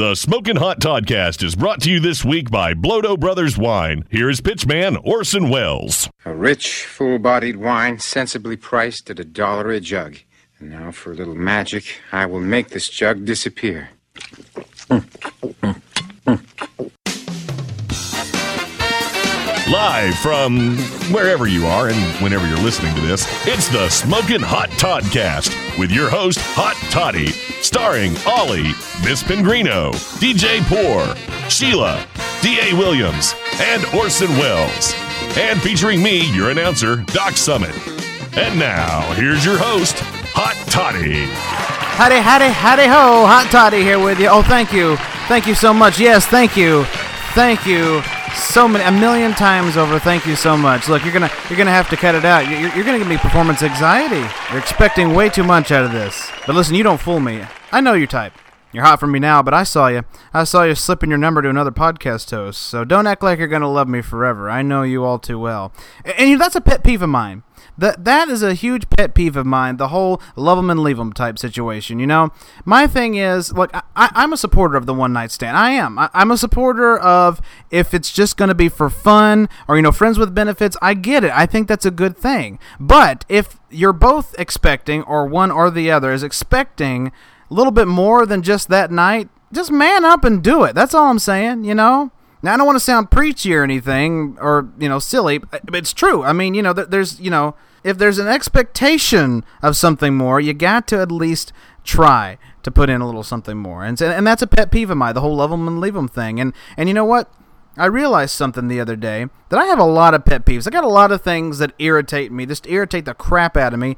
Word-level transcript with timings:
The 0.00 0.14
Smokin' 0.14 0.56
Hot 0.56 0.80
Toddcast 0.80 1.42
is 1.42 1.54
brought 1.54 1.82
to 1.82 1.90
you 1.90 2.00
this 2.00 2.24
week 2.24 2.50
by 2.50 2.72
Blodo 2.72 3.20
Brothers 3.20 3.58
Wine. 3.58 4.06
Here's 4.08 4.40
pitchman 4.40 4.96
Orson 5.04 5.50
Welles. 5.50 6.08
A 6.24 6.32
rich, 6.32 6.86
full 6.86 7.18
bodied 7.18 7.56
wine, 7.56 7.98
sensibly 7.98 8.56
priced 8.56 9.10
at 9.10 9.20
a 9.20 9.26
dollar 9.26 9.68
a 9.68 9.78
jug. 9.78 10.16
And 10.58 10.70
now, 10.70 10.90
for 10.90 11.12
a 11.12 11.14
little 11.14 11.34
magic, 11.34 12.00
I 12.12 12.24
will 12.24 12.40
make 12.40 12.70
this 12.70 12.88
jug 12.88 13.26
disappear. 13.26 13.90
Live 19.80 20.18
from 20.18 20.76
wherever 21.10 21.46
you 21.46 21.64
are 21.64 21.88
and 21.88 21.96
whenever 22.22 22.46
you're 22.46 22.58
listening 22.58 22.94
to 22.96 23.00
this, 23.00 23.26
it's 23.46 23.66
the 23.68 23.88
Smokin' 23.88 24.42
Hot 24.42 24.68
Toddcast 24.72 25.78
with 25.78 25.90
your 25.90 26.10
host, 26.10 26.38
Hot 26.52 26.76
Toddy, 26.90 27.28
starring 27.62 28.14
Ollie, 28.26 28.74
Miss 29.02 29.22
Pingrino, 29.22 29.90
DJ 30.20 30.60
Poor, 30.68 31.16
Sheila, 31.48 32.06
D.A. 32.42 32.76
Williams, 32.76 33.34
and 33.58 33.82
Orson 33.94 34.28
Welles. 34.36 34.92
And 35.38 35.62
featuring 35.62 36.02
me, 36.02 36.30
your 36.34 36.50
announcer, 36.50 36.96
Doc 36.96 37.38
Summit. 37.38 37.74
And 38.36 38.58
now, 38.58 39.10
here's 39.14 39.46
your 39.46 39.56
host, 39.56 39.96
Hot 40.34 40.56
Toddy. 40.68 41.24
Howdy, 41.24 42.16
howdy, 42.16 42.48
howdy 42.48 42.84
ho! 42.84 43.24
Hot 43.24 43.48
Toddy 43.50 43.80
here 43.80 43.98
with 43.98 44.20
you. 44.20 44.28
Oh, 44.28 44.42
thank 44.42 44.74
you. 44.74 44.96
Thank 45.26 45.46
you 45.46 45.54
so 45.54 45.72
much. 45.72 45.98
Yes, 45.98 46.26
thank 46.26 46.54
you. 46.54 46.84
Thank 47.32 47.64
you 47.64 48.02
so 48.34 48.66
many, 48.68 48.84
a 48.84 48.92
million 48.92 49.32
times 49.32 49.76
over. 49.76 49.98
Thank 49.98 50.26
you 50.26 50.36
so 50.36 50.56
much. 50.56 50.88
Look, 50.88 51.04
you're 51.04 51.12
gonna, 51.12 51.30
you're 51.48 51.58
gonna 51.58 51.70
have 51.70 51.88
to 51.90 51.96
cut 51.96 52.14
it 52.14 52.24
out. 52.24 52.48
You're, 52.48 52.74
you're 52.74 52.84
gonna 52.84 52.98
give 52.98 53.06
me 53.08 53.16
performance 53.16 53.62
anxiety. 53.62 54.26
You're 54.50 54.60
expecting 54.60 55.14
way 55.14 55.28
too 55.28 55.44
much 55.44 55.70
out 55.72 55.84
of 55.84 55.92
this. 55.92 56.30
But 56.46 56.56
listen, 56.56 56.74
you 56.74 56.82
don't 56.82 57.00
fool 57.00 57.20
me. 57.20 57.44
I 57.72 57.80
know 57.80 57.94
your 57.94 58.06
type. 58.06 58.32
You're 58.72 58.84
hot 58.84 59.00
for 59.00 59.08
me 59.08 59.18
now, 59.18 59.42
but 59.42 59.52
I 59.52 59.64
saw 59.64 59.88
you. 59.88 60.04
I 60.32 60.44
saw 60.44 60.62
you 60.62 60.76
slipping 60.76 61.10
your 61.10 61.18
number 61.18 61.42
to 61.42 61.48
another 61.48 61.72
podcast 61.72 62.30
host. 62.30 62.62
So 62.62 62.84
don't 62.84 63.08
act 63.08 63.22
like 63.22 63.40
you're 63.40 63.48
gonna 63.48 63.70
love 63.70 63.88
me 63.88 64.00
forever. 64.00 64.48
I 64.48 64.62
know 64.62 64.82
you 64.82 65.04
all 65.04 65.18
too 65.18 65.40
well. 65.40 65.72
And, 66.04 66.14
and 66.18 66.30
you 66.30 66.36
know, 66.36 66.44
that's 66.44 66.54
a 66.54 66.60
pet 66.60 66.84
peeve 66.84 67.02
of 67.02 67.08
mine. 67.08 67.42
That 67.76 68.04
that 68.04 68.28
is 68.28 68.42
a 68.42 68.54
huge 68.54 68.88
pet 68.90 69.12
peeve 69.14 69.36
of 69.36 69.44
mine. 69.44 69.76
The 69.76 69.88
whole 69.88 70.22
love 70.36 70.56
them 70.58 70.70
and 70.70 70.80
leave 70.80 70.98
them 70.98 71.12
type 71.12 71.38
situation. 71.38 71.98
You 71.98 72.06
know, 72.06 72.30
my 72.64 72.86
thing 72.86 73.16
is, 73.16 73.52
look, 73.52 73.70
I, 73.74 73.82
I'm 73.96 74.32
a 74.32 74.36
supporter 74.36 74.76
of 74.76 74.86
the 74.86 74.94
one 74.94 75.12
night 75.12 75.32
stand. 75.32 75.56
I 75.56 75.70
am. 75.70 75.98
I, 75.98 76.08
I'm 76.14 76.30
a 76.30 76.38
supporter 76.38 76.96
of 76.98 77.40
if 77.70 77.92
it's 77.92 78.12
just 78.12 78.36
going 78.36 78.50
to 78.50 78.54
be 78.54 78.68
for 78.68 78.88
fun 78.88 79.48
or 79.66 79.76
you 79.76 79.82
know 79.82 79.92
friends 79.92 80.18
with 80.18 80.32
benefits. 80.34 80.76
I 80.80 80.94
get 80.94 81.24
it. 81.24 81.32
I 81.32 81.46
think 81.46 81.66
that's 81.66 81.86
a 81.86 81.90
good 81.90 82.16
thing. 82.16 82.60
But 82.78 83.24
if 83.28 83.58
you're 83.68 83.92
both 83.92 84.34
expecting, 84.38 85.02
or 85.02 85.26
one 85.26 85.50
or 85.50 85.70
the 85.70 85.90
other 85.90 86.12
is 86.12 86.22
expecting 86.22 87.10
a 87.50 87.54
little 87.54 87.72
bit 87.72 87.88
more 87.88 88.26
than 88.26 88.42
just 88.42 88.68
that 88.68 88.90
night, 88.90 89.28
just 89.52 89.70
man 89.70 90.04
up 90.04 90.24
and 90.24 90.42
do 90.42 90.64
it. 90.64 90.74
That's 90.74 90.94
all 90.94 91.10
I'm 91.10 91.18
saying. 91.18 91.64
You 91.64 91.74
know. 91.74 92.12
Now 92.42 92.54
I 92.54 92.56
don't 92.56 92.66
want 92.66 92.76
to 92.76 92.84
sound 92.84 93.10
preachy 93.10 93.54
or 93.54 93.62
anything, 93.62 94.38
or 94.40 94.68
you 94.78 94.88
know, 94.88 94.98
silly. 94.98 95.38
But 95.38 95.74
it's 95.74 95.92
true. 95.92 96.22
I 96.22 96.32
mean, 96.32 96.54
you 96.54 96.62
know, 96.62 96.72
there's 96.72 97.20
you 97.20 97.30
know, 97.30 97.54
if 97.84 97.98
there's 97.98 98.18
an 98.18 98.28
expectation 98.28 99.44
of 99.62 99.76
something 99.76 100.14
more, 100.14 100.40
you 100.40 100.54
got 100.54 100.88
to 100.88 101.00
at 101.00 101.12
least 101.12 101.52
try 101.84 102.38
to 102.62 102.70
put 102.70 102.90
in 102.90 103.00
a 103.00 103.06
little 103.06 103.22
something 103.22 103.58
more. 103.58 103.84
And 103.84 104.00
and 104.00 104.26
that's 104.26 104.42
a 104.42 104.46
pet 104.46 104.70
peeve 104.70 104.90
of 104.90 104.96
mine, 104.96 105.14
the 105.14 105.20
whole 105.20 105.36
love 105.36 105.50
them 105.50 105.68
and 105.68 105.80
leave 105.80 105.94
them 105.94 106.08
thing. 106.08 106.40
And 106.40 106.54
and 106.76 106.88
you 106.88 106.94
know 106.94 107.04
what? 107.04 107.30
I 107.76 107.86
realized 107.86 108.34
something 108.34 108.68
the 108.68 108.80
other 108.80 108.96
day 108.96 109.26
that 109.48 109.58
I 109.58 109.66
have 109.66 109.78
a 109.78 109.84
lot 109.84 110.14
of 110.14 110.24
pet 110.24 110.44
peeves. 110.44 110.66
I 110.66 110.70
got 110.70 110.84
a 110.84 110.88
lot 110.88 111.12
of 111.12 111.22
things 111.22 111.58
that 111.58 111.72
irritate 111.78 112.32
me, 112.32 112.46
just 112.46 112.66
irritate 112.66 113.04
the 113.04 113.14
crap 113.14 113.56
out 113.56 113.72
of 113.72 113.78
me. 113.78 113.96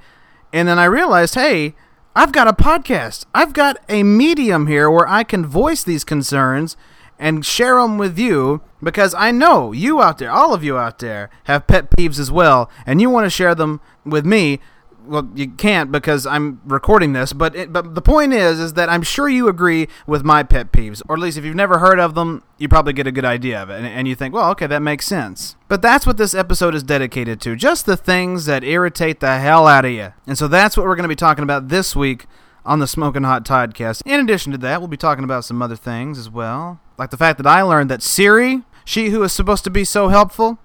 And 0.53 0.69
then 0.69 0.78
I 0.78 0.84
realized, 0.84 1.34
hey, 1.34 1.75
I've 2.15 2.33
got 2.33 2.47
a 2.47 2.53
podcast. 2.53 3.25
I've 3.35 3.55
got 3.55 3.79
a 3.89 4.03
medium 4.03 4.67
here 4.67 4.91
where 4.91 5.09
I 5.09 5.25
can 5.25 5.47
voice 5.47 5.83
these 5.83 6.05
concerns 6.05 6.77
and 7.19 7.47
share 7.47 7.77
them 7.77 7.97
with 7.97 8.19
you 8.19 8.61
because 8.83 9.15
I 9.15 9.31
know 9.31 9.73
you 9.73 10.03
out 10.03 10.19
there, 10.19 10.31
all 10.31 10.53
of 10.53 10.63
you 10.63 10.77
out 10.77 10.99
there, 10.99 11.31
have 11.45 11.67
pet 11.67 11.91
peeves 11.91 12.19
as 12.19 12.31
well, 12.31 12.69
and 12.85 13.01
you 13.01 13.09
want 13.09 13.25
to 13.25 13.31
share 13.31 13.55
them 13.55 13.81
with 14.05 14.27
me. 14.27 14.61
Well, 15.05 15.29
you 15.35 15.48
can't 15.48 15.90
because 15.90 16.27
I'm 16.27 16.61
recording 16.64 17.13
this, 17.13 17.33
but 17.33 17.57
it, 17.57 17.73
but 17.73 17.95
the 17.95 18.02
point 18.02 18.33
is, 18.33 18.61
is 18.61 18.74
that 18.74 18.89
I'm 18.89 19.02
sure 19.02 19.29
you 19.29 19.48
agree 19.48 19.89
with 20.07 20.24
my 20.24 20.42
pet 20.42 20.73
peeves, 20.73 21.02
or 21.08 21.17
at 21.17 21.20
least 21.20 21.36
if 21.36 21.45
you've 21.45 21.57
never 21.57 21.79
heard 21.79 21.98
of 21.98 22.14
them, 22.14 22.42
you 22.58 22.68
probably 22.68 22.92
get 22.92 23.07
a 23.07 23.12
good 23.12 23.24
idea 23.24 23.62
of 23.62 23.70
it, 23.70 23.79
and, 23.79 23.86
and 23.86 24.07
you 24.07 24.14
think, 24.14 24.33
well, 24.33 24.51
okay, 24.51 24.67
that 24.67 24.80
makes 24.80 25.07
sense. 25.07 25.57
But 25.68 25.83
that's 25.83 26.07
what 26.07 26.17
this 26.18 26.35
episode 26.35 26.74
is 26.74 26.83
dedicated 26.83 27.41
to, 27.42 27.57
just 27.57 27.85
the 27.86 27.96
things 27.96 28.46
that 28.46 28.64
irritate 28.64 29.20
the 29.20 29.39
hell 29.39 29.67
out 29.67 29.85
of 29.85 29.91
you, 29.92 30.12
and 30.27 30.39
so 30.39 30.48
that's 30.48 30.77
what 30.77 30.86
we're 30.86 30.96
going 30.96 31.05
to 31.05 31.08
be 31.08 31.17
talking 31.17 31.45
about 31.45 31.68
this 31.68 31.96
week 31.96 32.27
on 32.64 32.79
the 32.79 32.86
Smoking 32.86 33.24
Hot 33.24 33.45
Toddcast. 33.45 34.02
In 34.07 34.20
addition 34.20 34.52
to 34.52 34.58
that, 34.58 34.80
we'll 34.80 34.89
be 34.89 34.96
talking 34.96 35.24
about 35.24 35.45
some 35.45 35.61
other 35.61 35.77
things 35.77 36.18
as 36.18 36.30
well, 36.30 36.80
like 36.96 37.11
the 37.11 37.17
fact 37.17 37.39
that 37.39 37.46
I 37.46 37.62
learned 37.62 37.91
that 37.91 38.02
Siri, 38.02 38.62
she 38.85 39.11
who 39.11 39.23
is 39.24 39.33
supposed 39.33 39.64
to 39.64 39.70
be 39.70 39.85
so 39.85 40.08
helpful, 40.08 40.58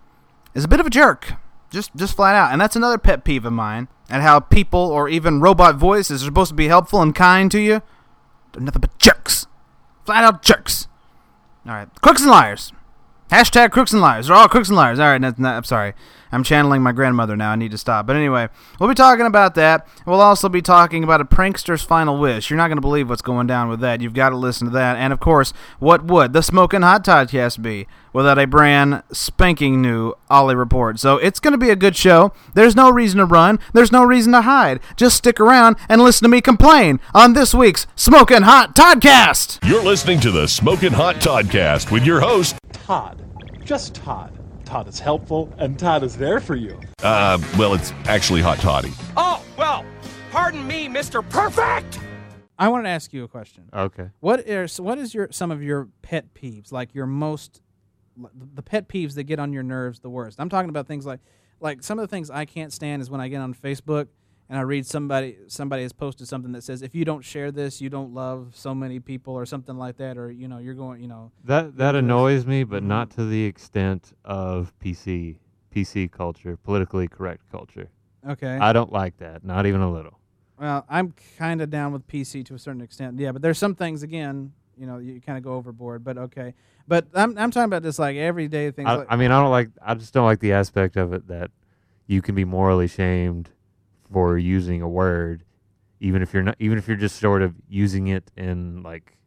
is 0.53 0.63
a 0.63 0.67
bit 0.67 0.79
of 0.79 0.85
a 0.85 0.91
jerk. 0.91 1.33
Just 1.69 1.95
just 1.95 2.15
flat 2.15 2.33
out. 2.33 2.51
And 2.51 2.61
that's 2.61 2.75
another 2.75 2.97
pet 2.97 3.23
peeve 3.23 3.45
of 3.45 3.53
mine. 3.53 3.89
And 4.09 4.23
how 4.23 4.40
people 4.40 4.79
or 4.79 5.09
even 5.09 5.41
robot 5.41 5.75
voices 5.75 6.22
are 6.22 6.25
supposed 6.25 6.50
to 6.50 6.56
be 6.56 6.68
helpful 6.68 7.01
and 7.01 7.13
kind 7.13 7.51
to 7.51 7.59
you. 7.59 7.81
They're 8.53 8.62
nothing 8.62 8.81
but 8.81 8.97
jerks. 9.00 9.47
Flat 10.06 10.23
out 10.23 10.41
jerks. 10.41 10.88
Alright. 11.68 11.90
Crooks 12.01 12.22
and 12.22 12.31
liars. 12.31 12.72
Hashtag 13.29 13.72
crooks 13.72 13.91
and 13.91 14.01
liars. 14.01 14.28
They're 14.28 14.35
all 14.35 14.47
crooks 14.47 14.69
and 14.69 14.78
liars. 14.78 15.00
All 15.00 15.07
right, 15.07 15.19
no, 15.19 15.34
no, 15.38 15.50
I'm 15.50 15.66
sorry. 15.66 15.94
I'm 16.31 16.43
channeling 16.43 16.81
my 16.81 16.91
grandmother 16.91 17.35
now. 17.35 17.51
I 17.51 17.55
need 17.55 17.71
to 17.71 17.77
stop. 17.77 18.05
But 18.07 18.15
anyway, 18.15 18.49
we'll 18.79 18.89
be 18.89 18.95
talking 18.95 19.25
about 19.25 19.55
that. 19.55 19.88
We'll 20.05 20.21
also 20.21 20.49
be 20.49 20.61
talking 20.61 21.03
about 21.03 21.21
a 21.21 21.25
prankster's 21.25 21.81
final 21.83 22.17
wish. 22.19 22.49
You're 22.49 22.57
not 22.57 22.67
going 22.67 22.77
to 22.77 22.81
believe 22.81 23.09
what's 23.09 23.21
going 23.21 23.47
down 23.47 23.69
with 23.69 23.79
that. 23.81 24.01
You've 24.01 24.13
got 24.13 24.29
to 24.29 24.38
listen 24.38 24.67
to 24.67 24.73
that. 24.73 24.97
And 24.97 25.13
of 25.13 25.19
course, 25.19 25.53
what 25.79 26.03
would 26.05 26.33
the 26.33 26.41
Smoking 26.41 26.81
Hot 26.81 27.03
Toddcast 27.03 27.61
be 27.61 27.88
without 28.13 28.39
a 28.39 28.47
brand 28.47 29.03
spanking 29.11 29.81
new 29.81 30.13
Ollie 30.29 30.55
report? 30.55 30.99
So 30.99 31.17
it's 31.17 31.39
going 31.39 31.53
to 31.53 31.57
be 31.57 31.69
a 31.69 31.75
good 31.75 31.95
show. 31.95 32.33
There's 32.53 32.75
no 32.75 32.89
reason 32.89 33.19
to 33.19 33.25
run. 33.25 33.59
There's 33.73 33.91
no 33.91 34.03
reason 34.03 34.33
to 34.33 34.41
hide. 34.41 34.79
Just 34.95 35.17
stick 35.17 35.39
around 35.39 35.77
and 35.89 36.01
listen 36.01 36.23
to 36.23 36.29
me 36.29 36.41
complain 36.41 36.99
on 37.13 37.33
this 37.33 37.53
week's 37.53 37.88
Smoking 37.95 38.44
Hot 38.44 38.75
Toddcast. 38.75 39.67
You're 39.67 39.83
listening 39.83 40.19
to 40.21 40.31
the 40.31 40.47
Smoking 40.47 40.94
Hot 40.94 41.15
Toddcast 41.17 41.91
with 41.91 42.05
your 42.05 42.19
host, 42.19 42.57
Todd. 42.71 43.23
Just 43.63 43.95
Todd. 43.95 44.36
Todd 44.67 44.89
is 44.89 45.00
helpful, 45.00 45.51
and 45.57 45.79
Todd 45.79 46.03
is 46.03 46.17
there 46.17 46.41
for 46.41 46.55
you. 46.55 46.78
uh, 47.01 47.39
well, 47.57 47.73
it's 47.73 47.94
actually 48.05 48.41
Hot 48.41 48.59
Toddy. 48.59 48.91
Oh, 49.16 49.41
well, 49.57 49.85
pardon 50.29 50.67
me, 50.67 50.89
Mr. 50.89 51.28
Perfect! 51.29 52.00
I 52.59 52.67
wanted 52.67 52.83
to 52.83 52.89
ask 52.89 53.13
you 53.13 53.23
a 53.23 53.27
question. 53.29 53.69
Okay. 53.73 54.09
What 54.19 54.41
is 54.41 54.81
what 54.81 54.97
is 54.97 55.13
your 55.13 55.29
some 55.31 55.51
of 55.51 55.63
your 55.63 55.88
pet 56.01 56.33
peeves? 56.33 56.72
Like 56.72 56.94
your 56.94 57.06
most 57.06 57.61
the 58.53 58.63
pet 58.63 58.89
peeves 58.89 59.13
that 59.16 59.23
get 59.23 59.39
on 59.39 59.53
your 59.53 59.63
nerves 59.63 60.00
the 60.00 60.09
worst. 60.09 60.39
I'm 60.39 60.50
talking 60.50 60.69
about 60.69 60.85
things 60.88 61.06
like 61.06 61.22
like 61.61 61.81
some 61.81 61.97
of 61.97 62.03
the 62.03 62.07
things 62.09 62.29
I 62.29 62.45
can't 62.45 62.73
stand 62.73 63.01
is 63.01 63.09
when 63.09 63.22
I 63.22 63.29
get 63.29 63.39
on 63.41 63.53
Facebook 63.53 64.07
and 64.49 64.57
I 64.57 64.61
read 64.61 64.85
somebody 64.85 65.37
somebody 65.47 65.83
has 65.83 65.93
posted 65.93 66.27
something 66.27 66.51
that 66.53 66.63
says 66.63 66.81
if 66.81 66.95
you 66.95 67.05
don't 67.05 67.23
share 67.23 67.51
this, 67.51 67.81
you 67.81 67.89
don't 67.89 68.13
love 68.13 68.53
so 68.53 68.73
many 68.73 68.99
people 68.99 69.33
or 69.33 69.45
something 69.45 69.77
like 69.77 69.97
that 69.97 70.17
or 70.17 70.31
you 70.31 70.47
know, 70.47 70.57
you're 70.57 70.73
going, 70.73 71.01
you 71.01 71.07
know, 71.07 71.31
That 71.43 71.77
that 71.77 71.95
annoys 71.95 72.45
me, 72.45 72.63
but 72.63 72.79
mm-hmm. 72.79 72.89
not 72.89 73.11
to 73.11 73.25
the 73.25 73.43
extent 73.45 74.13
of 74.23 74.73
PC 74.83 75.37
PC 75.73 76.11
culture, 76.11 76.57
politically 76.57 77.07
correct 77.07 77.43
culture. 77.51 77.89
okay. 78.27 78.57
I 78.59 78.73
don't 78.73 78.91
like 78.91 79.17
that, 79.17 79.43
not 79.43 79.65
even 79.65 79.81
a 79.81 79.91
little. 79.91 80.19
well, 80.57 80.85
I'm 80.89 81.13
kind 81.37 81.61
of 81.61 81.69
down 81.69 81.91
with 81.93 82.07
PC 82.07 82.45
to 82.45 82.55
a 82.55 82.59
certain 82.59 82.81
extent. 82.81 83.19
Yeah, 83.19 83.31
but 83.31 83.41
there's 83.41 83.59
some 83.59 83.75
things 83.75 84.01
again, 84.01 84.53
you 84.77 84.87
know, 84.87 84.97
you 84.97 85.21
kind 85.21 85.37
of 85.37 85.43
go 85.43 85.53
overboard, 85.53 86.03
but 86.03 86.17
okay. 86.17 86.53
But 86.87 87.07
I'm 87.13 87.37
I'm 87.37 87.51
talking 87.51 87.65
about 87.65 87.83
just 87.83 87.99
like 87.99 88.15
everyday 88.15 88.71
things 88.71 88.87
I, 88.87 88.95
like 88.95 89.07
I 89.09 89.17
mean, 89.17 89.31
I 89.31 89.41
don't 89.41 89.51
like. 89.51 89.69
I 89.81 89.93
just 89.93 90.13
don't 90.13 90.25
like 90.25 90.39
the 90.39 90.53
aspect 90.53 90.95
of 90.95 91.11
it 91.13 91.27
that 91.27 91.51
you 92.07 92.21
can 92.21 92.33
be 92.33 92.45
morally 92.45 92.87
shamed 92.87 93.49
for 94.12 94.38
using 94.38 94.81
a 94.81 94.88
word, 94.90 95.44
even 96.00 96.22
if 96.22 96.34
you're 96.34 96.44
not, 96.44 96.56
even 96.59 96.78
if 96.78 96.88
you're 96.88 96.97
just 96.97 97.18
sort 97.19 97.41
of 97.41 97.56
using 97.68 98.07
it 98.07 98.31
in 98.38 98.84
like, 98.84 99.18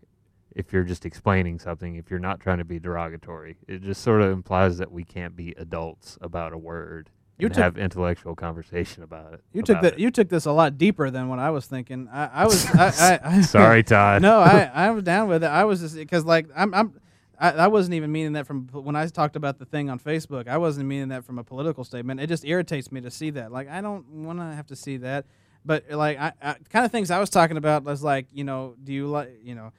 if 0.55 0.73
you're 0.73 0.85
just 0.85 1.07
explaining 1.07 1.59
something, 1.59 1.97
if 1.97 2.11
you're 2.11 2.19
not 2.21 2.41
trying 2.41 2.59
to 2.59 2.65
be 2.65 2.79
derogatory, 2.79 3.57
it 3.69 3.83
just 3.83 4.03
sort 4.03 4.21
of 4.23 4.31
implies 4.33 4.79
that 4.79 4.91
we 4.91 5.05
can't 5.05 5.37
be 5.37 5.55
adults 5.57 6.19
about 6.21 6.53
a 6.53 6.59
word. 6.59 7.11
You 7.39 7.47
and 7.47 7.55
took- 7.55 7.63
have 7.65 7.79
intellectual 7.79 8.35
conversation 8.35 9.03
about 9.03 9.33
it. 9.33 9.41
You 9.53 9.63
took 9.63 9.75
about 9.79 9.83
that. 9.83 9.93
it. 9.95 9.99
You 10.01 10.11
took 10.11 10.29
this 10.29 10.45
a 10.45 10.53
lot 10.53 10.77
deeper 10.77 11.11
than 11.11 11.29
what 11.29 11.39
I 11.39 11.51
was 11.51 11.67
thinking. 11.67 12.09
I, 12.13 12.27
I 12.27 12.45
was. 12.45 12.67
I, 12.75 12.87
I, 12.89 13.21
I, 13.25 13.41
Sorry, 13.41 13.83
Todd. 13.85 14.21
no, 14.23 14.41
I, 14.41 14.71
I 14.75 14.91
was 14.91 15.05
down 15.05 15.29
with 15.29 15.43
it. 15.45 15.47
I 15.47 15.65
was 15.65 15.81
just 15.81 15.97
because 15.97 16.25
like 16.25 16.47
I'm. 16.55 16.75
I'm 16.75 17.01
I, 17.41 17.53
I 17.53 17.67
wasn't 17.69 17.95
even 17.95 18.13
meaning 18.13 18.35
that 18.35 18.47
from 18.47 18.69
when 18.69 18.95
I 18.95 19.07
talked 19.07 19.35
about 19.35 19.59
the 19.59 19.65
thing 19.65 19.89
on 19.89 19.99
Facebook. 19.99 20.47
I 20.47 20.59
wasn't 20.59 20.87
meaning 20.87 21.09
that 21.09 21.25
from 21.25 21.39
a 21.39 21.45
political 21.45 21.85
statement. 21.85 22.21
It 22.21 22.27
just 22.27 22.45
irritates 22.45 22.93
me 22.93 23.01
to 23.01 23.11
see 23.11 23.31
that. 23.31 23.51
Like 23.51 23.69
I 23.69 23.81
don't 23.81 24.07
want 24.25 24.39
to 24.39 24.45
have 24.45 24.67
to 24.67 24.77
see 24.77 24.99
that. 24.99 25.25
But 25.65 25.91
like 25.91 26.19
I, 26.19 26.33
I 26.43 26.57
kind 26.69 26.85
of 26.85 26.93
things 26.93 27.11
I 27.11 27.19
was 27.19 27.31
talking 27.31 27.57
about 27.57 27.83
was 27.85 28.03
like 28.03 28.27
you 28.33 28.45
know 28.45 28.75
do 28.83 28.93
you 28.93 29.09
like 29.09 29.41
you 29.43 29.55
know 29.55 29.73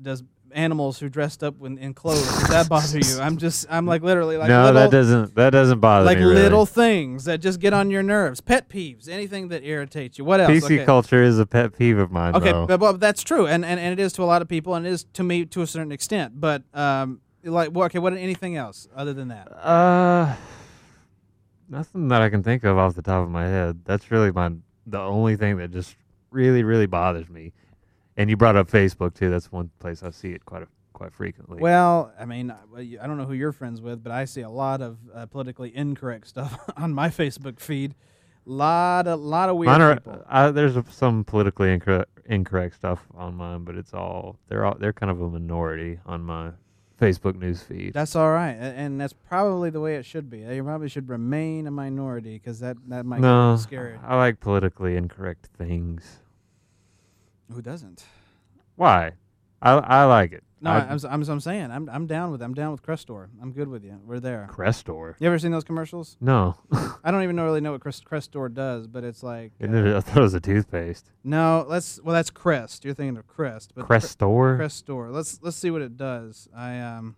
does 0.00 0.22
animals 0.52 0.98
who 0.98 1.08
dressed 1.08 1.42
up 1.42 1.54
in, 1.62 1.78
in 1.78 1.94
clothes. 1.94 2.22
Does 2.22 2.48
that 2.48 2.68
bother 2.68 2.98
you? 2.98 3.20
I'm 3.20 3.36
just 3.36 3.66
I'm 3.70 3.86
like 3.86 4.02
literally 4.02 4.36
like 4.36 4.48
no, 4.48 4.64
little, 4.64 4.80
that 4.80 4.90
doesn't 4.90 5.34
that 5.34 5.50
doesn't 5.50 5.80
bother 5.80 6.04
like 6.04 6.18
me. 6.18 6.24
really. 6.24 6.42
little 6.42 6.66
things 6.66 7.24
that 7.24 7.40
just 7.40 7.60
get 7.60 7.72
on 7.72 7.90
your 7.90 8.02
nerves. 8.02 8.40
Pet 8.40 8.68
peeves, 8.68 9.08
anything 9.08 9.48
that 9.48 9.64
irritates 9.64 10.18
you. 10.18 10.24
What 10.24 10.40
else? 10.40 10.50
PC 10.50 10.64
okay. 10.64 10.84
culture 10.84 11.22
is 11.22 11.38
a 11.38 11.46
pet 11.46 11.76
peeve 11.76 11.98
of 11.98 12.10
mine. 12.10 12.34
Okay, 12.34 12.52
though. 12.52 12.66
but, 12.66 12.78
but 12.78 13.00
that's 13.00 13.22
true, 13.22 13.46
and, 13.46 13.64
and 13.64 13.78
and 13.78 13.98
it 13.98 14.02
is 14.02 14.12
to 14.14 14.22
a 14.22 14.24
lot 14.24 14.42
of 14.42 14.48
people, 14.48 14.74
and 14.74 14.86
it 14.86 14.90
is 14.90 15.04
to 15.14 15.22
me 15.22 15.44
to 15.46 15.62
a 15.62 15.66
certain 15.66 15.92
extent. 15.92 16.40
But 16.40 16.62
um, 16.74 17.20
like, 17.44 17.70
well, 17.72 17.86
okay, 17.86 17.98
what 17.98 18.12
anything 18.12 18.56
else 18.56 18.88
other 18.94 19.12
than 19.12 19.28
that? 19.28 19.48
Uh, 19.52 20.34
nothing 21.68 22.08
that 22.08 22.22
I 22.22 22.30
can 22.30 22.42
think 22.42 22.64
of 22.64 22.78
off 22.78 22.94
the 22.94 23.02
top 23.02 23.24
of 23.24 23.30
my 23.30 23.46
head. 23.46 23.80
That's 23.84 24.10
really 24.10 24.30
my 24.30 24.52
the 24.86 25.00
only 25.00 25.36
thing 25.36 25.56
that 25.58 25.70
just 25.70 25.96
really 26.30 26.62
really 26.62 26.86
bothers 26.86 27.28
me. 27.28 27.52
And 28.16 28.28
you 28.28 28.36
brought 28.36 28.56
up 28.56 28.70
Facebook 28.70 29.14
too. 29.14 29.30
That's 29.30 29.50
one 29.50 29.70
place 29.78 30.02
I 30.02 30.10
see 30.10 30.32
it 30.32 30.44
quite 30.44 30.62
a, 30.62 30.68
quite 30.92 31.12
frequently. 31.12 31.60
Well, 31.60 32.12
I 32.18 32.24
mean, 32.24 32.50
I 32.50 33.06
don't 33.06 33.16
know 33.16 33.24
who 33.24 33.32
you're 33.34 33.52
friends 33.52 33.80
with, 33.80 34.02
but 34.02 34.12
I 34.12 34.24
see 34.24 34.42
a 34.42 34.50
lot 34.50 34.80
of 34.82 34.98
uh, 35.14 35.26
politically 35.26 35.74
incorrect 35.74 36.28
stuff 36.28 36.58
on 36.76 36.92
my 36.92 37.08
Facebook 37.08 37.60
feed. 37.60 37.94
Lot 38.44 39.06
of 39.06 39.20
lot 39.20 39.48
of 39.48 39.56
weird 39.56 39.80
are, 39.80 39.94
people. 39.94 40.24
I, 40.28 40.50
there's 40.50 40.76
some 40.90 41.22
politically 41.22 41.72
incorrect, 41.72 42.10
incorrect 42.26 42.74
stuff 42.74 43.06
on 43.14 43.36
mine, 43.36 43.62
but 43.62 43.76
it's 43.76 43.94
all 43.94 44.36
they're 44.48 44.64
all 44.64 44.76
they're 44.76 44.92
kind 44.92 45.12
of 45.12 45.20
a 45.20 45.30
minority 45.30 46.00
on 46.06 46.22
my 46.22 46.50
Facebook 47.00 47.36
news 47.36 47.62
feed. 47.62 47.92
That's 47.94 48.16
all 48.16 48.30
right, 48.30 48.52
and 48.54 49.00
that's 49.00 49.12
probably 49.12 49.70
the 49.70 49.80
way 49.80 49.94
it 49.96 50.04
should 50.04 50.28
be. 50.28 50.42
They 50.42 50.60
probably 50.60 50.88
should 50.88 51.08
remain 51.08 51.68
a 51.68 51.70
minority 51.70 52.34
because 52.34 52.58
that 52.60 52.76
that 52.88 53.06
might 53.06 53.18
a 53.18 53.22
no, 53.22 53.40
little 53.40 53.58
scary. 53.58 53.98
I 54.04 54.16
like 54.16 54.40
politically 54.40 54.96
incorrect 54.96 55.48
things. 55.56 56.21
Who 57.52 57.62
doesn't? 57.62 58.04
Why? 58.76 59.12
I 59.60 59.72
I 59.72 60.04
like 60.04 60.32
it. 60.32 60.42
No, 60.60 60.70
I, 60.70 60.78
am 60.92 60.98
I'm, 61.10 61.28
I'm 61.28 61.40
saying 61.40 61.70
I'm 61.72 61.88
I'm 61.90 62.06
down 62.06 62.30
with 62.30 62.40
I'm 62.40 62.54
down 62.54 62.70
with 62.70 62.82
Crestor. 62.82 63.28
I'm 63.40 63.52
good 63.52 63.66
with 63.68 63.84
you. 63.84 63.98
We're 64.04 64.20
there. 64.20 64.48
Crestor. 64.50 65.16
You 65.18 65.26
ever 65.26 65.38
seen 65.38 65.50
those 65.50 65.64
commercials? 65.64 66.16
No, 66.20 66.56
I 67.02 67.10
don't 67.10 67.24
even 67.24 67.34
know, 67.34 67.44
really 67.44 67.60
know 67.60 67.72
what 67.72 67.80
Crest, 67.80 68.04
Crestor 68.04 68.52
does, 68.52 68.86
but 68.86 69.02
it's 69.02 69.22
like 69.24 69.52
uh, 69.62 69.66
it- 69.66 69.96
I 69.96 70.00
thought 70.00 70.18
it 70.18 70.20
was 70.20 70.34
a 70.34 70.40
toothpaste. 70.40 71.10
no. 71.24 71.64
Let's 71.68 72.00
well, 72.02 72.14
that's 72.14 72.30
Crest. 72.30 72.84
You're 72.84 72.94
thinking 72.94 73.16
of 73.16 73.26
Crest, 73.26 73.72
but 73.74 73.86
Cre- 73.86 73.94
Crestor. 73.94 74.58
Crestor. 74.58 75.12
Let's 75.12 75.40
let's 75.42 75.56
see 75.56 75.70
what 75.70 75.82
it 75.82 75.96
does. 75.96 76.48
I 76.56 76.78
um. 76.78 77.16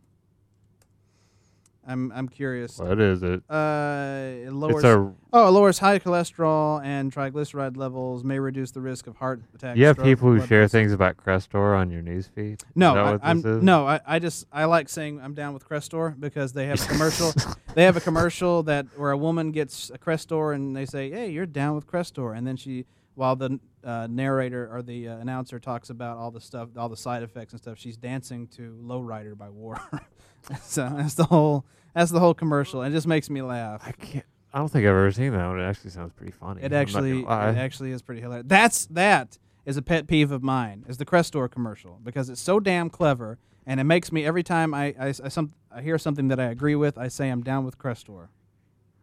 I'm 1.87 2.13
I'm 2.13 2.29
curious. 2.29 2.79
What 2.79 3.01
is 3.01 3.23
it? 3.23 3.43
Uh, 3.49 4.47
it 4.47 4.53
lowers. 4.53 4.77
It's 4.77 4.85
a. 4.85 5.13
oh, 5.33 5.49
it 5.49 5.51
lowers 5.51 5.79
high 5.79 5.99
cholesterol 5.99 6.85
and 6.85 7.13
triglyceride 7.13 7.77
levels. 7.77 8.25
May 8.25 8.39
reduce 8.39 8.71
the 8.71 8.81
risk 8.81 9.07
of 9.07 9.17
heart 9.17 9.43
attack. 9.55 9.77
You 9.77 9.87
have 9.87 9.97
stroke, 9.97 10.07
people 10.07 10.29
who 10.31 10.39
share 10.39 10.63
pressure. 10.63 10.69
things 10.69 10.93
about 10.93 11.17
Crestor 11.17 11.77
on 11.79 11.91
your 11.91 12.03
newsfeed. 12.03 12.63
No, 12.75 13.19
I, 13.23 13.31
I'm 13.31 13.65
no. 13.65 13.87
I, 13.87 14.01
I 14.07 14.19
just 14.19 14.47
I 14.53 14.65
like 14.65 14.89
saying 14.89 15.21
I'm 15.21 15.35
down 15.35 15.55
with 15.55 15.69
Crestor 15.69 16.19
because 16.19 16.53
they 16.53 16.67
have 16.67 16.83
a 16.83 16.87
commercial. 16.87 17.33
they 17.75 17.85
have 17.85 17.97
a 17.97 18.01
commercial 18.01 18.63
that 18.65 18.87
where 18.97 19.11
a 19.11 19.19
woman 19.19 19.51
gets 19.51 19.91
a 19.91 19.99
Crestor 19.99 20.55
and 20.55 20.75
they 20.77 20.87
say, 20.87 21.11
"Hey, 21.11 21.31
you're 21.31 21.47
down 21.47 21.75
with 21.75 21.87
Crestor," 21.87 22.37
and 22.37 22.47
then 22.47 22.57
she, 22.57 22.87
while 23.15 23.37
the 23.37 23.59
uh, 23.85 24.07
narrator 24.09 24.69
or 24.73 24.83
the 24.83 25.09
uh, 25.09 25.17
announcer 25.19 25.59
talks 25.59 25.91
about 25.91 26.17
all 26.17 26.31
the 26.31 26.41
stuff, 26.41 26.71
all 26.77 26.89
the 26.89 26.97
side 26.97 27.23
effects 27.23 27.53
and 27.53 27.61
stuff, 27.61 27.79
she's 27.79 27.97
dancing 27.97 28.47
to 28.49 28.77
"Lowrider" 28.83 29.37
by 29.37 29.51
War. 29.51 29.81
so 30.63 30.91
that's 30.97 31.15
the 31.15 31.25
whole 31.25 31.65
that's 31.95 32.11
the 32.11 32.21
whole 32.21 32.35
commercial. 32.35 32.83
It 32.83 32.91
just 32.91 33.07
makes 33.07 33.31
me 33.31 33.43
laugh. 33.43 33.83
I 33.87 33.93
can't. 33.93 34.25
I 34.53 34.59
don't 34.59 34.69
think 34.69 34.85
I've 34.85 34.91
ever 34.91 35.11
seen 35.11 35.33
that 35.33 35.47
one. 35.49 35.59
It 35.59 35.65
actually 35.65 35.91
sounds 35.91 36.13
pretty 36.13 36.33
funny. 36.33 36.63
It 36.63 36.73
actually, 36.73 37.23
it 37.23 37.29
actually 37.29 37.91
is 37.91 38.03
pretty 38.03 38.21
hilarious. 38.21 38.47
That's 38.47 38.87
that 38.87 39.39
is 39.65 39.77
a 39.77 39.83
pet 39.83 40.07
peeve 40.07 40.31
of 40.31 40.43
mine. 40.45 40.85
Is 40.89 40.97
the 40.97 41.05
Crestor 41.05 41.51
commercial 41.51 41.99
because 42.03 42.31
it's 42.31 42.41
so 42.41 42.61
damn 42.61 42.89
clever, 42.89 43.39
and 43.67 43.81
it 43.81 43.85
makes 43.85 44.13
me 44.13 44.25
every 44.25 44.45
time 44.45 44.73
I 44.73 44.95
I, 44.99 45.09
I, 45.09 45.29
some, 45.29 45.55
I 45.73 45.83
hear 45.83 45.99
something 45.99 46.29
that 46.29 46.39
I 46.39 46.45
agree 46.45 46.77
with, 46.77 46.97
I 46.97 47.09
say 47.09 47.31
I'm 47.31 47.43
down 47.43 47.65
with 47.65 47.79
Crestor. 47.79 48.29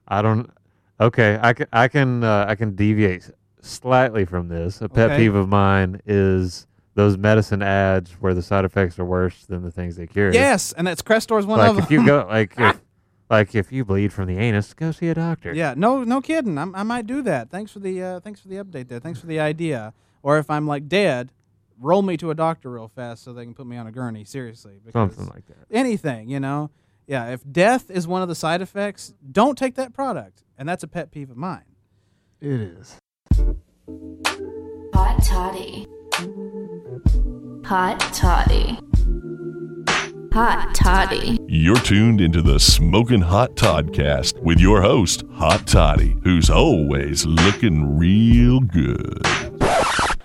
I 0.07 0.21
don't. 0.21 0.49
Okay, 1.01 1.37
I 1.41 1.53
can. 1.53 1.67
I 1.73 1.87
can. 1.89 2.23
Uh, 2.23 2.45
I 2.47 2.55
can 2.55 2.75
deviate 2.75 3.29
slightly 3.61 4.25
from 4.25 4.47
this. 4.47 4.81
A 4.81 4.89
pet 4.89 5.11
Okay. 5.11 5.17
peeve 5.17 5.35
of 5.35 5.47
mine 5.49 6.01
is 6.05 6.67
those 6.95 7.17
medicine 7.17 7.61
ads 7.61 8.11
where 8.19 8.33
the 8.33 8.41
side 8.41 8.65
effects 8.65 8.99
are 8.99 9.05
worse 9.05 9.45
than 9.45 9.63
the 9.63 9.71
things 9.71 9.95
they 9.95 10.07
cure. 10.07 10.33
Yes, 10.33 10.73
and 10.73 10.85
that's 10.85 11.01
Crestor's 11.01 11.45
one 11.45 11.59
Like 11.59 11.69
of 11.69 11.75
them. 11.77 11.85
if 11.85 11.91
you 11.91 12.05
go, 12.05 12.25
like 12.29 12.53
if, 12.57 12.81
like 13.29 13.55
if 13.55 13.71
you 13.71 13.85
bleed 13.85 14.11
from 14.11 14.27
the 14.27 14.37
anus, 14.37 14.73
go 14.73 14.91
see 14.91 15.07
a 15.07 15.13
doctor. 15.13 15.53
yeah, 15.53 15.73
no, 15.77 16.03
no 16.03 16.21
kidding. 16.21 16.57
I'm, 16.57 16.75
I 16.75 16.83
might 16.83 17.07
do 17.07 17.21
that. 17.23 17.49
Thanks 17.49 17.71
for 17.71 17.79
the 17.79 18.01
uh, 18.03 18.19
thanks 18.19 18.41
for 18.41 18.49
the 18.49 18.55
update 18.57 18.87
there. 18.89 18.99
Thanks 18.99 19.19
for 19.19 19.27
the 19.27 19.39
idea. 19.39 19.93
Or 20.23 20.37
if 20.37 20.49
I'm 20.49 20.67
like 20.67 20.87
dead, 20.89 21.31
roll 21.79 22.01
me 22.01 22.17
to 22.17 22.29
a 22.29 22.35
doctor 22.35 22.69
real 22.69 22.89
fast 22.89 23.23
so 23.23 23.31
they 23.33 23.43
can 23.45 23.53
put 23.53 23.65
me 23.67 23.77
on 23.77 23.87
a 23.87 23.91
gurney. 23.91 24.23
Seriously, 24.25 24.79
because 24.85 25.15
something 25.15 25.33
like 25.33 25.45
that. 25.47 25.65
anything, 25.71 26.29
you 26.29 26.39
know. 26.39 26.69
Yeah, 27.07 27.29
if 27.33 27.41
death 27.49 27.89
is 27.89 28.07
one 28.07 28.21
of 28.21 28.27
the 28.29 28.35
side 28.35 28.61
effects, 28.61 29.13
don't 29.31 29.57
take 29.57 29.75
that 29.75 29.91
product. 29.93 30.43
And 30.57 30.69
that's 30.69 30.83
a 30.83 30.87
pet 30.87 31.11
peeve 31.11 31.29
of 31.31 31.35
mine. 31.37 31.63
It 32.39 32.61
is. 32.61 32.95
Hot 34.93 35.23
toddy. 35.23 35.87
Hot 37.65 37.99
toddy. 38.13 38.79
Hot 40.33 40.73
toddy. 40.73 41.37
You're 41.47 41.75
tuned 41.75 42.21
into 42.21 42.41
the 42.41 42.59
Smoking 42.59 43.21
Hot 43.21 43.55
Toddcast 43.55 44.41
with 44.41 44.59
your 44.59 44.81
host, 44.81 45.23
Hot 45.33 45.67
Toddy, 45.67 46.15
who's 46.23 46.49
always 46.49 47.25
looking 47.25 47.97
real 47.97 48.61
good. 48.61 49.50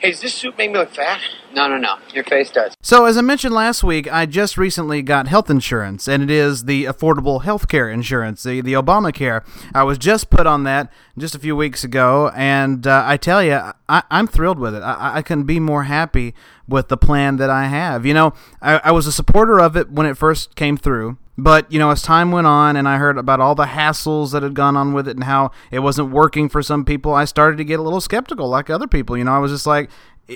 Hey, 0.06 0.12
does 0.12 0.20
this 0.20 0.34
suit 0.34 0.56
make 0.56 0.70
me 0.70 0.78
look 0.78 0.92
fat? 0.92 1.20
No, 1.52 1.66
no, 1.66 1.78
no. 1.78 1.96
Your 2.14 2.22
face 2.22 2.48
does. 2.48 2.76
So, 2.80 3.06
as 3.06 3.18
I 3.18 3.22
mentioned 3.22 3.52
last 3.52 3.82
week, 3.82 4.06
I 4.12 4.24
just 4.24 4.56
recently 4.56 5.02
got 5.02 5.26
health 5.26 5.50
insurance, 5.50 6.06
and 6.06 6.22
it 6.22 6.30
is 6.30 6.66
the 6.66 6.84
Affordable 6.84 7.42
Health 7.42 7.66
Care 7.66 7.90
Insurance, 7.90 8.44
the, 8.44 8.60
the 8.60 8.74
Obamacare. 8.74 9.44
I 9.74 9.82
was 9.82 9.98
just 9.98 10.30
put 10.30 10.46
on 10.46 10.62
that 10.62 10.92
just 11.18 11.34
a 11.34 11.40
few 11.40 11.56
weeks 11.56 11.82
ago, 11.82 12.30
and 12.36 12.86
uh, 12.86 13.02
I 13.04 13.16
tell 13.16 13.42
you, 13.42 13.60
I, 13.88 14.04
I'm 14.08 14.28
thrilled 14.28 14.60
with 14.60 14.76
it. 14.76 14.80
I, 14.84 15.16
I 15.16 15.22
couldn't 15.22 15.46
be 15.46 15.58
more 15.58 15.82
happy 15.82 16.36
with 16.68 16.86
the 16.86 16.96
plan 16.96 17.38
that 17.38 17.50
I 17.50 17.64
have. 17.64 18.06
You 18.06 18.14
know, 18.14 18.32
I, 18.62 18.76
I 18.84 18.90
was 18.92 19.08
a 19.08 19.12
supporter 19.12 19.58
of 19.58 19.76
it 19.76 19.90
when 19.90 20.06
it 20.06 20.16
first 20.16 20.54
came 20.54 20.76
through. 20.76 21.18
But, 21.38 21.70
you 21.70 21.78
know, 21.78 21.90
as 21.90 22.02
time 22.02 22.30
went 22.30 22.46
on 22.46 22.76
and 22.76 22.88
I 22.88 22.96
heard 22.96 23.18
about 23.18 23.40
all 23.40 23.54
the 23.54 23.66
hassles 23.66 24.32
that 24.32 24.42
had 24.42 24.54
gone 24.54 24.76
on 24.76 24.94
with 24.94 25.06
it 25.06 25.16
and 25.16 25.24
how 25.24 25.50
it 25.70 25.80
wasn't 25.80 26.10
working 26.10 26.48
for 26.48 26.62
some 26.62 26.84
people, 26.84 27.12
I 27.12 27.26
started 27.26 27.58
to 27.58 27.64
get 27.64 27.78
a 27.78 27.82
little 27.82 28.00
skeptical 28.00 28.48
like 28.48 28.70
other 28.70 28.86
people. 28.86 29.18
You 29.18 29.24
know, 29.24 29.34
I 29.34 29.38
was 29.38 29.52
just 29.52 29.66
like, 29.66 29.90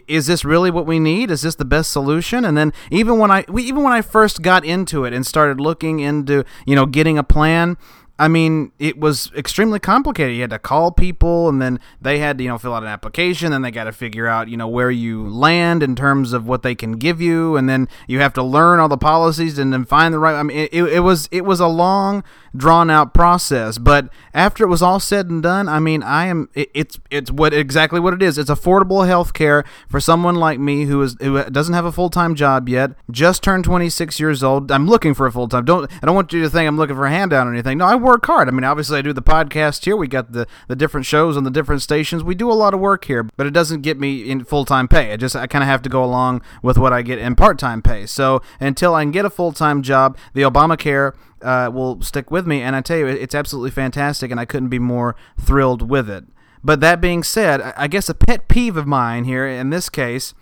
is 0.06 0.26
this 0.26 0.44
really 0.44 0.70
what 0.70 0.86
we 0.86 0.98
need? 0.98 1.30
Is 1.30 1.42
this 1.42 1.56
the 1.56 1.64
best 1.64 1.90
solution? 1.90 2.44
And 2.44 2.56
then 2.56 2.72
even 2.90 3.18
when 3.18 3.30
I 3.30 3.44
we, 3.48 3.64
even 3.64 3.82
when 3.82 3.92
I 3.92 4.02
first 4.02 4.42
got 4.42 4.64
into 4.64 5.04
it 5.04 5.12
and 5.12 5.26
started 5.26 5.60
looking 5.60 6.00
into, 6.00 6.44
you 6.66 6.76
know, 6.76 6.86
getting 6.86 7.18
a 7.18 7.24
plan, 7.24 7.76
I 8.20 8.28
mean, 8.28 8.72
it 8.78 9.00
was 9.00 9.32
extremely 9.34 9.78
complicated. 9.78 10.34
You 10.36 10.42
had 10.42 10.50
to 10.50 10.58
call 10.58 10.92
people, 10.92 11.48
and 11.48 11.60
then 11.62 11.80
they 12.02 12.18
had 12.18 12.36
to, 12.36 12.44
you 12.44 12.50
know, 12.50 12.58
fill 12.58 12.74
out 12.74 12.82
an 12.82 12.88
application. 12.90 13.50
Then 13.50 13.62
they 13.62 13.70
got 13.70 13.84
to 13.84 13.92
figure 13.92 14.26
out, 14.26 14.48
you 14.48 14.58
know, 14.58 14.68
where 14.68 14.90
you 14.90 15.26
land 15.26 15.82
in 15.82 15.96
terms 15.96 16.34
of 16.34 16.46
what 16.46 16.62
they 16.62 16.74
can 16.74 16.92
give 16.92 17.22
you, 17.22 17.56
and 17.56 17.66
then 17.66 17.88
you 18.06 18.20
have 18.20 18.34
to 18.34 18.42
learn 18.42 18.78
all 18.78 18.90
the 18.90 18.98
policies 18.98 19.58
and 19.58 19.72
then 19.72 19.86
find 19.86 20.12
the 20.12 20.18
right. 20.18 20.34
I 20.34 20.42
mean, 20.42 20.68
it, 20.70 20.84
it, 20.84 21.00
was 21.00 21.30
it 21.32 21.46
was 21.46 21.60
a 21.60 21.66
long, 21.66 22.22
drawn 22.56 22.90
out 22.90 23.14
process. 23.14 23.78
But 23.78 24.08
after 24.34 24.64
it 24.64 24.68
was 24.68 24.82
all 24.82 25.00
said 25.00 25.30
and 25.30 25.42
done, 25.42 25.68
I 25.68 25.78
mean, 25.80 26.02
I 26.02 26.26
am 26.26 26.48
it, 26.54 26.70
it's 26.74 26.98
it's 27.10 27.30
what 27.30 27.52
exactly 27.52 28.00
what 28.00 28.14
it 28.14 28.22
is. 28.22 28.38
It's 28.38 28.50
affordable 28.50 29.06
health 29.06 29.32
care 29.32 29.64
for 29.88 30.00
someone 30.00 30.36
like 30.36 30.58
me 30.58 30.84
who 30.84 31.00
is 31.02 31.16
who 31.20 31.42
doesn't 31.44 31.74
have 31.74 31.84
a 31.84 31.92
full 31.92 32.10
time 32.10 32.34
job 32.34 32.68
yet, 32.68 32.92
just 33.10 33.42
turned 33.42 33.64
26 33.64 34.20
years 34.20 34.42
old. 34.42 34.70
I'm 34.70 34.86
looking 34.86 35.14
for 35.14 35.26
a 35.26 35.32
full 35.32 35.48
time. 35.48 35.64
Don't 35.64 35.90
I 36.02 36.06
don't 36.06 36.14
want 36.14 36.32
you 36.32 36.42
to 36.42 36.50
think 36.50 36.66
I'm 36.66 36.76
looking 36.76 36.96
for 36.96 37.06
a 37.06 37.10
handout 37.10 37.46
or 37.46 37.52
anything. 37.52 37.78
No, 37.78 37.86
I 37.86 37.94
work 37.94 38.26
hard. 38.26 38.48
I 38.48 38.50
mean, 38.50 38.64
obviously 38.64 38.98
I 38.98 39.02
do 39.02 39.12
the 39.12 39.22
podcast 39.22 39.84
here. 39.84 39.96
We 39.96 40.08
got 40.08 40.32
the 40.32 40.46
the 40.68 40.76
different 40.76 41.06
shows 41.06 41.36
on 41.36 41.44
the 41.44 41.50
different 41.50 41.82
stations. 41.82 42.24
We 42.24 42.34
do 42.34 42.50
a 42.50 42.54
lot 42.54 42.74
of 42.74 42.80
work 42.80 43.04
here, 43.04 43.22
but 43.22 43.46
it 43.46 43.52
doesn't 43.52 43.82
get 43.82 43.98
me 43.98 44.28
in 44.28 44.44
full 44.44 44.64
time 44.64 44.88
pay. 44.88 45.12
I 45.12 45.16
just 45.16 45.36
I 45.36 45.46
kind 45.46 45.62
of 45.62 45.68
have 45.68 45.82
to 45.82 45.88
go 45.88 46.04
along 46.04 46.42
with 46.62 46.78
what 46.78 46.92
I 46.92 47.02
get 47.02 47.18
in 47.18 47.34
part 47.36 47.58
time 47.58 47.82
pay. 47.82 48.06
So 48.06 48.42
until 48.58 48.94
I 48.94 49.02
can 49.02 49.10
get 49.10 49.24
a 49.24 49.30
full 49.30 49.52
time 49.52 49.82
job, 49.82 50.16
the 50.34 50.42
Obamacare 50.42 51.14
uh, 51.42 51.70
will 51.72 52.00
stick 52.02 52.30
with 52.30 52.46
me. 52.46 52.62
And 52.62 52.76
I 52.76 52.80
tell 52.80 52.98
you, 52.98 53.06
it's 53.06 53.34
absolutely 53.34 53.70
fantastic, 53.70 54.30
and 54.30 54.40
I 54.40 54.44
couldn't 54.44 54.68
be 54.68 54.78
more 54.78 55.16
thrilled 55.38 55.88
with 55.88 56.08
it. 56.08 56.24
But 56.62 56.80
that 56.80 57.00
being 57.00 57.22
said, 57.22 57.60
I 57.76 57.88
guess 57.88 58.08
a 58.08 58.14
pet 58.14 58.48
peeve 58.48 58.76
of 58.76 58.86
mine 58.86 59.24
here 59.24 59.46
in 59.46 59.70
this 59.70 59.88
case 59.88 60.34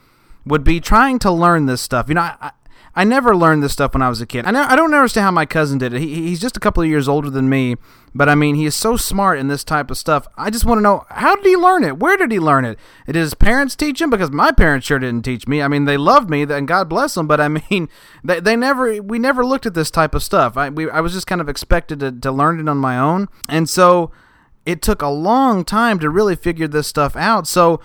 would 0.45 0.64
be 0.64 0.81
trying 0.81 1.19
to 1.21 1.31
learn 1.31 1.67
this 1.67 1.81
stuff. 1.81 2.09
You 2.09 2.14
know, 2.14 2.23
I, 2.23 2.50
I, 2.95 3.05
never 3.05 3.37
learned 3.37 3.62
this 3.62 3.73
stuff 3.73 3.95
when 3.95 4.02
I 4.02 4.09
was 4.09 4.21
a 4.21 4.26
kid. 4.26 4.45
I, 4.45 4.73
I 4.73 4.76
don't 4.76 4.93
understand 4.93 5.25
how 5.25 5.31
my 5.31 5.47
cousin 5.47 5.78
did 5.78 5.93
it. 5.93 6.00
He, 6.00 6.28
he's 6.28 6.40
just 6.40 6.57
a 6.57 6.61
couple 6.61 6.83
of 6.83 6.88
years 6.88 7.07
older 7.07 7.31
than 7.31 7.49
me, 7.49 7.76
but 8.15 8.29
I 8.29 8.35
mean, 8.35 8.55
he 8.55 8.67
is 8.67 8.75
so 8.75 8.97
smart 8.97 9.38
in 9.38 9.49
this 9.49 9.65
type 9.65 9.91
of 9.91 9.99
stuff. 9.99 10.27
I 10.37 10.50
just 10.50 10.65
want 10.65 10.79
to 10.79 10.83
know 10.83 11.05
how 11.11 11.37
did 11.37 11.47
he 11.47 11.57
learn 11.57 11.85
it? 11.85 11.99
Where 11.99 12.17
did 12.17 12.31
he 12.33 12.41
learn 12.41 12.65
it? 12.65 12.79
Did 13.07 13.17
his 13.17 13.35
parents 13.35 13.77
teach 13.77 14.00
him? 14.00 14.11
Because 14.11 14.31
my 14.31 14.53
parents 14.53 14.87
sure 14.87 14.99
didn't 14.99 15.25
teach 15.25 15.47
me. 15.47 15.62
I 15.62 15.69
mean, 15.69 15.85
they 15.85 15.97
loved 15.97 16.31
me, 16.31 16.43
and 16.43 16.69
God 16.69 16.88
bless 16.88 17.15
them, 17.15 17.27
but 17.27 17.41
I 17.41 17.49
mean, 17.71 17.88
they, 18.25 18.41
they 18.41 18.57
never, 18.57 19.03
we 19.03 19.19
never 19.19 19.45
looked 19.45 19.67
at 19.67 19.75
this 19.75 19.91
type 19.91 20.15
of 20.15 20.23
stuff. 20.23 20.57
I, 20.57 20.69
we, 20.69 20.91
I 20.91 21.00
was 21.00 21.12
just 21.12 21.27
kind 21.27 21.41
of 21.41 21.49
expected 21.49 22.00
to, 22.00 22.12
to 22.12 22.33
learn 22.33 22.61
it 22.61 22.69
on 22.69 22.79
my 22.79 22.99
own. 22.99 23.29
And 23.49 23.69
so 23.69 24.11
it 24.67 24.83
took 24.83 25.03
a 25.03 25.09
long 25.09 25.65
time 25.65 25.99
to 25.99 26.11
really 26.11 26.37
figure 26.37 26.69
this 26.69 26.87
stuff 26.87 27.17
out. 27.17 27.47
So, 27.47 27.81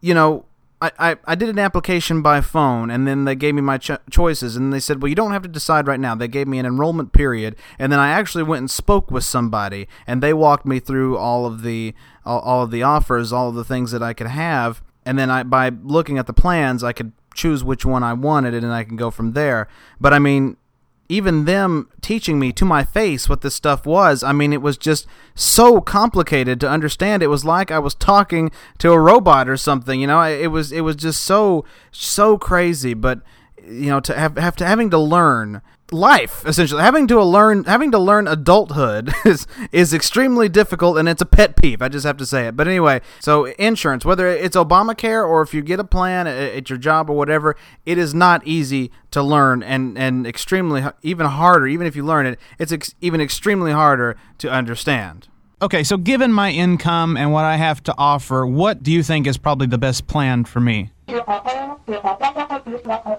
you 0.00 0.14
know, 0.14 0.46
I, 0.80 0.90
I, 0.98 1.16
I 1.24 1.34
did 1.34 1.48
an 1.48 1.58
application 1.58 2.20
by 2.20 2.40
phone, 2.42 2.90
and 2.90 3.06
then 3.06 3.24
they 3.24 3.34
gave 3.34 3.54
me 3.54 3.62
my 3.62 3.78
cho- 3.78 3.98
choices, 4.10 4.56
and 4.56 4.72
they 4.72 4.80
said, 4.80 5.00
well, 5.00 5.08
you 5.08 5.14
don't 5.14 5.32
have 5.32 5.42
to 5.42 5.48
decide 5.48 5.86
right 5.86 5.98
now. 5.98 6.14
They 6.14 6.28
gave 6.28 6.46
me 6.46 6.58
an 6.58 6.66
enrollment 6.66 7.12
period, 7.12 7.56
and 7.78 7.90
then 7.90 7.98
I 7.98 8.10
actually 8.10 8.44
went 8.44 8.60
and 8.60 8.70
spoke 8.70 9.10
with 9.10 9.24
somebody, 9.24 9.88
and 10.06 10.22
they 10.22 10.34
walked 10.34 10.66
me 10.66 10.78
through 10.78 11.16
all 11.16 11.46
of 11.46 11.62
the 11.62 11.94
all, 12.24 12.40
all 12.40 12.62
of 12.62 12.70
the 12.70 12.82
offers, 12.82 13.32
all 13.32 13.48
of 13.48 13.54
the 13.54 13.64
things 13.64 13.90
that 13.92 14.02
I 14.02 14.12
could 14.12 14.26
have, 14.26 14.82
and 15.06 15.18
then 15.18 15.30
I 15.30 15.44
by 15.44 15.70
looking 15.70 16.18
at 16.18 16.26
the 16.26 16.34
plans, 16.34 16.84
I 16.84 16.92
could 16.92 17.12
choose 17.34 17.64
which 17.64 17.86
one 17.86 18.02
I 18.02 18.12
wanted, 18.12 18.52
and 18.52 18.72
I 18.72 18.84
can 18.84 18.96
go 18.96 19.10
from 19.10 19.32
there. 19.32 19.68
But 19.98 20.12
I 20.12 20.18
mean, 20.18 20.58
even 21.08 21.44
them 21.44 21.88
teaching 22.00 22.38
me 22.38 22.52
to 22.52 22.64
my 22.64 22.84
face 22.84 23.28
what 23.28 23.40
this 23.40 23.54
stuff 23.54 23.86
was, 23.86 24.22
I 24.22 24.32
mean, 24.32 24.52
it 24.52 24.62
was 24.62 24.76
just 24.76 25.06
so 25.34 25.80
complicated 25.80 26.60
to 26.60 26.68
understand. 26.68 27.22
It 27.22 27.28
was 27.28 27.44
like 27.44 27.70
I 27.70 27.78
was 27.78 27.94
talking 27.94 28.50
to 28.78 28.92
a 28.92 28.98
robot 28.98 29.48
or 29.48 29.56
something. 29.56 30.00
You 30.00 30.06
know, 30.06 30.20
it 30.22 30.48
was 30.48 30.72
it 30.72 30.80
was 30.82 30.96
just 30.96 31.22
so 31.22 31.64
so 31.90 32.38
crazy. 32.38 32.94
But 32.94 33.20
you 33.64 33.88
know, 33.90 34.00
to 34.00 34.14
have 34.14 34.36
have 34.36 34.56
to 34.56 34.66
having 34.66 34.90
to 34.90 34.98
learn 34.98 35.62
life 35.92 36.44
essentially 36.46 36.82
having 36.82 37.06
to 37.06 37.22
learn 37.22 37.62
having 37.64 37.92
to 37.92 37.98
learn 37.98 38.26
adulthood 38.26 39.12
is 39.24 39.46
is 39.70 39.94
extremely 39.94 40.48
difficult 40.48 40.98
and 40.98 41.08
it's 41.08 41.22
a 41.22 41.26
pet 41.26 41.54
peeve 41.54 41.80
i 41.80 41.88
just 41.88 42.04
have 42.04 42.16
to 42.16 42.26
say 42.26 42.48
it 42.48 42.56
but 42.56 42.66
anyway 42.66 43.00
so 43.20 43.44
insurance 43.44 44.04
whether 44.04 44.26
it's 44.26 44.56
obamacare 44.56 45.26
or 45.26 45.42
if 45.42 45.54
you 45.54 45.62
get 45.62 45.78
a 45.78 45.84
plan 45.84 46.26
at 46.26 46.68
your 46.68 46.78
job 46.78 47.08
or 47.08 47.16
whatever 47.16 47.54
it 47.84 47.98
is 47.98 48.12
not 48.14 48.44
easy 48.44 48.90
to 49.12 49.22
learn 49.22 49.62
and 49.62 49.96
and 49.96 50.26
extremely 50.26 50.84
even 51.02 51.26
harder 51.26 51.68
even 51.68 51.86
if 51.86 51.94
you 51.94 52.04
learn 52.04 52.26
it 52.26 52.38
it's 52.58 52.72
ex- 52.72 52.94
even 53.00 53.20
extremely 53.20 53.70
harder 53.70 54.16
to 54.38 54.50
understand 54.50 55.28
Okay, 55.62 55.84
so 55.84 55.96
given 55.96 56.34
my 56.34 56.50
income 56.50 57.16
and 57.16 57.32
what 57.32 57.46
I 57.46 57.56
have 57.56 57.82
to 57.84 57.94
offer, 57.96 58.46
what 58.46 58.82
do 58.82 58.92
you 58.92 59.02
think 59.02 59.26
is 59.26 59.38
probably 59.38 59.66
the 59.66 59.78
best 59.78 60.06
plan 60.06 60.44
for 60.44 60.60
me? 60.60 60.90
Uh 61.08 61.22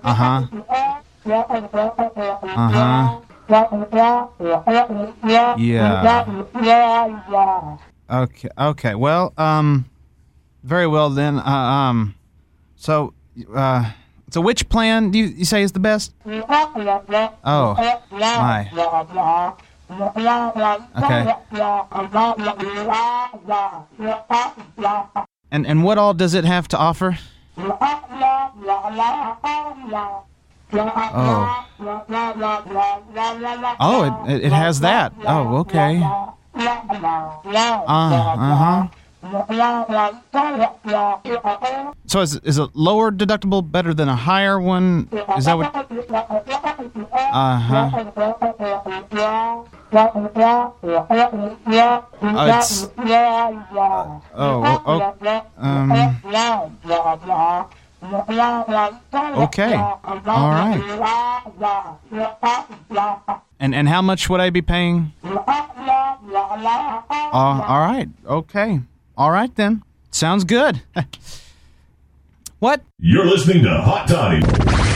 huh. 0.03 1.01
Uh 2.43 2.69
huh. 2.69 3.19
Yeah. 5.57 6.23
Okay. 8.09 8.49
Okay. 8.57 8.95
Well, 8.95 9.33
um, 9.37 9.85
very 10.63 10.87
well 10.87 11.09
then. 11.09 11.39
Uh, 11.39 11.49
um, 11.49 12.15
so, 12.75 13.13
uh, 13.55 13.91
so 14.29 14.41
which 14.41 14.67
plan 14.69 15.11
do 15.11 15.19
you, 15.19 15.25
you 15.27 15.45
say 15.45 15.63
is 15.63 15.71
the 15.71 15.79
best? 15.79 16.13
Oh, 17.43 17.75
my. 18.41 18.69
Okay. 20.97 21.23
And 25.51 25.65
and 25.65 25.83
what 25.83 25.97
all 25.97 26.13
does 26.13 26.33
it 26.33 26.43
have 26.43 26.67
to 26.69 26.77
offer? 26.77 27.17
Oh. 30.73 31.65
Oh, 33.79 34.25
it, 34.27 34.45
it 34.45 34.51
has 34.51 34.79
that. 34.81 35.13
Oh, 35.25 35.57
okay. 35.57 36.01
Uh, 36.03 36.33
uh-huh. 37.87 38.87
So 42.07 42.21
is 42.21 42.35
is 42.43 42.57
a 42.59 42.69
lower 42.73 43.11
deductible 43.11 43.61
better 43.69 43.93
than 43.93 44.09
a 44.09 44.15
higher 44.15 44.59
one? 44.59 45.07
Is 45.37 45.45
that 45.45 45.57
what? 45.57 45.73
Uh 47.33 47.59
huh. 47.59 47.89
Oh, 52.21 52.45
it's. 52.49 52.87
Oh, 54.35 54.61
oh, 54.85 55.15
um. 55.57 55.91
Okay. 58.03 59.75
All 59.75 60.49
right. 60.49 60.81
And 63.59 63.73
and 63.73 63.89
how 63.89 64.01
much 64.01 64.29
would 64.29 64.39
I 64.39 64.49
be 64.49 64.61
paying? 64.61 65.13
Uh, 65.23 65.43
all 67.33 67.81
right. 67.81 68.07
Okay. 68.25 68.81
All 69.17 69.31
right 69.31 69.53
then. 69.55 69.83
Sounds 70.11 70.43
good. 70.43 70.81
what? 72.59 72.81
You're 72.99 73.25
listening 73.25 73.63
to 73.63 73.81
Hot 73.81 74.07
Toddy 74.07 74.86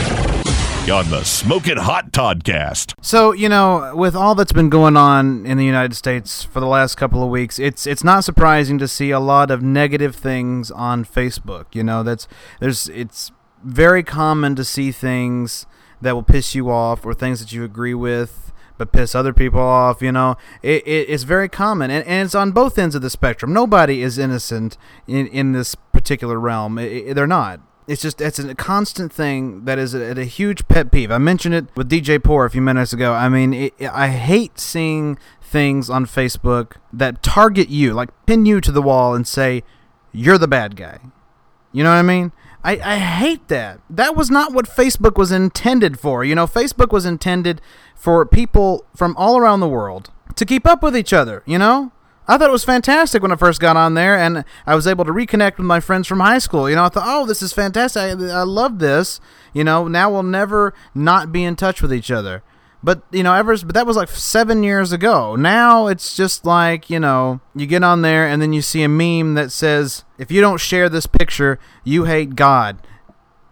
on 0.90 1.08
the 1.10 1.22
Smoking 1.22 1.76
Hot 1.76 2.10
Toddcast. 2.12 2.94
So 3.00 3.32
you 3.32 3.48
know, 3.48 3.94
with 3.94 4.16
all 4.16 4.34
that's 4.34 4.52
been 4.52 4.68
going 4.68 4.96
on 4.96 5.46
in 5.46 5.56
the 5.56 5.64
United 5.64 5.94
States 5.94 6.42
for 6.42 6.60
the 6.60 6.66
last 6.66 6.96
couple 6.96 7.22
of 7.22 7.30
weeks, 7.30 7.58
it's 7.58 7.86
it's 7.86 8.02
not 8.02 8.24
surprising 8.24 8.78
to 8.78 8.88
see 8.88 9.10
a 9.10 9.20
lot 9.20 9.50
of 9.50 9.62
negative 9.62 10.16
things 10.16 10.70
on 10.70 11.04
Facebook. 11.04 11.66
You 11.72 11.84
know, 11.84 12.02
that's 12.02 12.26
there's 12.58 12.88
it's 12.88 13.30
very 13.62 14.02
common 14.02 14.56
to 14.56 14.64
see 14.64 14.90
things 14.90 15.66
that 16.00 16.14
will 16.14 16.22
piss 16.22 16.54
you 16.54 16.70
off 16.70 17.06
or 17.06 17.14
things 17.14 17.38
that 17.40 17.52
you 17.52 17.62
agree 17.62 17.94
with 17.94 18.52
but 18.78 18.90
piss 18.90 19.14
other 19.14 19.32
people 19.32 19.60
off. 19.60 20.02
You 20.02 20.10
know, 20.10 20.36
it, 20.62 20.86
it, 20.86 21.08
it's 21.08 21.22
very 21.22 21.48
common, 21.48 21.90
and, 21.90 22.04
and 22.06 22.24
it's 22.24 22.34
on 22.34 22.50
both 22.50 22.78
ends 22.78 22.94
of 22.94 23.02
the 23.02 23.10
spectrum. 23.10 23.52
Nobody 23.52 24.02
is 24.02 24.18
innocent 24.18 24.76
in 25.06 25.28
in 25.28 25.52
this 25.52 25.74
particular 25.74 26.40
realm. 26.40 26.78
It, 26.78 27.14
they're 27.14 27.26
not. 27.26 27.60
It's 27.86 28.02
just 28.02 28.20
it's 28.20 28.38
a 28.38 28.54
constant 28.54 29.12
thing 29.12 29.64
that 29.64 29.78
is 29.78 29.92
a, 29.92 30.18
a, 30.18 30.24
huge 30.24 30.68
pet 30.68 30.92
peeve. 30.92 31.10
I 31.10 31.18
mentioned 31.18 31.54
it 31.54 31.66
with 31.76 31.90
DJ 31.90 32.22
Poor 32.22 32.44
a 32.44 32.50
few 32.50 32.62
minutes 32.62 32.92
ago. 32.92 33.12
I 33.12 33.28
mean, 33.28 33.70
I 33.80 34.08
hate 34.08 34.58
seeing 34.58 35.18
things 35.42 35.90
on 35.90 36.06
Facebook 36.06 36.76
that 36.92 37.22
target 37.22 37.68
you, 37.68 37.92
like 37.92 38.10
pin 38.26 38.46
you 38.46 38.60
to 38.60 38.70
the 38.70 38.82
wall 38.82 39.14
and 39.14 39.26
say 39.26 39.64
you're 40.12 40.38
the 40.38 40.48
bad 40.48 40.76
guy. 40.76 40.98
You 41.72 41.82
know 41.82 41.90
what 41.90 41.96
I 41.96 42.02
mean? 42.02 42.32
I, 42.64 42.72
I 42.72 42.98
hate 42.98 43.48
that. 43.48 43.80
That 43.90 44.14
was 44.14 44.30
not 44.30 44.52
what 44.52 44.68
Facebook 44.68 45.16
was 45.16 45.32
intended 45.32 45.98
for. 45.98 46.24
You 46.24 46.34
know, 46.34 46.46
Facebook 46.46 46.92
was 46.92 47.04
intended 47.04 47.60
for 47.96 48.24
people 48.24 48.84
from 48.94 49.16
all 49.16 49.36
around 49.36 49.60
the 49.60 49.68
world 49.68 50.10
to 50.36 50.46
keep 50.46 50.66
up 50.66 50.82
with 50.82 50.96
each 50.96 51.12
other, 51.12 51.42
you 51.46 51.58
know? 51.58 51.92
I 52.28 52.38
thought 52.38 52.48
it 52.48 52.52
was 52.52 52.64
fantastic 52.64 53.20
when 53.20 53.32
I 53.32 53.36
first 53.36 53.60
got 53.60 53.76
on 53.76 53.94
there, 53.94 54.16
and 54.16 54.44
I 54.66 54.74
was 54.74 54.86
able 54.86 55.04
to 55.04 55.12
reconnect 55.12 55.56
with 55.58 55.66
my 55.66 55.80
friends 55.80 56.06
from 56.06 56.20
high 56.20 56.38
school. 56.38 56.70
You 56.70 56.76
know, 56.76 56.84
I 56.84 56.88
thought, 56.88 57.04
oh, 57.06 57.26
this 57.26 57.42
is 57.42 57.52
fantastic. 57.52 58.00
I, 58.00 58.10
I 58.10 58.42
love 58.42 58.78
this. 58.78 59.20
You 59.52 59.64
know, 59.64 59.88
now 59.88 60.10
we'll 60.10 60.22
never 60.22 60.72
not 60.94 61.32
be 61.32 61.42
in 61.42 61.56
touch 61.56 61.82
with 61.82 61.92
each 61.92 62.10
other. 62.10 62.42
But 62.84 63.02
you 63.12 63.22
know, 63.22 63.32
ever 63.34 63.56
but 63.58 63.74
that 63.74 63.86
was 63.86 63.96
like 63.96 64.08
seven 64.08 64.62
years 64.62 64.90
ago. 64.90 65.36
Now 65.36 65.86
it's 65.86 66.16
just 66.16 66.44
like 66.44 66.90
you 66.90 66.98
know, 66.98 67.40
you 67.54 67.66
get 67.66 67.84
on 67.84 68.02
there 68.02 68.26
and 68.26 68.42
then 68.42 68.52
you 68.52 68.60
see 68.60 68.82
a 68.82 68.88
meme 68.88 69.34
that 69.34 69.52
says, 69.52 70.04
"If 70.18 70.32
you 70.32 70.40
don't 70.40 70.58
share 70.58 70.88
this 70.88 71.06
picture, 71.06 71.60
you 71.84 72.04
hate 72.04 72.34
God 72.34 72.78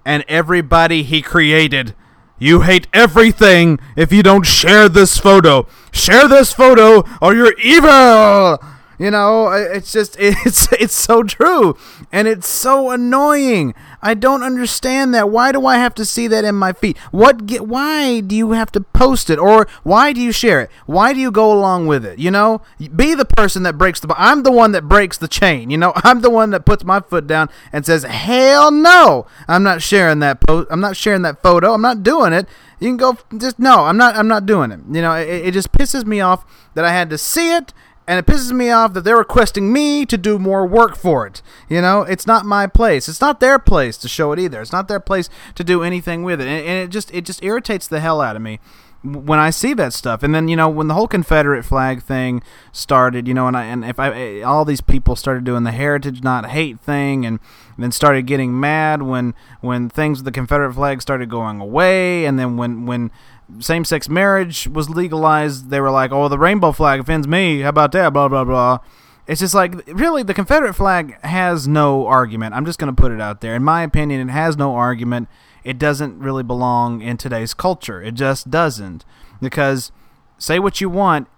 and 0.04 0.24
everybody 0.26 1.04
He 1.04 1.22
created." 1.22 1.94
You 2.42 2.62
hate 2.62 2.88
everything 2.94 3.78
if 3.96 4.10
you 4.12 4.22
don't 4.22 4.46
share 4.46 4.88
this 4.88 5.18
photo. 5.18 5.66
Share 5.92 6.26
this 6.26 6.54
photo 6.54 7.04
or 7.20 7.34
you're 7.34 7.52
evil. 7.60 8.58
You 9.00 9.10
know, 9.10 9.50
it's 9.50 9.92
just 9.92 10.14
it's 10.20 10.70
it's 10.74 10.94
so 10.94 11.22
true 11.22 11.74
and 12.12 12.28
it's 12.28 12.46
so 12.46 12.90
annoying. 12.90 13.74
I 14.02 14.12
don't 14.12 14.42
understand 14.42 15.14
that. 15.14 15.30
Why 15.30 15.52
do 15.52 15.64
I 15.64 15.78
have 15.78 15.94
to 15.94 16.04
see 16.04 16.26
that 16.26 16.44
in 16.44 16.54
my 16.54 16.74
feed? 16.74 16.98
What 17.10 17.46
get 17.46 17.66
why 17.66 18.20
do 18.20 18.36
you 18.36 18.52
have 18.52 18.70
to 18.72 18.82
post 18.82 19.30
it 19.30 19.38
or 19.38 19.66
why 19.84 20.12
do 20.12 20.20
you 20.20 20.32
share 20.32 20.60
it? 20.60 20.70
Why 20.84 21.14
do 21.14 21.20
you 21.20 21.30
go 21.30 21.50
along 21.50 21.86
with 21.86 22.04
it? 22.04 22.18
You 22.18 22.30
know, 22.30 22.60
be 22.94 23.14
the 23.14 23.24
person 23.24 23.62
that 23.62 23.78
breaks 23.78 24.00
the 24.00 24.14
I'm 24.18 24.42
the 24.42 24.52
one 24.52 24.72
that 24.72 24.86
breaks 24.86 25.16
the 25.16 25.28
chain, 25.28 25.70
you 25.70 25.78
know? 25.78 25.94
I'm 26.04 26.20
the 26.20 26.28
one 26.28 26.50
that 26.50 26.66
puts 26.66 26.84
my 26.84 27.00
foot 27.00 27.26
down 27.26 27.48
and 27.72 27.86
says, 27.86 28.02
"Hell 28.02 28.70
no. 28.70 29.26
I'm 29.48 29.62
not 29.62 29.80
sharing 29.80 30.18
that 30.18 30.42
post. 30.46 30.68
I'm 30.70 30.80
not 30.80 30.94
sharing 30.94 31.22
that 31.22 31.42
photo. 31.42 31.72
I'm 31.72 31.82
not 31.82 32.02
doing 32.02 32.34
it." 32.34 32.46
You 32.80 32.88
can 32.88 32.96
go 32.98 33.18
just 33.38 33.58
no, 33.58 33.84
I'm 33.84 33.96
not 33.96 34.14
I'm 34.16 34.28
not 34.28 34.44
doing 34.44 34.70
it. 34.70 34.80
You 34.90 35.00
know, 35.00 35.14
it, 35.14 35.46
it 35.46 35.50
just 35.52 35.72
pisses 35.72 36.04
me 36.04 36.20
off 36.20 36.44
that 36.74 36.84
I 36.84 36.92
had 36.92 37.08
to 37.10 37.18
see 37.18 37.54
it 37.54 37.72
and 38.10 38.18
it 38.18 38.26
pisses 38.26 38.50
me 38.50 38.70
off 38.70 38.92
that 38.94 39.04
they're 39.04 39.16
requesting 39.16 39.72
me 39.72 40.04
to 40.04 40.18
do 40.18 40.36
more 40.36 40.66
work 40.66 40.96
for 40.96 41.28
it. 41.28 41.42
You 41.68 41.80
know, 41.80 42.02
it's 42.02 42.26
not 42.26 42.44
my 42.44 42.66
place. 42.66 43.08
It's 43.08 43.20
not 43.20 43.38
their 43.38 43.56
place 43.56 43.96
to 43.98 44.08
show 44.08 44.32
it 44.32 44.40
either. 44.40 44.60
It's 44.60 44.72
not 44.72 44.88
their 44.88 44.98
place 44.98 45.30
to 45.54 45.62
do 45.62 45.84
anything 45.84 46.24
with 46.24 46.40
it, 46.40 46.48
and, 46.48 46.66
and 46.66 46.88
it 46.88 46.90
just 46.90 47.14
it 47.14 47.24
just 47.24 47.40
irritates 47.44 47.86
the 47.86 48.00
hell 48.00 48.20
out 48.20 48.34
of 48.34 48.42
me 48.42 48.58
when 49.02 49.38
I 49.38 49.50
see 49.50 49.74
that 49.74 49.92
stuff. 49.92 50.24
And 50.24 50.34
then 50.34 50.48
you 50.48 50.56
know 50.56 50.68
when 50.68 50.88
the 50.88 50.94
whole 50.94 51.06
Confederate 51.06 51.64
flag 51.64 52.02
thing 52.02 52.42
started, 52.72 53.28
you 53.28 53.34
know, 53.34 53.46
and 53.46 53.56
I 53.56 53.66
and 53.66 53.84
if 53.84 54.00
I 54.00 54.12
eh, 54.12 54.42
all 54.42 54.64
these 54.64 54.80
people 54.80 55.14
started 55.14 55.44
doing 55.44 55.62
the 55.62 55.70
heritage 55.70 56.20
not 56.24 56.50
hate 56.50 56.80
thing, 56.80 57.24
and 57.24 57.38
then 57.78 57.92
started 57.92 58.26
getting 58.26 58.58
mad 58.58 59.02
when 59.02 59.34
when 59.60 59.88
things 59.88 60.18
with 60.18 60.24
the 60.24 60.32
Confederate 60.32 60.74
flag 60.74 61.00
started 61.00 61.30
going 61.30 61.60
away, 61.60 62.26
and 62.26 62.40
then 62.40 62.56
when 62.56 62.86
when 62.86 63.12
same 63.58 63.84
sex 63.84 64.08
marriage 64.08 64.68
was 64.68 64.88
legalized, 64.88 65.70
they 65.70 65.80
were 65.80 65.90
like, 65.90 66.12
"Oh, 66.12 66.28
the 66.28 66.38
rainbow 66.38 66.72
flag 66.72 67.00
offends 67.00 67.26
me. 67.26 67.60
How 67.60 67.70
about 67.70 67.92
that?" 67.92 68.12
Blah 68.12 68.28
blah 68.28 68.44
blah. 68.44 68.78
It's 69.26 69.40
just 69.40 69.54
like 69.54 69.86
really 69.86 70.22
the 70.22 70.34
Confederate 70.34 70.74
flag 70.74 71.20
has 71.22 71.68
no 71.68 72.06
argument. 72.06 72.54
I'm 72.54 72.66
just 72.66 72.78
going 72.78 72.94
to 72.94 73.00
put 73.00 73.12
it 73.12 73.20
out 73.20 73.40
there. 73.40 73.54
In 73.54 73.62
my 73.62 73.82
opinion, 73.82 74.28
it 74.28 74.32
has 74.32 74.56
no 74.56 74.74
argument. 74.74 75.28
It 75.62 75.78
doesn't 75.78 76.18
really 76.18 76.42
belong 76.42 77.00
in 77.02 77.16
today's 77.16 77.54
culture. 77.54 78.02
It 78.02 78.14
just 78.14 78.50
doesn't. 78.50 79.04
Because 79.40 79.92
say 80.38 80.58
what 80.58 80.80
you 80.80 80.88
want, 80.88 81.28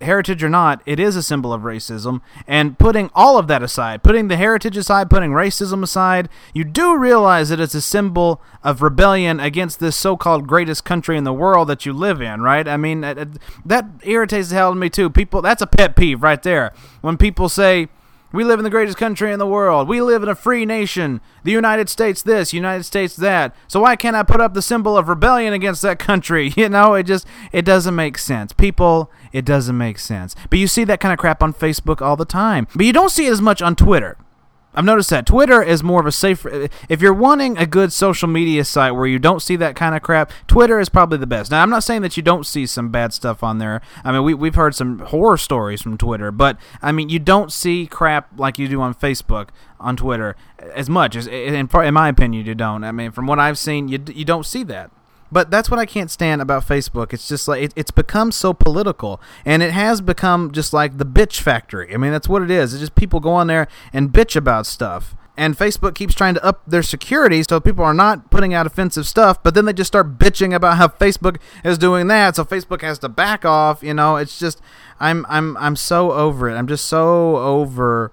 heritage 0.00 0.42
or 0.42 0.48
not, 0.48 0.82
it 0.84 1.00
is 1.00 1.16
a 1.16 1.22
symbol 1.22 1.52
of 1.52 1.62
racism. 1.62 2.20
And 2.46 2.78
putting 2.78 3.10
all 3.14 3.38
of 3.38 3.46
that 3.48 3.62
aside, 3.62 4.02
putting 4.02 4.28
the 4.28 4.36
heritage 4.36 4.76
aside, 4.76 5.08
putting 5.08 5.30
racism 5.30 5.82
aside, 5.82 6.28
you 6.52 6.64
do 6.64 6.96
realize 6.96 7.48
that 7.48 7.60
it's 7.60 7.74
a 7.74 7.80
symbol 7.80 8.42
of 8.62 8.82
rebellion 8.82 9.40
against 9.40 9.80
this 9.80 9.96
so-called 9.96 10.46
greatest 10.46 10.84
country 10.84 11.16
in 11.16 11.24
the 11.24 11.32
world 11.32 11.68
that 11.68 11.86
you 11.86 11.92
live 11.92 12.20
in, 12.20 12.42
right? 12.42 12.66
I 12.68 12.76
mean, 12.76 13.00
that 13.00 13.86
irritates 14.02 14.48
the 14.50 14.56
hell 14.56 14.68
out 14.68 14.72
of 14.72 14.78
me 14.78 14.90
too. 14.90 15.08
People, 15.08 15.40
that's 15.42 15.62
a 15.62 15.66
pet 15.66 15.96
peeve 15.96 16.22
right 16.22 16.42
there. 16.42 16.72
When 17.00 17.16
people 17.16 17.48
say 17.48 17.88
we 18.34 18.42
live 18.44 18.58
in 18.58 18.64
the 18.64 18.70
greatest 18.70 18.98
country 18.98 19.32
in 19.32 19.38
the 19.38 19.46
world. 19.46 19.88
We 19.88 20.00
live 20.00 20.22
in 20.24 20.28
a 20.28 20.34
free 20.34 20.66
nation. 20.66 21.20
The 21.44 21.52
United 21.52 21.88
States 21.88 22.20
this, 22.22 22.52
United 22.52 22.82
States 22.82 23.14
that. 23.16 23.54
So 23.68 23.80
why 23.80 23.94
can't 23.94 24.16
I 24.16 24.24
put 24.24 24.40
up 24.40 24.54
the 24.54 24.62
symbol 24.62 24.98
of 24.98 25.08
rebellion 25.08 25.52
against 25.52 25.82
that 25.82 25.98
country? 25.98 26.52
You 26.64 26.68
know, 26.70 26.94
it 26.94 27.02
just 27.02 27.26
it 27.52 27.66
doesn't 27.66 27.94
make 27.94 28.16
sense. 28.16 28.52
People, 28.52 29.10
it 29.32 29.44
doesn't 29.44 29.76
make 29.76 29.98
sense. 29.98 30.34
But 30.48 30.58
you 30.58 30.66
see 30.66 30.84
that 30.84 30.98
kind 30.98 31.12
of 31.12 31.18
crap 31.18 31.42
on 31.42 31.52
Facebook 31.52 32.00
all 32.00 32.16
the 32.16 32.24
time. 32.24 32.66
But 32.74 32.86
you 32.86 32.92
don't 32.92 33.10
see 33.10 33.26
it 33.26 33.32
as 33.32 33.42
much 33.42 33.60
on 33.60 33.76
Twitter. 33.76 34.16
I've 34.74 34.84
noticed 34.84 35.10
that 35.10 35.26
Twitter 35.26 35.62
is 35.62 35.82
more 35.82 36.00
of 36.00 36.06
a 36.06 36.12
safer. 36.12 36.68
If 36.88 37.00
you're 37.00 37.14
wanting 37.14 37.56
a 37.58 37.66
good 37.66 37.92
social 37.92 38.28
media 38.28 38.64
site 38.64 38.94
where 38.94 39.06
you 39.06 39.18
don't 39.18 39.40
see 39.40 39.56
that 39.56 39.76
kind 39.76 39.94
of 39.94 40.02
crap, 40.02 40.32
Twitter 40.46 40.80
is 40.80 40.88
probably 40.88 41.18
the 41.18 41.26
best. 41.26 41.50
Now, 41.50 41.62
I'm 41.62 41.70
not 41.70 41.84
saying 41.84 42.02
that 42.02 42.16
you 42.16 42.22
don't 42.22 42.46
see 42.46 42.66
some 42.66 42.90
bad 42.90 43.12
stuff 43.12 43.42
on 43.42 43.58
there. 43.58 43.80
I 44.02 44.12
mean, 44.12 44.24
we 44.24 44.34
we've 44.34 44.54
heard 44.54 44.74
some 44.74 44.98
horror 44.98 45.36
stories 45.36 45.82
from 45.82 45.96
Twitter, 45.96 46.30
but 46.30 46.58
I 46.82 46.92
mean, 46.92 47.08
you 47.08 47.18
don't 47.18 47.52
see 47.52 47.86
crap 47.86 48.28
like 48.36 48.58
you 48.58 48.68
do 48.68 48.80
on 48.80 48.94
Facebook, 48.94 49.50
on 49.78 49.96
Twitter, 49.96 50.36
as 50.74 50.88
much 50.88 51.16
as 51.16 51.26
in, 51.26 51.54
in 51.54 51.94
my 51.94 52.08
opinion, 52.08 52.46
you 52.46 52.54
don't. 52.54 52.84
I 52.84 52.92
mean, 52.92 53.12
from 53.12 53.26
what 53.26 53.38
I've 53.38 53.58
seen, 53.58 53.88
you 53.88 54.02
you 54.12 54.24
don't 54.24 54.46
see 54.46 54.64
that. 54.64 54.90
But 55.34 55.50
that's 55.50 55.68
what 55.68 55.80
I 55.80 55.84
can't 55.84 56.12
stand 56.12 56.40
about 56.40 56.64
Facebook. 56.64 57.12
It's 57.12 57.26
just 57.26 57.48
like 57.48 57.60
it, 57.60 57.72
it's 57.74 57.90
become 57.90 58.30
so 58.30 58.54
political, 58.54 59.20
and 59.44 59.64
it 59.64 59.72
has 59.72 60.00
become 60.00 60.52
just 60.52 60.72
like 60.72 60.96
the 60.98 61.04
bitch 61.04 61.40
factory. 61.40 61.92
I 61.92 61.96
mean, 61.96 62.12
that's 62.12 62.28
what 62.28 62.40
it 62.40 62.52
is. 62.52 62.72
It's 62.72 62.80
just 62.80 62.94
people 62.94 63.18
go 63.18 63.32
on 63.32 63.48
there 63.48 63.66
and 63.92 64.12
bitch 64.12 64.36
about 64.36 64.64
stuff. 64.64 65.16
And 65.36 65.58
Facebook 65.58 65.96
keeps 65.96 66.14
trying 66.14 66.34
to 66.34 66.44
up 66.44 66.62
their 66.68 66.84
security 66.84 67.42
so 67.42 67.58
people 67.58 67.82
are 67.82 67.92
not 67.92 68.30
putting 68.30 68.54
out 68.54 68.64
offensive 68.64 69.08
stuff, 69.08 69.42
but 69.42 69.56
then 69.56 69.64
they 69.64 69.72
just 69.72 69.88
start 69.88 70.18
bitching 70.18 70.54
about 70.54 70.76
how 70.76 70.86
Facebook 70.86 71.38
is 71.64 71.78
doing 71.78 72.06
that, 72.06 72.36
so 72.36 72.44
Facebook 72.44 72.82
has 72.82 73.00
to 73.00 73.08
back 73.08 73.44
off. 73.44 73.82
You 73.82 73.92
know, 73.92 74.14
it's 74.14 74.38
just 74.38 74.60
I'm 75.00 75.26
I'm 75.28 75.56
I'm 75.56 75.74
so 75.74 76.12
over 76.12 76.48
it. 76.48 76.54
I'm 76.54 76.68
just 76.68 76.84
so 76.84 77.38
over 77.38 78.12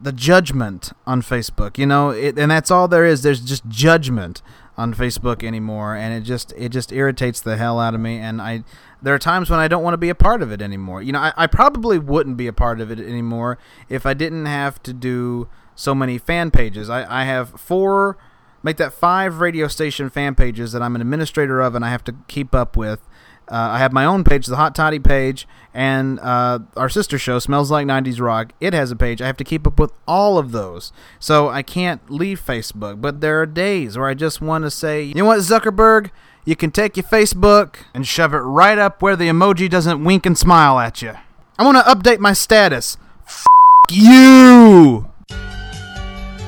the 0.00 0.12
judgment 0.12 0.92
on 1.06 1.20
Facebook. 1.20 1.76
You 1.76 1.84
know, 1.84 2.08
it, 2.08 2.38
and 2.38 2.50
that's 2.50 2.70
all 2.70 2.88
there 2.88 3.04
is. 3.04 3.22
There's 3.22 3.42
just 3.42 3.68
judgment 3.68 4.40
on 4.76 4.94
Facebook 4.94 5.44
anymore, 5.44 5.94
and 5.94 6.12
it 6.12 6.22
just 6.22 6.52
it 6.56 6.70
just 6.70 6.92
irritates 6.92 7.40
the 7.40 7.56
hell 7.56 7.78
out 7.78 7.94
of 7.94 8.00
me. 8.00 8.18
And 8.18 8.42
I 8.42 8.64
there 9.02 9.14
are 9.14 9.18
times 9.18 9.50
when 9.50 9.60
I 9.60 9.68
don't 9.68 9.82
want 9.82 9.94
to 9.94 9.98
be 9.98 10.08
a 10.08 10.14
part 10.14 10.42
of 10.42 10.50
it 10.50 10.60
anymore. 10.60 11.02
You 11.02 11.12
know, 11.12 11.20
I, 11.20 11.32
I 11.36 11.46
probably 11.46 11.98
wouldn't 11.98 12.36
be 12.36 12.46
a 12.46 12.52
part 12.52 12.80
of 12.80 12.90
it 12.90 12.98
anymore 12.98 13.58
if 13.88 14.06
I 14.06 14.14
didn't 14.14 14.46
have 14.46 14.82
to 14.84 14.92
do 14.92 15.48
so 15.74 15.94
many 15.94 16.18
fan 16.18 16.50
pages. 16.50 16.88
I, 16.88 17.22
I 17.22 17.24
have 17.24 17.50
four, 17.60 18.16
make 18.62 18.76
that 18.78 18.92
five 18.92 19.40
radio 19.40 19.68
station 19.68 20.10
fan 20.10 20.34
pages 20.34 20.72
that 20.72 20.82
I'm 20.82 20.94
an 20.94 21.00
administrator 21.00 21.60
of, 21.60 21.74
and 21.74 21.84
I 21.84 21.90
have 21.90 22.04
to 22.04 22.14
keep 22.28 22.54
up 22.54 22.76
with. 22.76 23.06
Uh, 23.48 23.72
I 23.72 23.78
have 23.78 23.92
my 23.92 24.04
own 24.04 24.24
page, 24.24 24.46
the 24.46 24.56
Hot 24.56 24.74
Toddy 24.74 24.98
page, 24.98 25.46
and 25.74 26.18
uh, 26.20 26.60
our 26.76 26.88
sister 26.88 27.18
show, 27.18 27.38
Smells 27.38 27.70
Like 27.70 27.86
90s 27.86 28.20
Rock. 28.20 28.52
It 28.60 28.72
has 28.72 28.90
a 28.90 28.96
page. 28.96 29.20
I 29.20 29.26
have 29.26 29.36
to 29.38 29.44
keep 29.44 29.66
up 29.66 29.78
with 29.78 29.92
all 30.08 30.38
of 30.38 30.52
those. 30.52 30.92
So 31.18 31.48
I 31.48 31.62
can't 31.62 32.10
leave 32.10 32.44
Facebook. 32.44 33.00
But 33.00 33.20
there 33.20 33.40
are 33.40 33.46
days 33.46 33.98
where 33.98 34.08
I 34.08 34.14
just 34.14 34.40
want 34.40 34.64
to 34.64 34.70
say, 34.70 35.02
you 35.02 35.14
know 35.14 35.26
what, 35.26 35.40
Zuckerberg? 35.40 36.10
You 36.44 36.56
can 36.56 36.70
take 36.70 36.96
your 36.96 37.04
Facebook 37.04 37.76
and 37.94 38.06
shove 38.06 38.34
it 38.34 38.38
right 38.38 38.78
up 38.78 39.02
where 39.02 39.16
the 39.16 39.28
emoji 39.28 39.68
doesn't 39.68 40.04
wink 40.04 40.26
and 40.26 40.36
smile 40.36 40.78
at 40.78 41.02
you. 41.02 41.14
I 41.58 41.64
want 41.64 41.78
to 41.78 41.82
update 41.82 42.18
my 42.18 42.32
status. 42.32 42.96
F 43.26 43.44
you! 43.90 45.08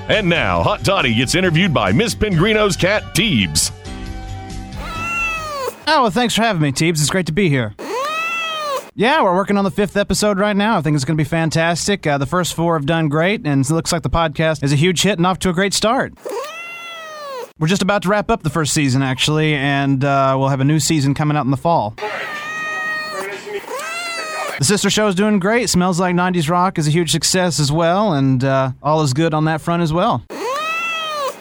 And 0.09 0.29
now, 0.29 0.63
Hot 0.63 0.85
Toddy 0.85 1.15
gets 1.15 1.35
interviewed 1.35 1.75
by 1.75 1.93
Miss 1.93 2.15
Pingrino's 2.15 2.77
cat, 2.77 3.03
Teebs. 3.15 3.73
Oh, 5.89 6.03
well, 6.03 6.11
thanks 6.11 6.35
for 6.35 6.43
having 6.43 6.61
me, 6.63 6.73
Teebs. 6.73 7.01
It's 7.01 7.11
great 7.11 7.27
to 7.27 7.33
be 7.33 7.49
here. 7.49 7.75
Yeah, 8.99 9.23
we're 9.23 9.35
working 9.37 9.57
on 9.57 9.65
the 9.65 9.71
fifth 9.71 9.97
episode 9.97 10.39
right 10.39 10.57
now. 10.57 10.79
I 10.79 10.83
think 10.83 10.97
it's 10.97 11.05
going 11.05 11.17
to 11.17 11.23
be 11.23 11.29
fantastic. 11.29 12.07
Uh, 12.07 12.19
the 12.19 12.27
first 12.27 12.55
four 12.55 12.77
have 12.77 12.87
done 12.87 13.09
great, 13.09 13.47
and 13.47 13.65
it 13.65 13.71
looks 13.71 13.93
like 13.93 14.03
the 14.03 14.11
podcast 14.11 14.65
is 14.65 14.73
a 14.73 14.77
huge 14.77 15.03
hit 15.03 15.19
and 15.19 15.27
off 15.27 15.39
to 15.41 15.51
a 15.51 15.53
great 15.53 15.75
start. 15.75 16.15
We're 17.59 17.69
just 17.69 17.83
about 17.83 18.03
to 18.03 18.09
wrap 18.09 18.31
up 18.31 18.43
the 18.43 18.51
first 18.51 18.75
season, 18.75 19.03
actually, 19.03 19.55
and 19.55 20.03
uh, 20.03 20.35
we'll 20.39 20.49
have 20.49 20.61
a 20.61 20.65
new 20.65 20.81
season 20.81 21.15
coming 21.15 21.37
out 21.37 21.45
in 21.45 21.51
the 21.51 21.57
fall. 21.57 21.95
The 24.59 24.65
sister 24.65 24.89
show 24.89 25.07
is 25.07 25.15
doing 25.15 25.39
great. 25.39 25.69
Smells 25.69 26.01
like 26.01 26.15
90s 26.17 26.49
Rock 26.49 26.79
is 26.79 26.89
a 26.89 26.91
huge 26.91 27.13
success 27.13 27.61
as 27.61 27.71
well, 27.71 28.15
and 28.15 28.43
uh, 28.43 28.73
all 28.83 29.03
is 29.03 29.13
good 29.13 29.35
on 29.35 29.45
that 29.45 29.61
front 29.61 29.83
as 29.83 29.93
well. 29.93 30.25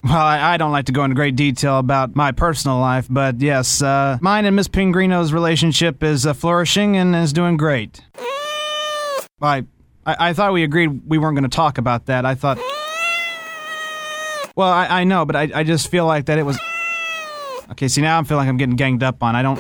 Well, 0.04 0.14
I, 0.14 0.54
I, 0.54 0.58
don't 0.58 0.72
like 0.72 0.86
to 0.86 0.92
go 0.92 1.04
into 1.04 1.16
great 1.16 1.36
detail 1.36 1.80
about 1.80 2.16
my 2.16 2.32
personal 2.32 2.80
life, 2.80 3.08
but 3.10 3.42
yes, 3.42 3.82
uh, 3.82 4.18
mine 4.22 4.46
and 4.46 4.56
Miss 4.56 4.68
Pingrino's 4.68 5.34
relationship 5.34 6.04
is 6.04 6.26
uh, 6.26 6.34
flourishing 6.34 6.96
and 6.96 7.16
is 7.16 7.34
doing 7.34 7.58
great. 7.58 8.02
I, 9.42 9.66
I, 10.06 10.30
I 10.30 10.34
thought 10.34 10.54
we 10.54 10.64
agreed 10.64 11.02
we 11.08 11.18
weren't 11.18 11.36
going 11.36 11.50
to 11.50 11.56
talk 11.56 11.78
about 11.78 12.06
that. 12.06 12.26
I 12.26 12.36
thought. 12.36 12.58
Well, 14.56 14.70
I, 14.70 15.02
I 15.02 15.04
know, 15.04 15.26
but 15.26 15.36
I, 15.36 15.50
I 15.54 15.64
just 15.64 15.90
feel 15.90 16.06
like 16.06 16.26
that 16.26 16.38
it 16.38 16.44
was. 16.44 16.60
Okay, 17.72 17.88
see, 17.88 18.02
now 18.02 18.20
I 18.20 18.24
feel 18.24 18.38
like 18.38 18.48
I'm 18.48 18.58
getting 18.58 18.76
ganged 18.76 19.04
up 19.04 19.24
on. 19.24 19.36
I 19.36 19.42
don't. 19.42 19.60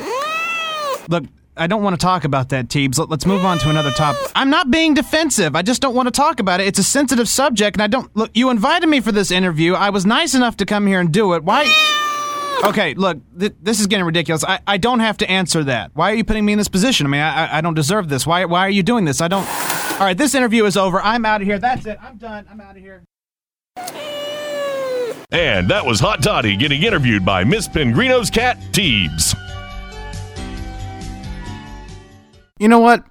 Look, 1.09 1.25
I 1.57 1.67
don't 1.67 1.83
want 1.83 1.97
to 1.99 2.03
talk 2.03 2.25
about 2.25 2.49
that, 2.49 2.67
Teebs. 2.67 3.03
Let's 3.09 3.25
move 3.25 3.45
on 3.45 3.57
to 3.59 3.69
another 3.69 3.91
topic. 3.91 4.31
I'm 4.35 4.49
not 4.49 4.69
being 4.71 4.93
defensive. 4.93 5.55
I 5.55 5.61
just 5.61 5.81
don't 5.81 5.95
want 5.95 6.07
to 6.07 6.11
talk 6.11 6.39
about 6.39 6.59
it. 6.59 6.67
It's 6.67 6.79
a 6.79 6.83
sensitive 6.83 7.29
subject, 7.29 7.77
and 7.77 7.81
I 7.81 7.87
don't. 7.87 8.13
Look, 8.15 8.31
you 8.33 8.49
invited 8.49 8.87
me 8.87 8.99
for 8.99 9.11
this 9.11 9.31
interview. 9.31 9.73
I 9.73 9.89
was 9.89 10.05
nice 10.05 10.35
enough 10.35 10.57
to 10.57 10.65
come 10.65 10.85
here 10.85 10.99
and 10.99 11.11
do 11.13 11.33
it. 11.33 11.43
Why? 11.43 11.63
Okay, 12.63 12.93
look, 12.93 13.19
th- 13.39 13.53
this 13.61 13.79
is 13.79 13.87
getting 13.87 14.05
ridiculous. 14.05 14.43
I, 14.43 14.59
I 14.65 14.77
don't 14.77 14.99
have 14.99 15.17
to 15.17 15.29
answer 15.29 15.63
that. 15.65 15.91
Why 15.93 16.11
are 16.11 16.15
you 16.15 16.23
putting 16.23 16.45
me 16.45 16.53
in 16.53 16.57
this 16.57 16.67
position? 16.67 17.05
I 17.05 17.09
mean, 17.09 17.21
I, 17.21 17.57
I 17.57 17.61
don't 17.61 17.73
deserve 17.73 18.09
this. 18.09 18.25
Why, 18.25 18.45
why 18.45 18.61
are 18.61 18.69
you 18.69 18.83
doing 18.83 19.05
this? 19.05 19.21
I 19.21 19.27
don't. 19.27 19.47
All 19.93 19.99
right, 20.05 20.17
this 20.17 20.35
interview 20.35 20.65
is 20.65 20.75
over. 20.75 21.01
I'm 21.01 21.25
out 21.25 21.41
of 21.41 21.47
here. 21.47 21.59
That's 21.59 21.85
it. 21.85 21.97
I'm 22.01 22.17
done. 22.17 22.45
I'm 22.49 22.59
out 22.59 22.75
of 22.75 22.81
here. 22.81 23.03
And 25.31 25.69
that 25.69 25.85
was 25.85 25.99
Hot 25.99 26.21
Toddy 26.23 26.55
getting 26.55 26.83
interviewed 26.83 27.25
by 27.25 27.43
Miss 27.43 27.67
Pingrino's 27.67 28.29
cat, 28.29 28.57
Teebs. 28.71 29.35
You 32.57 32.69
know 32.69 32.79
what? 32.79 33.03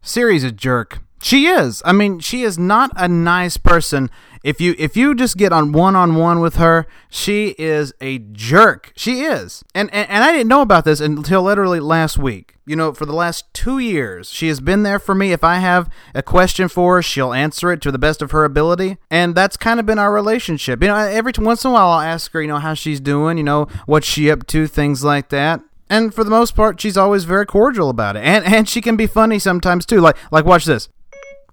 Siri's 0.00 0.42
a 0.42 0.50
jerk. 0.50 1.00
She 1.20 1.46
is. 1.46 1.82
I 1.84 1.92
mean, 1.92 2.18
she 2.20 2.42
is 2.44 2.58
not 2.58 2.90
a 2.96 3.08
nice 3.08 3.58
person. 3.58 4.10
If 4.42 4.58
you 4.60 4.74
if 4.78 4.96
you 4.96 5.14
just 5.14 5.36
get 5.36 5.52
on 5.52 5.72
one 5.72 5.94
on 5.96 6.14
one 6.14 6.40
with 6.40 6.56
her, 6.56 6.86
she 7.10 7.54
is 7.58 7.92
a 8.00 8.18
jerk. 8.18 8.92
She 8.96 9.22
is. 9.22 9.62
And, 9.74 9.92
and 9.92 10.08
and 10.08 10.24
I 10.24 10.32
didn't 10.32 10.48
know 10.48 10.62
about 10.62 10.84
this 10.84 11.00
until 11.00 11.42
literally 11.42 11.80
last 11.80 12.16
week. 12.16 12.54
You 12.64 12.74
know, 12.74 12.94
for 12.94 13.04
the 13.04 13.12
last 13.12 13.52
two 13.52 13.78
years, 13.78 14.30
she 14.30 14.48
has 14.48 14.60
been 14.60 14.82
there 14.82 14.98
for 14.98 15.14
me. 15.14 15.32
If 15.32 15.44
I 15.44 15.56
have 15.56 15.90
a 16.14 16.22
question 16.22 16.68
for 16.68 16.96
her, 16.96 17.02
she'll 17.02 17.34
answer 17.34 17.72
it 17.72 17.82
to 17.82 17.92
the 17.92 17.98
best 17.98 18.22
of 18.22 18.30
her 18.30 18.44
ability. 18.44 18.96
And 19.10 19.34
that's 19.34 19.56
kind 19.58 19.78
of 19.78 19.84
been 19.84 19.98
our 19.98 20.12
relationship. 20.12 20.80
You 20.80 20.88
know, 20.88 20.96
every 20.96 21.32
once 21.38 21.64
in 21.64 21.70
a 21.70 21.74
while 21.74 21.88
I'll 21.88 22.00
ask 22.00 22.32
her, 22.32 22.40
you 22.40 22.48
know, 22.48 22.58
how 22.58 22.74
she's 22.74 23.00
doing, 23.00 23.36
you 23.36 23.44
know, 23.44 23.66
what's 23.84 24.06
she 24.06 24.30
up 24.30 24.46
to, 24.48 24.66
things 24.66 25.04
like 25.04 25.28
that. 25.28 25.60
And 25.88 26.12
for 26.12 26.24
the 26.24 26.30
most 26.30 26.56
part, 26.56 26.80
she's 26.80 26.96
always 26.96 27.24
very 27.24 27.46
cordial 27.46 27.90
about 27.90 28.16
it. 28.16 28.24
And 28.24 28.44
and 28.44 28.68
she 28.68 28.80
can 28.80 28.96
be 28.96 29.06
funny 29.06 29.38
sometimes 29.38 29.86
too. 29.86 30.00
Like 30.00 30.16
like 30.30 30.44
watch 30.44 30.64
this. 30.64 30.88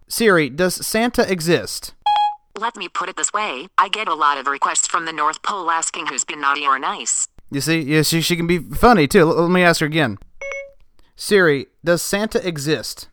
Siri, 0.08 0.50
does 0.50 0.86
Santa 0.86 1.30
exist? 1.32 1.94
Let 2.58 2.76
me 2.76 2.88
put 2.88 3.10
it 3.10 3.16
this 3.16 3.34
way 3.34 3.68
I 3.78 3.90
get 3.90 4.08
a 4.08 4.14
lot 4.14 4.38
of 4.38 4.48
requests 4.48 4.88
from 4.88 5.06
the 5.06 5.14
North 5.14 5.42
Pole 5.42 5.72
asking 5.72 6.08
who's 6.08 6.24
been 6.24 6.42
naughty 6.42 6.66
or 6.66 6.78
nice. 6.78 7.28
You 7.52 7.62
see, 7.62 7.82
yeah, 7.82 8.02
she, 8.02 8.22
she 8.22 8.36
can 8.36 8.48
be 8.48 8.60
funny 8.60 9.08
too. 9.08 9.22
L- 9.22 9.44
let 9.44 9.52
me 9.52 9.64
ask 9.64 9.80
her 9.80 9.86
again. 9.86 10.18
Siri, 11.16 11.68
does 11.84 12.02
Santa 12.02 12.46
exist? 12.48 13.10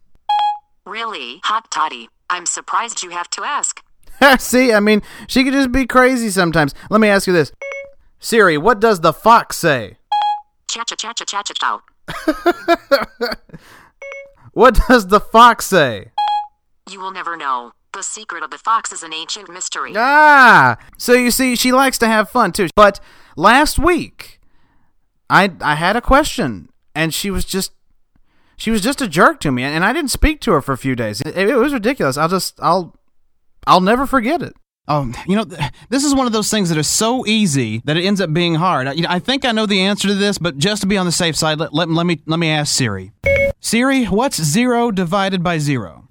Really? 0.86 1.40
Hot 1.44 1.70
toddy. 1.70 2.08
I'm 2.28 2.46
surprised 2.46 3.02
you 3.02 3.10
have 3.10 3.28
to 3.30 3.44
ask. 3.44 3.82
see, 4.38 4.72
I 4.72 4.80
mean, 4.80 5.02
she 5.26 5.44
could 5.44 5.52
just 5.52 5.72
be 5.72 5.86
crazy 5.86 6.30
sometimes. 6.30 6.74
Let 6.90 7.00
me 7.00 7.08
ask 7.08 7.26
you 7.26 7.32
this 7.32 7.52
Siri, 8.18 8.58
what 8.58 8.80
does 8.80 9.00
the 9.00 9.12
fox 9.12 9.56
say? 9.56 9.98
What 14.52 14.80
does 14.88 15.06
the 15.08 15.20
fox 15.20 15.66
say? 15.66 16.10
You 16.90 17.00
will 17.00 17.12
never 17.12 17.36
know. 17.36 17.72
The 17.92 18.02
secret 18.02 18.42
of 18.42 18.50
the 18.50 18.58
fox 18.58 18.92
is 18.92 19.02
an 19.02 19.12
ancient 19.12 19.48
mystery. 19.48 19.92
Ah, 19.96 20.76
so 20.96 21.12
you 21.12 21.30
see, 21.30 21.56
she 21.56 21.72
likes 21.72 21.98
to 21.98 22.06
have 22.06 22.30
fun 22.30 22.52
too. 22.52 22.68
But 22.76 23.00
last 23.36 23.78
week, 23.78 24.40
I 25.28 25.52
I 25.60 25.74
had 25.74 25.96
a 25.96 26.00
question, 26.00 26.68
and 26.94 27.12
she 27.12 27.30
was 27.30 27.44
just 27.44 27.72
she 28.56 28.70
was 28.70 28.80
just 28.80 29.00
a 29.00 29.08
jerk 29.08 29.40
to 29.40 29.50
me, 29.50 29.62
and 29.64 29.84
I 29.84 29.92
didn't 29.92 30.10
speak 30.10 30.40
to 30.42 30.52
her 30.52 30.60
for 30.60 30.72
a 30.72 30.78
few 30.78 30.94
days. 30.94 31.20
It, 31.22 31.36
it 31.36 31.56
was 31.56 31.72
ridiculous. 31.72 32.16
I'll 32.16 32.28
just 32.28 32.58
I'll 32.60 32.96
I'll 33.66 33.80
never 33.80 34.06
forget 34.06 34.42
it. 34.42 34.54
Oh, 34.92 35.12
you 35.24 35.36
know, 35.36 35.44
th- 35.44 35.70
this 35.88 36.04
is 36.04 36.16
one 36.16 36.26
of 36.26 36.32
those 36.32 36.50
things 36.50 36.68
that 36.68 36.76
is 36.76 36.90
so 36.90 37.24
easy 37.24 37.80
that 37.84 37.96
it 37.96 38.04
ends 38.04 38.20
up 38.20 38.32
being 38.32 38.56
hard. 38.56 38.88
I, 38.88 38.92
you 38.94 39.02
know, 39.02 39.08
I 39.08 39.20
think 39.20 39.44
I 39.44 39.52
know 39.52 39.64
the 39.64 39.82
answer 39.82 40.08
to 40.08 40.14
this, 40.14 40.36
but 40.36 40.58
just 40.58 40.82
to 40.82 40.88
be 40.88 40.96
on 40.96 41.06
the 41.06 41.12
safe 41.12 41.36
side, 41.36 41.60
let, 41.60 41.72
let, 41.72 41.88
let 41.88 42.06
me 42.06 42.20
let 42.26 42.40
me 42.40 42.48
ask 42.50 42.74
Siri. 42.74 43.12
Siri, 43.60 44.06
what's 44.06 44.42
zero 44.42 44.90
divided 44.90 45.44
by 45.44 45.58
zero? 45.58 46.08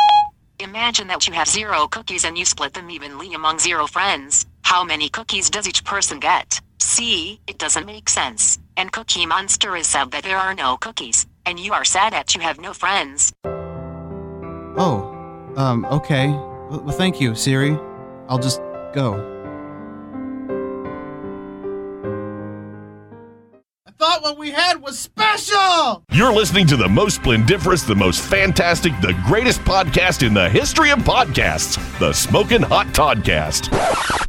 Imagine 0.59 1.07
that 1.07 1.27
you 1.27 1.33
have 1.33 1.49
zero 1.49 1.87
cookies 1.87 2.23
and 2.23 2.37
you 2.37 2.45
split 2.45 2.73
them 2.73 2.89
evenly 2.89 3.33
among 3.33 3.59
zero 3.59 3.85
friends. 3.85 4.45
How 4.61 4.85
many 4.85 5.09
cookies 5.09 5.49
does 5.49 5.67
each 5.67 5.83
person 5.83 6.21
get? 6.21 6.61
See, 6.79 7.41
it 7.47 7.57
doesn't 7.57 7.85
make 7.85 8.07
sense. 8.07 8.59
And 8.77 8.93
Cookie 8.93 9.25
Monster 9.25 9.75
is 9.75 9.87
sad 9.87 10.11
that 10.11 10.23
there 10.23 10.37
are 10.37 10.53
no 10.53 10.77
cookies, 10.77 11.27
and 11.45 11.59
you 11.59 11.73
are 11.73 11.83
sad 11.83 12.13
that 12.13 12.33
you 12.33 12.39
have 12.39 12.61
no 12.61 12.71
friends. 12.71 13.33
Oh, 14.77 15.13
um, 15.57 15.83
okay. 15.91 16.29
Well, 16.29 16.91
thank 16.91 17.19
you, 17.19 17.35
Siri. 17.35 17.77
I'll 18.29 18.37
just 18.37 18.61
go. 18.93 19.13
I 23.85 23.91
thought 23.91 24.21
what 24.21 24.37
we 24.37 24.51
had 24.51 24.81
was 24.81 24.97
special! 24.97 26.03
You're 26.11 26.33
listening 26.33 26.67
to 26.67 26.77
the 26.77 26.87
most 26.87 27.15
splendiferous, 27.15 27.83
the 27.83 27.95
most 27.95 28.21
fantastic, 28.21 28.93
the 29.01 29.13
greatest 29.25 29.61
podcast 29.61 30.25
in 30.25 30.33
the 30.33 30.49
history 30.49 30.91
of 30.91 30.99
podcasts, 30.99 31.77
the 31.99 32.13
Smoking 32.13 32.61
Hot 32.61 32.87
Toddcast. 32.87 33.73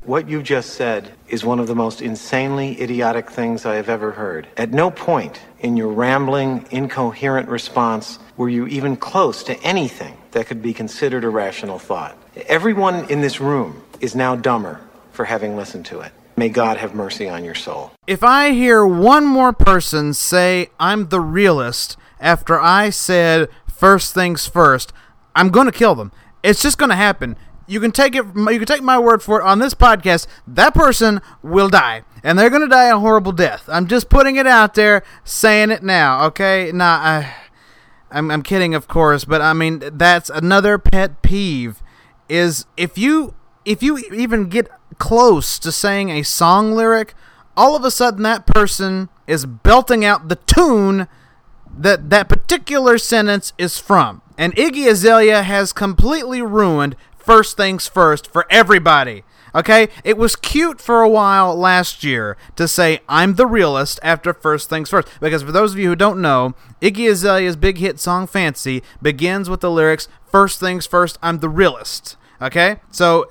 What 0.05 0.29
you 0.29 0.43
just 0.43 0.75
said 0.75 1.13
is 1.29 1.45
one 1.45 1.61
of 1.61 1.69
the 1.69 1.75
most 1.77 2.03
insanely 2.03 2.81
idiotic 2.81 3.31
things 3.31 3.65
I 3.65 3.77
have 3.77 3.89
ever 3.89 4.11
heard. 4.11 4.49
At 4.57 4.73
no 4.73 4.91
point 4.91 5.41
in 5.61 5.77
your 5.77 5.93
rambling, 5.93 6.67
incoherent 6.73 7.49
response 7.49 8.19
were 8.37 8.49
you 8.49 8.67
even 8.67 8.97
close 8.97 9.45
to 9.45 9.61
anything 9.63 10.17
that 10.33 10.47
could 10.47 10.63
be 10.63 10.73
considered 10.73 11.23
a 11.23 11.29
rational 11.29 11.79
thought. 11.79 12.17
Everyone 12.49 13.09
in 13.11 13.21
this 13.21 13.41
room 13.41 13.83
is 14.01 14.15
now 14.15 14.37
dumber 14.37 14.81
for 15.13 15.25
having 15.27 15.57
listened 15.57 15.87
to 15.87 16.01
it. 16.01 16.13
May 16.37 16.49
God 16.49 16.79
have 16.79 16.95
mercy 16.95 17.29
on 17.29 17.45
your 17.45 17.55
soul. 17.55 17.93
If 18.07 18.23
I 18.23 18.53
hear 18.53 18.87
one 18.87 19.27
more 19.27 19.53
person 19.53 20.15
say 20.15 20.71
I'm 20.81 21.09
the 21.09 21.21
realist 21.21 21.97
after 22.19 22.59
I 22.59 22.91
said 22.91 23.49
first 23.69 24.15
things 24.15 24.47
first, 24.47 24.93
I'm 25.35 25.51
going 25.51 25.67
to 25.67 25.73
kill 25.73 25.95
them. 25.95 26.13
It's 26.43 26.63
just 26.63 26.79
going 26.79 26.91
to 26.91 26.97
happen. 26.97 27.37
You 27.67 27.79
can 27.79 27.93
take 27.93 28.15
it. 28.15 28.25
You 28.35 28.59
can 28.59 28.67
take 28.67 28.83
my 28.83 28.99
word 28.99 29.23
for 29.23 29.41
it. 29.41 29.45
On 29.45 29.59
this 29.59 29.75
podcast, 29.75 30.27
that 30.47 30.75
person 30.75 31.21
will 31.43 31.69
die, 31.69 32.03
and 32.25 32.39
they're 32.39 32.51
going 32.51 32.63
to 32.63 32.69
die 32.69 32.89
a 32.89 32.99
horrible 32.99 33.33
death. 33.33 33.65
I'm 33.69 33.87
just 33.87 34.09
putting 34.09 34.37
it 34.37 34.47
out 34.47 34.75
there, 34.75 35.05
saying 35.23 35.71
it 35.71 35.83
now. 35.83 36.25
Okay? 36.27 36.73
Nah, 36.73 36.85
I, 36.85 37.35
I'm 38.11 38.31
I'm 38.31 38.43
kidding, 38.43 38.75
of 38.75 38.89
course, 38.89 39.25
but 39.25 39.41
I 39.41 39.53
mean 39.53 39.83
that's 39.93 40.31
another 40.31 40.79
pet 40.79 41.23
peeve. 41.23 41.81
Is 42.29 42.67
if 42.77 42.99
you 42.99 43.35
if 43.65 43.83
you 43.83 43.99
even 43.99 44.49
get 44.49 44.71
close 44.99 45.59
to 45.59 45.73
saying 45.73 46.11
a 46.11 46.23
song 46.23 46.73
lyric, 46.73 47.15
all 47.57 47.77
of 47.77 47.85
a 47.85 47.91
sudden 47.91 48.23
that 48.23 48.47
person 48.47 49.09
is 49.27 49.47
belting 49.47 50.05
out 50.05 50.29
the 50.29 50.37
tune 50.37 51.09
that 51.77 52.11
that 52.11 52.29
particular 52.29 52.99
sentence 52.99 53.53
is 53.59 53.79
from. 53.79 54.23
And 54.37 54.55
Iggy 54.57 54.89
Azalea 54.89 55.43
has 55.43 55.73
completely 55.73 56.43
ruined 56.43 56.97
first 57.17 57.57
things 57.57 57.87
first 57.87 58.33
for 58.33 58.47
everybody. 58.51 59.25
Okay? 59.55 59.89
It 60.05 60.17
was 60.17 60.37
cute 60.37 60.81
for 60.81 61.03
a 61.03 61.09
while 61.09 61.55
last 61.55 62.03
year 62.03 62.37
to 62.57 62.67
say, 62.67 63.01
I'm 63.09 63.35
the 63.35 63.47
realist 63.47 64.01
after 64.03 64.33
first 64.33 64.69
things 64.69 64.91
first. 64.91 65.09
Because 65.21 65.43
for 65.43 65.53
those 65.53 65.73
of 65.73 65.79
you 65.79 65.89
who 65.89 65.97
don't 65.97 66.23
know, 66.23 66.55
Iggy 66.81 67.11
Azalea's 67.11 67.57
big 67.57 67.79
hit 67.79 68.01
song 68.01 68.27
Fancy 68.27 68.83
begins 69.03 69.51
with 69.51 69.61
the 69.61 69.71
lyrics, 69.71 70.09
First 70.31 70.61
things 70.61 70.87
first, 70.87 71.19
I'm 71.23 71.41
the 71.41 71.49
realist. 71.49 72.17
Okay? 72.41 72.77
So 72.91 73.31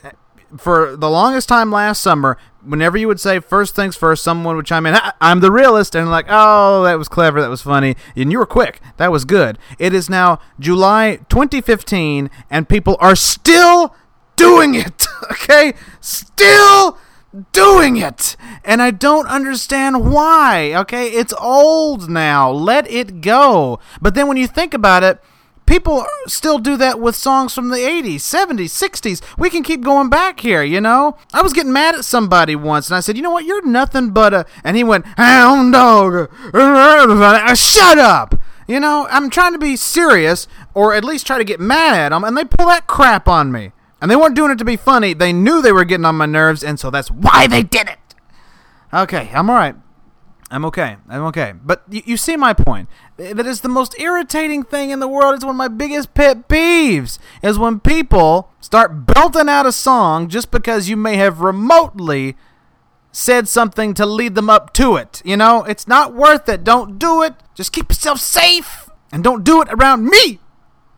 for 0.58 0.96
the 0.96 1.10
longest 1.10 1.48
time 1.48 1.72
last 1.72 2.02
summer, 2.02 2.38
whenever 2.64 2.98
you 2.98 3.08
would 3.08 3.20
say 3.20 3.40
first 3.40 3.76
things 3.76 3.96
first, 3.96 4.24
someone 4.24 4.56
would 4.56 4.66
chime 4.66 4.86
in, 4.86 4.96
"Ah, 4.96 5.14
I'm 5.22 5.40
the 5.40 5.52
realist, 5.52 5.96
and 5.96 6.10
like, 6.10 6.26
oh, 6.30 6.84
that 6.84 6.98
was 6.98 7.08
clever, 7.08 7.42
that 7.42 7.50
was 7.50 7.62
funny, 7.62 7.96
and 8.16 8.32
you 8.32 8.40
were 8.40 8.46
quick, 8.46 8.82
that 8.98 9.12
was 9.12 9.26
good. 9.26 9.58
It 9.78 9.94
is 9.94 10.10
now 10.10 10.40
July 10.60 11.20
2015, 11.30 12.30
and 12.50 12.68
people 12.68 12.98
are 13.00 13.16
still 13.16 13.96
doing 14.36 14.76
it, 14.76 15.06
okay? 15.32 15.74
Still 16.02 16.98
doing 17.52 17.98
it, 17.98 18.36
and 18.66 18.82
I 18.82 18.92
don't 18.92 19.28
understand 19.28 20.12
why, 20.12 20.74
okay? 20.76 21.10
It's 21.10 21.34
old 21.40 22.10
now, 22.10 22.50
let 22.50 22.90
it 22.90 23.22
go. 23.22 23.80
But 24.02 24.16
then 24.16 24.28
when 24.28 24.38
you 24.38 24.48
think 24.48 24.74
about 24.74 25.04
it, 25.04 25.22
people 25.70 26.04
still 26.26 26.58
do 26.58 26.76
that 26.78 27.00
with 27.00 27.16
songs 27.16 27.54
from 27.54 27.70
the 27.70 27.78
80s, 27.78 28.16
70s, 28.16 28.72
60s. 28.72 29.22
We 29.38 29.50
can 29.50 29.62
keep 29.62 29.82
going 29.82 30.10
back 30.10 30.40
here, 30.40 30.64
you 30.64 30.82
know? 30.82 31.16
I 31.32 31.44
was 31.44 31.54
getting 31.54 31.72
mad 31.72 31.96
at 31.96 32.04
somebody 32.04 32.56
once 32.56 32.90
and 32.90 32.98
I 32.98 33.00
said, 33.00 33.16
"You 33.16 33.22
know 33.22 33.32
what? 33.32 33.46
You're 33.46 33.66
nothing 33.66 34.10
but 34.10 34.34
a." 34.34 34.46
And 34.64 34.76
he 34.76 34.84
went, 34.84 35.06
"Hound 35.18 35.74
dog." 35.74 36.30
Shut 37.56 38.00
up. 38.00 38.36
You 38.68 38.80
know, 38.80 39.08
I'm 39.10 39.30
trying 39.30 39.54
to 39.54 39.60
be 39.60 39.76
serious 39.76 40.48
or 40.74 40.94
at 40.94 41.04
least 41.04 41.26
try 41.26 41.38
to 41.38 41.44
get 41.44 41.60
mad 41.60 41.96
at 41.96 42.10
them 42.10 42.24
and 42.24 42.36
they 42.36 42.46
pull 42.46 42.68
that 42.68 42.88
crap 42.88 43.28
on 43.28 43.52
me. 43.52 43.72
And 44.02 44.10
they 44.10 44.16
weren't 44.16 44.36
doing 44.36 44.52
it 44.52 44.58
to 44.58 44.66
be 44.66 44.78
funny. 44.78 45.14
They 45.14 45.34
knew 45.34 45.62
they 45.62 45.72
were 45.72 45.86
getting 45.86 46.06
on 46.06 46.16
my 46.16 46.26
nerves 46.26 46.64
and 46.64 46.80
so 46.80 46.90
that's 46.90 47.12
why 47.12 47.48
they 47.48 47.64
did 47.64 47.88
it. 47.88 48.00
Okay, 48.94 49.30
I'm 49.34 49.50
all 49.50 49.56
right. 49.56 49.76
I'm 50.52 50.66
okay. 50.66 50.98
I'm 51.08 51.24
okay. 51.26 51.54
But 51.64 51.84
you, 51.90 52.02
you 52.06 52.18
see 52.18 52.36
my 52.36 52.54
point. 52.54 52.90
That 53.18 53.46
is 53.46 53.62
the 53.62 53.70
most 53.70 54.00
irritating 54.00 54.64
thing 54.64 54.90
in 54.90 55.00
the 55.00 55.08
world. 55.08 55.36
It's 55.36 55.46
one 55.46 55.56
of 55.56 55.58
my 55.58 55.68
biggest 55.68 56.14
pet 56.14 56.48
peeves. 56.48 57.20
Is 57.44 57.60
when 57.60 57.80
people 57.80 58.50
start 58.60 59.06
belting 59.06 59.48
out 59.48 59.66
a 59.66 59.72
song 59.72 60.28
just 60.28 60.50
because 60.50 60.90
you 60.90 60.98
may 60.98 61.18
have 61.18 61.42
remotely 61.42 62.36
said 63.12 63.48
something 63.48 63.94
to 63.96 64.06
lead 64.06 64.36
them 64.36 64.50
up 64.50 64.74
to 64.74 64.96
it. 64.96 65.22
You 65.24 65.38
know, 65.38 65.64
it's 65.64 65.88
not 65.88 66.14
worth 66.14 66.50
it. 66.50 66.64
Don't 66.64 66.98
do 66.98 67.22
it. 67.22 67.36
Just 67.54 67.72
keep 67.72 67.90
yourself 67.90 68.20
safe 68.20 68.90
and 69.12 69.24
don't 69.24 69.44
do 69.44 69.62
it 69.62 69.68
around 69.72 70.06
me. 70.06 70.40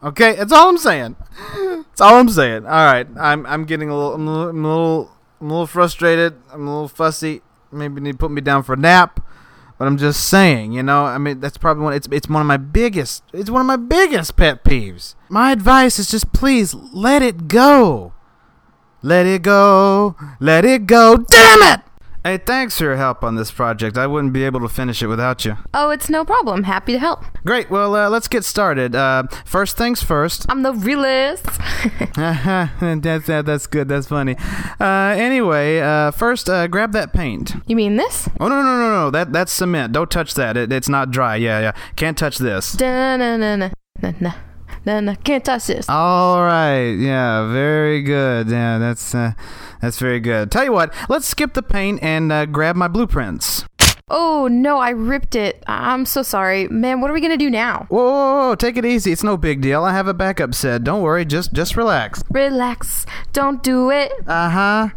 Okay, 0.03 0.35
that's 0.35 0.51
all 0.51 0.69
I'm 0.69 0.77
saying. 0.77 1.15
That's 1.47 2.01
all 2.01 2.15
I'm 2.15 2.29
saying. 2.29 2.65
All 2.65 2.85
right, 2.85 3.07
I'm 3.19 3.45
I'm 3.45 3.65
getting 3.65 3.89
a 3.89 3.95
little 3.95 4.15
a 4.15 4.17
little 4.17 4.49
I'm 4.49 4.65
a 4.65 4.67
little, 4.67 5.11
I'm 5.39 5.47
a 5.47 5.49
little 5.49 5.67
frustrated. 5.67 6.35
I'm 6.51 6.67
a 6.67 6.73
little 6.73 6.87
fussy. 6.87 7.41
Maybe 7.71 8.01
need 8.01 8.13
to 8.13 8.17
put 8.17 8.31
me 8.31 8.41
down 8.41 8.63
for 8.63 8.73
a 8.73 8.77
nap. 8.77 9.19
But 9.81 9.87
I'm 9.87 9.97
just 9.97 10.27
saying, 10.27 10.73
you 10.73 10.83
know, 10.83 11.05
I 11.05 11.17
mean, 11.17 11.39
that's 11.39 11.57
probably 11.57 11.83
one. 11.83 11.93
It's 11.93 12.07
it's 12.11 12.29
one 12.29 12.39
of 12.39 12.45
my 12.45 12.57
biggest. 12.57 13.23
It's 13.33 13.49
one 13.49 13.61
of 13.61 13.65
my 13.65 13.77
biggest 13.77 14.35
pet 14.35 14.63
peeves. 14.63 15.15
My 15.27 15.51
advice 15.51 15.97
is 15.97 16.11
just 16.11 16.31
please 16.31 16.75
let 16.75 17.23
it 17.23 17.47
go. 17.47 18.13
Let 19.01 19.25
it 19.25 19.41
go. 19.41 20.15
Let 20.39 20.65
it 20.65 20.85
go. 20.85 21.17
Damn 21.17 21.63
it! 21.63 21.81
Hey, 22.23 22.37
thanks 22.37 22.77
for 22.77 22.83
your 22.83 22.97
help 22.97 23.23
on 23.23 23.35
this 23.35 23.49
project. 23.49 23.97
I 23.97 24.05
wouldn't 24.05 24.31
be 24.31 24.43
able 24.43 24.59
to 24.59 24.69
finish 24.69 25.01
it 25.01 25.07
without 25.07 25.43
you. 25.43 25.57
Oh, 25.73 25.89
it's 25.89 26.07
no 26.07 26.23
problem. 26.23 26.63
Happy 26.63 26.93
to 26.93 26.99
help. 26.99 27.23
Great. 27.45 27.71
Well, 27.71 27.95
uh, 27.95 28.09
let's 28.11 28.27
get 28.27 28.45
started. 28.45 28.95
Uh, 28.95 29.23
first 29.43 29.75
things 29.75 30.03
first. 30.03 30.45
I'm 30.47 30.61
the 30.61 30.71
realist. 30.71 31.45
that's 32.15 33.25
that, 33.25 33.43
that's 33.47 33.65
good. 33.65 33.87
That's 33.87 34.07
funny. 34.07 34.35
Uh, 34.79 35.15
anyway, 35.17 35.79
uh, 35.79 36.11
first, 36.11 36.47
uh, 36.47 36.67
grab 36.67 36.91
that 36.91 37.11
paint. 37.11 37.53
You 37.65 37.75
mean 37.75 37.95
this? 37.95 38.29
Oh 38.39 38.47
no 38.47 38.61
no 38.61 38.79
no 38.79 38.89
no! 38.89 39.09
That 39.09 39.33
that's 39.33 39.51
cement. 39.51 39.91
Don't 39.91 40.11
touch 40.11 40.35
that. 40.35 40.55
It, 40.55 40.71
it's 40.71 40.89
not 40.89 41.09
dry. 41.09 41.37
Yeah 41.37 41.59
yeah. 41.59 41.71
Can't 41.95 42.17
touch 42.17 42.37
this. 42.37 42.73
Da 42.73 43.17
na 43.17 43.37
na 43.37 43.55
na 43.55 43.71
na 44.01 44.13
na 44.19 44.33
na 44.85 44.99
na. 44.99 45.15
Can't 45.15 45.43
touch 45.43 45.67
this. 45.67 45.87
All 45.89 46.41
right. 46.41 46.91
Yeah. 46.91 47.51
Very 47.51 48.01
good. 48.01 48.49
Yeah. 48.49 48.77
That's 48.77 49.13
uh, 49.15 49.33
that's 49.81 49.99
very 49.99 50.19
good. 50.19 50.51
Tell 50.51 50.63
you 50.63 50.71
what. 50.71 50.93
Let's 51.09 51.27
skip 51.27 51.53
the 51.53 51.63
paint 51.63 52.01
and 52.03 52.31
uh, 52.31 52.45
grab 52.45 52.75
my 52.75 52.87
blueprints. 52.87 53.65
Oh 54.13 54.49
no, 54.51 54.77
I 54.77 54.89
ripped 54.89 55.35
it. 55.35 55.63
I'm 55.67 56.05
so 56.05 56.21
sorry, 56.21 56.67
man. 56.67 56.99
What 56.99 57.09
are 57.09 57.13
we 57.13 57.21
gonna 57.21 57.37
do 57.37 57.49
now? 57.49 57.85
Whoa, 57.87 58.03
whoa, 58.03 58.47
whoa, 58.49 58.55
take 58.55 58.75
it 58.75 58.83
easy. 58.83 59.13
It's 59.13 59.23
no 59.23 59.37
big 59.37 59.61
deal. 59.61 59.85
I 59.85 59.93
have 59.93 60.07
a 60.07 60.13
backup 60.13 60.53
set. 60.53 60.83
Don't 60.83 61.01
worry. 61.01 61.23
Just 61.23 61.53
just 61.53 61.77
relax. 61.77 62.21
Relax. 62.29 63.05
Don't 63.31 63.63
do 63.63 63.89
it. 63.89 64.11
Uh 64.27 64.49
huh. 64.49 64.89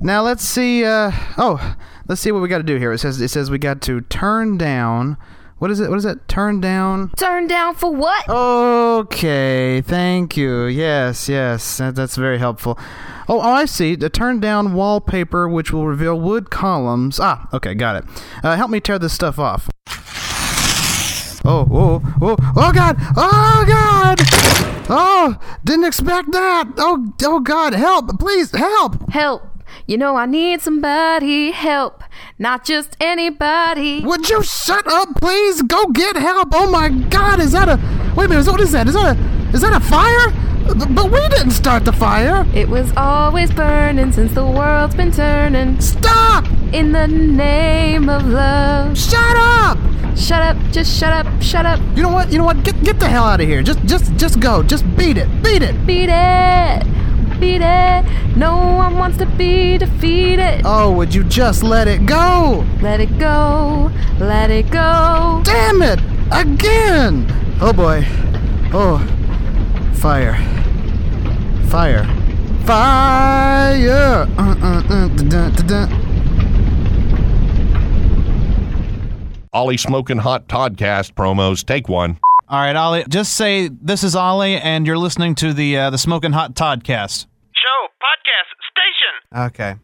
Now 0.00 0.22
let's 0.22 0.44
see. 0.44 0.84
Uh 0.84 1.10
oh, 1.36 1.76
let's 2.06 2.20
see 2.20 2.30
what 2.30 2.42
we 2.42 2.48
got 2.48 2.58
to 2.58 2.62
do 2.64 2.76
here. 2.76 2.92
It 2.92 2.98
says 2.98 3.20
it 3.20 3.28
says 3.28 3.50
we 3.50 3.58
got 3.58 3.80
to 3.82 4.02
turn 4.02 4.56
down. 4.56 5.16
What 5.58 5.70
is 5.70 5.80
it? 5.80 5.88
What 5.88 5.98
is 5.98 6.04
it? 6.04 6.26
Turn 6.28 6.60
down. 6.60 7.10
Turn 7.16 7.46
down 7.46 7.74
for 7.74 7.94
what? 7.94 8.28
Okay, 8.28 9.80
thank 9.80 10.36
you. 10.36 10.64
Yes, 10.64 11.28
yes, 11.28 11.78
that, 11.78 11.94
that's 11.94 12.16
very 12.16 12.38
helpful. 12.38 12.78
Oh, 13.28 13.38
oh, 13.38 13.40
I 13.40 13.64
see. 13.64 13.94
The 13.94 14.10
turn 14.10 14.40
down 14.40 14.74
wallpaper, 14.74 15.48
which 15.48 15.72
will 15.72 15.86
reveal 15.86 16.20
wood 16.20 16.50
columns. 16.50 17.18
Ah, 17.20 17.48
okay, 17.52 17.74
got 17.74 17.96
it. 17.96 18.24
Uh, 18.42 18.56
help 18.56 18.70
me 18.70 18.80
tear 18.80 18.98
this 18.98 19.14
stuff 19.14 19.38
off. 19.38 19.70
Oh, 21.46 21.68
oh, 21.70 22.02
oh, 22.22 22.36
oh, 22.56 22.72
God! 22.72 22.96
Oh, 23.16 23.64
God! 23.68 24.18
Oh, 24.88 25.36
didn't 25.62 25.84
expect 25.84 26.32
that! 26.32 26.72
Oh, 26.78 27.12
oh, 27.22 27.40
God, 27.40 27.74
help! 27.74 28.18
Please, 28.18 28.50
help! 28.50 29.10
Help. 29.10 29.53
You 29.86 29.98
know 29.98 30.16
I 30.16 30.24
need 30.24 30.62
somebody 30.62 31.50
help, 31.50 32.02
not 32.38 32.64
just 32.64 32.96
anybody. 33.00 34.00
Would 34.00 34.30
you 34.30 34.42
shut 34.42 34.86
up, 34.90 35.20
please? 35.20 35.60
Go 35.60 35.88
get 35.88 36.16
help! 36.16 36.48
Oh 36.54 36.70
my 36.70 36.88
God! 36.88 37.38
Is 37.38 37.52
that 37.52 37.68
a? 37.68 37.76
Wait 38.16 38.24
a 38.24 38.28
minute! 38.30 38.46
What 38.46 38.62
is 38.62 38.72
that? 38.72 38.88
Is 38.88 38.94
that 38.94 39.14
a? 39.14 39.20
Is 39.52 39.60
that 39.60 39.74
a 39.74 39.80
fire? 39.80 40.32
But 40.94 41.12
we 41.12 41.20
didn't 41.28 41.50
start 41.50 41.84
the 41.84 41.92
fire. 41.92 42.46
It 42.54 42.66
was 42.66 42.90
always 42.96 43.52
burning 43.52 44.10
since 44.12 44.32
the 44.32 44.46
world's 44.46 44.94
been 44.94 45.12
turning. 45.12 45.78
Stop! 45.82 46.46
In 46.72 46.92
the 46.92 47.06
name 47.06 48.08
of 48.08 48.26
love. 48.26 48.96
Shut 48.96 49.36
up! 49.36 49.76
Shut 50.16 50.40
up, 50.40 50.56
just 50.72 50.98
shut 50.98 51.12
up, 51.12 51.42
shut 51.42 51.66
up. 51.66 51.78
You 51.94 52.04
know 52.04 52.08
what? 52.08 52.32
You 52.32 52.38
know 52.38 52.44
what? 52.44 52.64
Get 52.64 52.82
get 52.84 52.98
the 53.00 53.08
hell 53.08 53.24
out 53.24 53.42
of 53.42 53.46
here. 53.46 53.62
Just 53.62 53.84
just 53.84 54.16
just 54.16 54.40
go. 54.40 54.62
Just 54.62 54.84
beat 54.96 55.18
it. 55.18 55.28
Beat 55.42 55.60
it. 55.60 55.86
Beat 55.86 56.08
it! 56.08 56.93
Beat! 57.44 57.60
No 58.36 58.56
one 58.56 58.96
wants 58.96 59.18
to 59.18 59.26
be 59.26 59.76
defeated. 59.76 60.62
Oh, 60.64 60.90
would 60.92 61.14
you 61.14 61.24
just 61.24 61.62
let 61.62 61.86
it 61.86 62.06
go? 62.06 62.64
Let 62.80 63.00
it 63.00 63.18
go, 63.18 63.90
let 64.18 64.50
it 64.50 64.70
go. 64.70 65.42
Damn 65.44 65.82
it! 65.82 66.00
Again! 66.32 67.26
Oh 67.60 67.74
boy. 67.74 68.06
Oh. 68.72 68.98
Fire. 69.96 70.36
Fire. 71.68 72.04
Fire! 72.64 74.26
Uh, 74.38 74.56
uh, 74.62 74.82
uh, 74.88 75.08
da, 75.08 75.24
da, 75.28 75.50
da, 75.50 75.86
da. 75.86 75.96
Ollie 79.52 79.76
Smoking 79.76 80.18
Hot 80.18 80.48
Toddcast 80.48 81.12
promos. 81.12 81.62
Take 81.62 81.90
one. 81.90 82.18
All 82.48 82.58
right, 82.58 82.74
Ollie. 82.74 83.04
Just 83.06 83.34
say 83.34 83.68
this 83.68 84.02
is 84.02 84.16
Ollie, 84.16 84.56
and 84.56 84.86
you're 84.86 84.98
listening 84.98 85.34
to 85.36 85.52
the 85.52 85.76
uh, 85.76 85.90
the 85.90 85.98
Smoking 85.98 86.32
Hot 86.32 86.54
Toddcast. 86.54 87.26
Show, 87.64 87.88
podcast, 87.96 88.50
station. 88.68 89.46
Okay. 89.46 89.74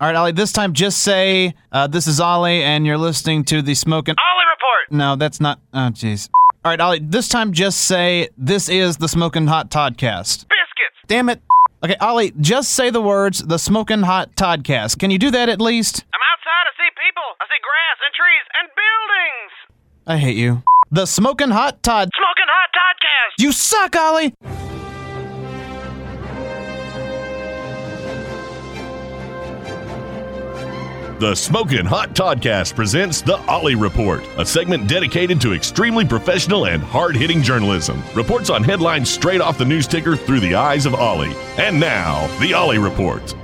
All 0.00 0.06
right, 0.06 0.14
Ollie. 0.14 0.30
This 0.30 0.52
time, 0.52 0.72
just 0.72 1.00
say 1.00 1.54
uh, 1.72 1.88
this 1.88 2.06
is 2.06 2.20
Ollie, 2.20 2.62
and 2.62 2.86
you're 2.86 2.98
listening 2.98 3.42
to 3.46 3.60
the 3.60 3.74
Smoking. 3.74 4.14
Ollie 4.20 4.44
report. 4.54 4.96
No, 4.96 5.16
that's 5.16 5.40
not. 5.40 5.58
Oh, 5.72 5.90
jeez. 5.90 6.28
All 6.64 6.70
right, 6.70 6.80
Ollie. 6.80 7.00
This 7.00 7.28
time, 7.28 7.52
just 7.52 7.80
say 7.80 8.28
this 8.38 8.68
is 8.68 8.98
the 8.98 9.08
Smoking 9.08 9.48
Hot 9.48 9.68
Toddcast. 9.68 10.46
Biscuits. 10.46 10.96
Damn 11.08 11.28
it. 11.28 11.42
Okay, 11.82 11.96
Ollie. 12.00 12.32
Just 12.40 12.72
say 12.72 12.90
the 12.90 13.02
words 13.02 13.40
the 13.40 13.58
Smoking 13.58 14.02
Hot 14.02 14.36
Toddcast. 14.36 15.00
Can 15.00 15.10
you 15.10 15.18
do 15.18 15.32
that 15.32 15.48
at 15.48 15.60
least? 15.60 16.04
I'm 16.14 16.20
outside. 16.32 16.66
I 16.68 16.72
see 16.78 16.90
people. 17.04 17.22
I 17.40 17.46
see 17.46 17.60
grass 17.66 17.98
and 18.06 18.14
trees 18.14 18.44
and 18.60 18.68
buildings. 18.78 19.52
I 20.06 20.18
hate 20.18 20.36
you. 20.36 20.62
The 20.92 21.06
Smoking 21.06 21.50
Hot 21.50 21.82
Todd. 21.82 22.10
Smoking 22.14 22.46
hot 22.46 22.68
Toddcast. 22.76 23.42
You 23.42 23.50
suck, 23.50 23.96
Ollie. 23.96 24.73
The 31.24 31.34
Smoking 31.34 31.86
Hot 31.86 32.10
Toddcast 32.10 32.74
presents 32.74 33.22
The 33.22 33.38
Ollie 33.46 33.76
Report, 33.76 34.22
a 34.36 34.44
segment 34.44 34.86
dedicated 34.86 35.40
to 35.40 35.54
extremely 35.54 36.04
professional 36.04 36.66
and 36.66 36.82
hard 36.82 37.16
hitting 37.16 37.40
journalism. 37.40 38.02
Reports 38.14 38.50
on 38.50 38.62
headlines 38.62 39.08
straight 39.08 39.40
off 39.40 39.56
the 39.56 39.64
news 39.64 39.86
ticker 39.86 40.16
through 40.16 40.40
the 40.40 40.54
eyes 40.54 40.84
of 40.84 40.94
Ollie. 40.94 41.34
And 41.56 41.80
now, 41.80 42.26
The 42.40 42.52
Ollie 42.52 42.76
Report. 42.76 43.34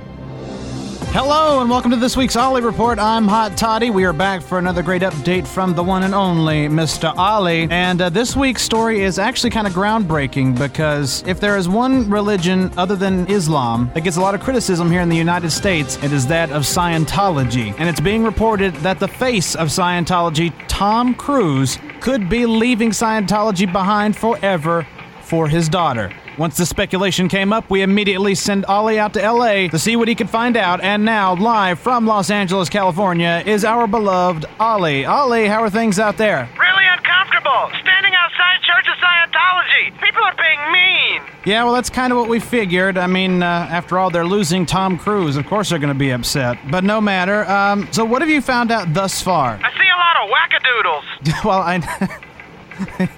Hello 1.13 1.59
and 1.59 1.69
welcome 1.69 1.91
to 1.91 1.97
this 1.97 2.15
week's 2.15 2.37
Ollie 2.37 2.61
Report. 2.61 2.97
I'm 2.97 3.27
Hot 3.27 3.57
Toddy. 3.57 3.89
We 3.89 4.05
are 4.05 4.13
back 4.13 4.41
for 4.41 4.57
another 4.57 4.81
great 4.81 5.01
update 5.01 5.45
from 5.45 5.75
the 5.75 5.83
one 5.83 6.03
and 6.03 6.15
only 6.15 6.69
Mr. 6.69 7.13
Ollie. 7.17 7.67
And 7.69 8.01
uh, 8.01 8.09
this 8.09 8.33
week's 8.33 8.61
story 8.61 9.01
is 9.01 9.19
actually 9.19 9.49
kind 9.49 9.67
of 9.67 9.73
groundbreaking 9.73 10.57
because 10.57 11.21
if 11.27 11.41
there 11.41 11.57
is 11.57 11.67
one 11.67 12.09
religion 12.09 12.71
other 12.77 12.95
than 12.95 13.29
Islam 13.29 13.91
that 13.93 14.05
gets 14.05 14.15
a 14.15 14.21
lot 14.21 14.35
of 14.35 14.39
criticism 14.39 14.89
here 14.89 15.01
in 15.01 15.09
the 15.09 15.17
United 15.17 15.51
States, 15.51 16.01
it 16.01 16.13
is 16.13 16.27
that 16.27 16.49
of 16.51 16.61
Scientology. 16.61 17.75
And 17.77 17.89
it's 17.89 17.99
being 17.99 18.23
reported 18.23 18.73
that 18.75 18.97
the 18.97 19.09
face 19.09 19.53
of 19.53 19.67
Scientology, 19.67 20.53
Tom 20.69 21.13
Cruise, 21.13 21.77
could 21.99 22.29
be 22.29 22.45
leaving 22.45 22.91
Scientology 22.91 23.69
behind 23.69 24.15
forever 24.15 24.87
for 25.23 25.49
his 25.49 25.67
daughter. 25.67 26.09
Once 26.37 26.55
the 26.55 26.65
speculation 26.65 27.27
came 27.27 27.51
up, 27.51 27.69
we 27.69 27.81
immediately 27.81 28.33
sent 28.33 28.65
Ollie 28.65 28.97
out 28.97 29.13
to 29.13 29.31
LA 29.31 29.67
to 29.67 29.77
see 29.77 29.95
what 29.95 30.07
he 30.07 30.15
could 30.15 30.29
find 30.29 30.55
out. 30.55 30.81
And 30.81 31.03
now, 31.03 31.35
live 31.35 31.79
from 31.79 32.07
Los 32.07 32.29
Angeles, 32.29 32.69
California, 32.69 33.43
is 33.45 33.65
our 33.65 33.85
beloved 33.85 34.45
Ollie. 34.59 35.05
Ollie, 35.05 35.47
how 35.47 35.61
are 35.61 35.69
things 35.69 35.99
out 35.99 36.17
there? 36.17 36.49
Really 36.57 36.85
uncomfortable. 36.87 37.69
Standing 37.81 38.13
outside 38.15 38.61
Church 38.61 38.87
of 38.87 38.97
Scientology. 38.97 40.01
People 40.01 40.23
are 40.23 40.35
being 40.37 40.71
mean. 40.71 41.21
Yeah, 41.45 41.65
well, 41.65 41.73
that's 41.73 41.89
kind 41.89 42.13
of 42.13 42.17
what 42.17 42.29
we 42.29 42.39
figured. 42.39 42.97
I 42.97 43.07
mean, 43.07 43.43
uh, 43.43 43.67
after 43.69 43.97
all, 43.99 44.09
they're 44.09 44.25
losing 44.25 44.65
Tom 44.65 44.97
Cruise. 44.97 45.35
Of 45.35 45.45
course, 45.47 45.69
they're 45.69 45.79
going 45.79 45.93
to 45.93 45.99
be 45.99 46.11
upset. 46.11 46.57
But 46.71 46.85
no 46.85 47.01
matter. 47.01 47.45
Um, 47.49 47.89
so, 47.91 48.05
what 48.05 48.21
have 48.21 48.29
you 48.29 48.41
found 48.41 48.71
out 48.71 48.93
thus 48.93 49.21
far? 49.21 49.59
I 49.61 49.71
see 49.77 49.89
a 49.89 49.97
lot 49.97 50.15
of 50.23 50.29
wackadoodles. 50.31 51.45
well, 51.45 51.59
I. 51.59 53.09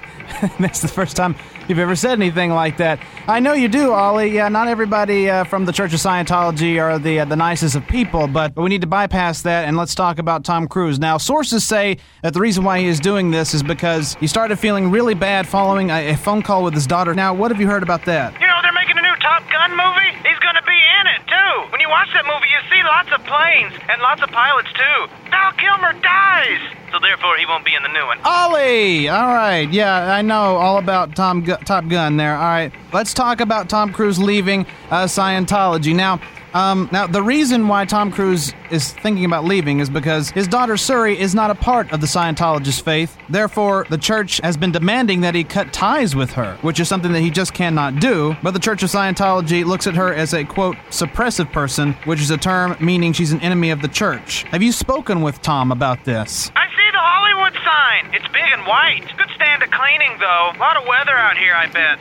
That's 0.58 0.80
the 0.80 0.88
first 0.88 1.16
time 1.16 1.36
you've 1.68 1.78
ever 1.78 1.96
said 1.96 2.12
anything 2.12 2.50
like 2.50 2.76
that. 2.78 2.98
I 3.26 3.40
know 3.40 3.52
you 3.52 3.68
do, 3.68 3.92
Ollie. 3.92 4.30
Yeah, 4.30 4.48
not 4.48 4.68
everybody 4.68 5.30
uh, 5.30 5.44
from 5.44 5.64
the 5.64 5.72
Church 5.72 5.92
of 5.94 6.00
Scientology 6.00 6.80
are 6.80 6.98
the 6.98 7.20
uh, 7.20 7.24
the 7.24 7.36
nicest 7.36 7.74
of 7.74 7.86
people, 7.86 8.26
but, 8.26 8.54
we 8.56 8.68
need 8.68 8.80
to 8.80 8.86
bypass 8.86 9.42
that 9.42 9.66
and 9.66 9.76
let's 9.76 9.94
talk 9.94 10.18
about 10.18 10.44
Tom 10.44 10.68
Cruise. 10.68 10.98
Now, 10.98 11.18
sources 11.18 11.64
say 11.64 11.98
that 12.22 12.32
the 12.32 12.40
reason 12.40 12.64
why 12.64 12.78
he 12.80 12.86
is 12.86 13.00
doing 13.00 13.30
this 13.30 13.52
is 13.52 13.62
because 13.62 14.14
he 14.20 14.26
started 14.26 14.58
feeling 14.58 14.90
really 14.90 15.14
bad 15.14 15.46
following 15.46 15.90
a, 15.90 16.10
a 16.10 16.16
phone 16.16 16.42
call 16.42 16.64
with 16.64 16.74
his 16.74 16.86
daughter. 16.86 17.14
Now, 17.14 17.34
what 17.34 17.50
have 17.50 17.60
you 17.60 17.66
heard 17.66 17.82
about 17.82 18.04
that? 18.06 18.32
You 18.40 18.46
know, 18.46 18.58
they're 18.62 18.72
making 18.72 18.96
a 18.96 19.02
new 19.02 19.14
Top 19.16 19.42
Gun 19.50 19.70
movie. 19.70 20.12
He's 20.26 20.38
gonna 20.38 20.62
be 20.66 20.78
in 21.00 21.06
it, 21.14 21.26
too. 21.26 21.70
When 21.72 21.73
you 21.84 21.90
watch 21.90 22.08
that 22.14 22.24
movie, 22.24 22.48
you 22.48 22.60
see 22.72 22.82
lots 22.82 23.12
of 23.12 23.20
planes 23.28 23.74
and 23.90 24.00
lots 24.00 24.22
of 24.22 24.30
pilots, 24.30 24.72
too. 24.72 24.98
Val 25.30 25.52
Kilmer 25.52 25.92
dies. 26.00 26.60
So 26.90 26.98
therefore, 27.00 27.36
he 27.36 27.44
won't 27.44 27.64
be 27.64 27.74
in 27.74 27.82
the 27.82 27.88
new 27.88 28.06
one. 28.06 28.18
Ollie! 28.24 29.08
All 29.08 29.26
right, 29.26 29.68
yeah, 29.70 30.14
I 30.14 30.22
know 30.22 30.56
all 30.56 30.78
about 30.78 31.14
Tom 31.16 31.42
Gu- 31.42 31.56
Top 31.66 31.88
Gun 31.88 32.16
there. 32.16 32.36
All 32.36 32.42
right, 32.44 32.72
let's 32.92 33.12
talk 33.12 33.40
about 33.40 33.68
Tom 33.68 33.92
Cruise 33.92 34.18
leaving 34.18 34.64
uh, 34.90 35.04
Scientology. 35.04 35.94
Now, 35.94 36.20
um, 36.54 36.88
now 36.92 37.06
the 37.06 37.22
reason 37.22 37.68
why 37.68 37.84
Tom 37.84 38.10
Cruise 38.10 38.52
is 38.70 38.92
thinking 38.92 39.24
about 39.24 39.44
leaving 39.44 39.80
is 39.80 39.90
because 39.90 40.30
his 40.30 40.48
daughter 40.48 40.74
Suri 40.74 41.16
is 41.16 41.34
not 41.34 41.50
a 41.50 41.54
part 41.54 41.92
of 41.92 42.00
the 42.00 42.06
Scientologist 42.06 42.82
faith. 42.82 43.16
Therefore, 43.28 43.86
the 43.90 43.98
church 43.98 44.38
has 44.42 44.56
been 44.56 44.72
demanding 44.72 45.20
that 45.22 45.34
he 45.34 45.44
cut 45.44 45.72
ties 45.72 46.14
with 46.14 46.30
her, 46.32 46.56
which 46.62 46.80
is 46.80 46.88
something 46.88 47.12
that 47.12 47.20
he 47.20 47.30
just 47.30 47.54
cannot 47.54 48.00
do. 48.00 48.36
But 48.42 48.52
the 48.52 48.60
Church 48.60 48.82
of 48.82 48.90
Scientology 48.90 49.64
looks 49.64 49.86
at 49.86 49.94
her 49.94 50.14
as 50.14 50.32
a 50.32 50.44
quote 50.44 50.76
suppressive 50.90 51.50
person, 51.52 51.94
which 52.04 52.20
is 52.20 52.30
a 52.30 52.36
term 52.36 52.76
meaning 52.80 53.12
she's 53.12 53.32
an 53.32 53.40
enemy 53.40 53.70
of 53.70 53.82
the 53.82 53.88
church. 53.88 54.44
Have 54.44 54.62
you 54.62 54.72
spoken 54.72 55.22
with 55.22 55.42
Tom 55.42 55.72
about 55.72 56.04
this? 56.04 56.50
I 56.54 56.66
see 56.68 56.90
the 56.92 56.98
Hollywood 56.98 57.54
sign. 57.64 58.14
It's 58.14 58.26
big 58.32 58.52
and 58.52 58.66
white. 58.66 59.02
Could 59.18 59.30
stand 59.34 59.62
a 59.62 59.68
cleaning, 59.68 60.18
though. 60.20 60.52
A 60.54 60.58
lot 60.58 60.76
of 60.76 60.86
weather 60.86 61.16
out 61.16 61.36
here, 61.36 61.54
I 61.54 61.66
bet. 61.66 61.98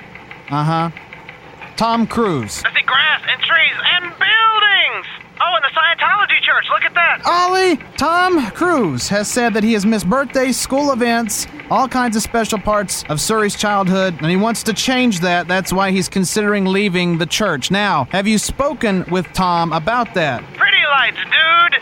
Uh 0.51 0.63
huh. 0.63 0.89
Tom 1.75 2.07
Cruise. 2.07 2.61
I 2.65 2.73
see 2.73 2.83
grass 2.85 3.21
and 3.27 3.41
trees 3.41 3.77
and 3.95 4.03
buildings. 4.19 5.05
Oh, 5.41 5.55
and 5.55 5.63
the 5.63 5.71
Scientology 5.75 6.41
church. 6.41 6.65
Look 6.69 6.83
at 6.83 6.93
that. 6.93 7.21
Ollie, 7.25 7.77
Tom 7.97 8.51
Cruise 8.51 9.09
has 9.09 9.27
said 9.29 9.53
that 9.55 9.63
he 9.63 9.73
has 9.73 9.85
missed 9.85 10.07
birthdays, 10.09 10.57
school 10.59 10.91
events, 10.91 11.47
all 11.69 11.87
kinds 11.87 12.15
of 12.15 12.21
special 12.21 12.59
parts 12.59 13.03
of 13.09 13.19
Suri's 13.19 13.55
childhood, 13.55 14.15
and 14.21 14.29
he 14.29 14.37
wants 14.37 14.63
to 14.63 14.73
change 14.73 15.21
that. 15.21 15.47
That's 15.47 15.73
why 15.73 15.91
he's 15.91 16.07
considering 16.07 16.65
leaving 16.65 17.17
the 17.17 17.25
church. 17.25 17.71
Now, 17.71 18.05
have 18.11 18.27
you 18.27 18.37
spoken 18.37 19.05
with 19.09 19.25
Tom 19.33 19.73
about 19.73 20.13
that? 20.13 20.43
Pretty 20.53 20.77
lights, 20.91 21.17
dude. 21.17 21.81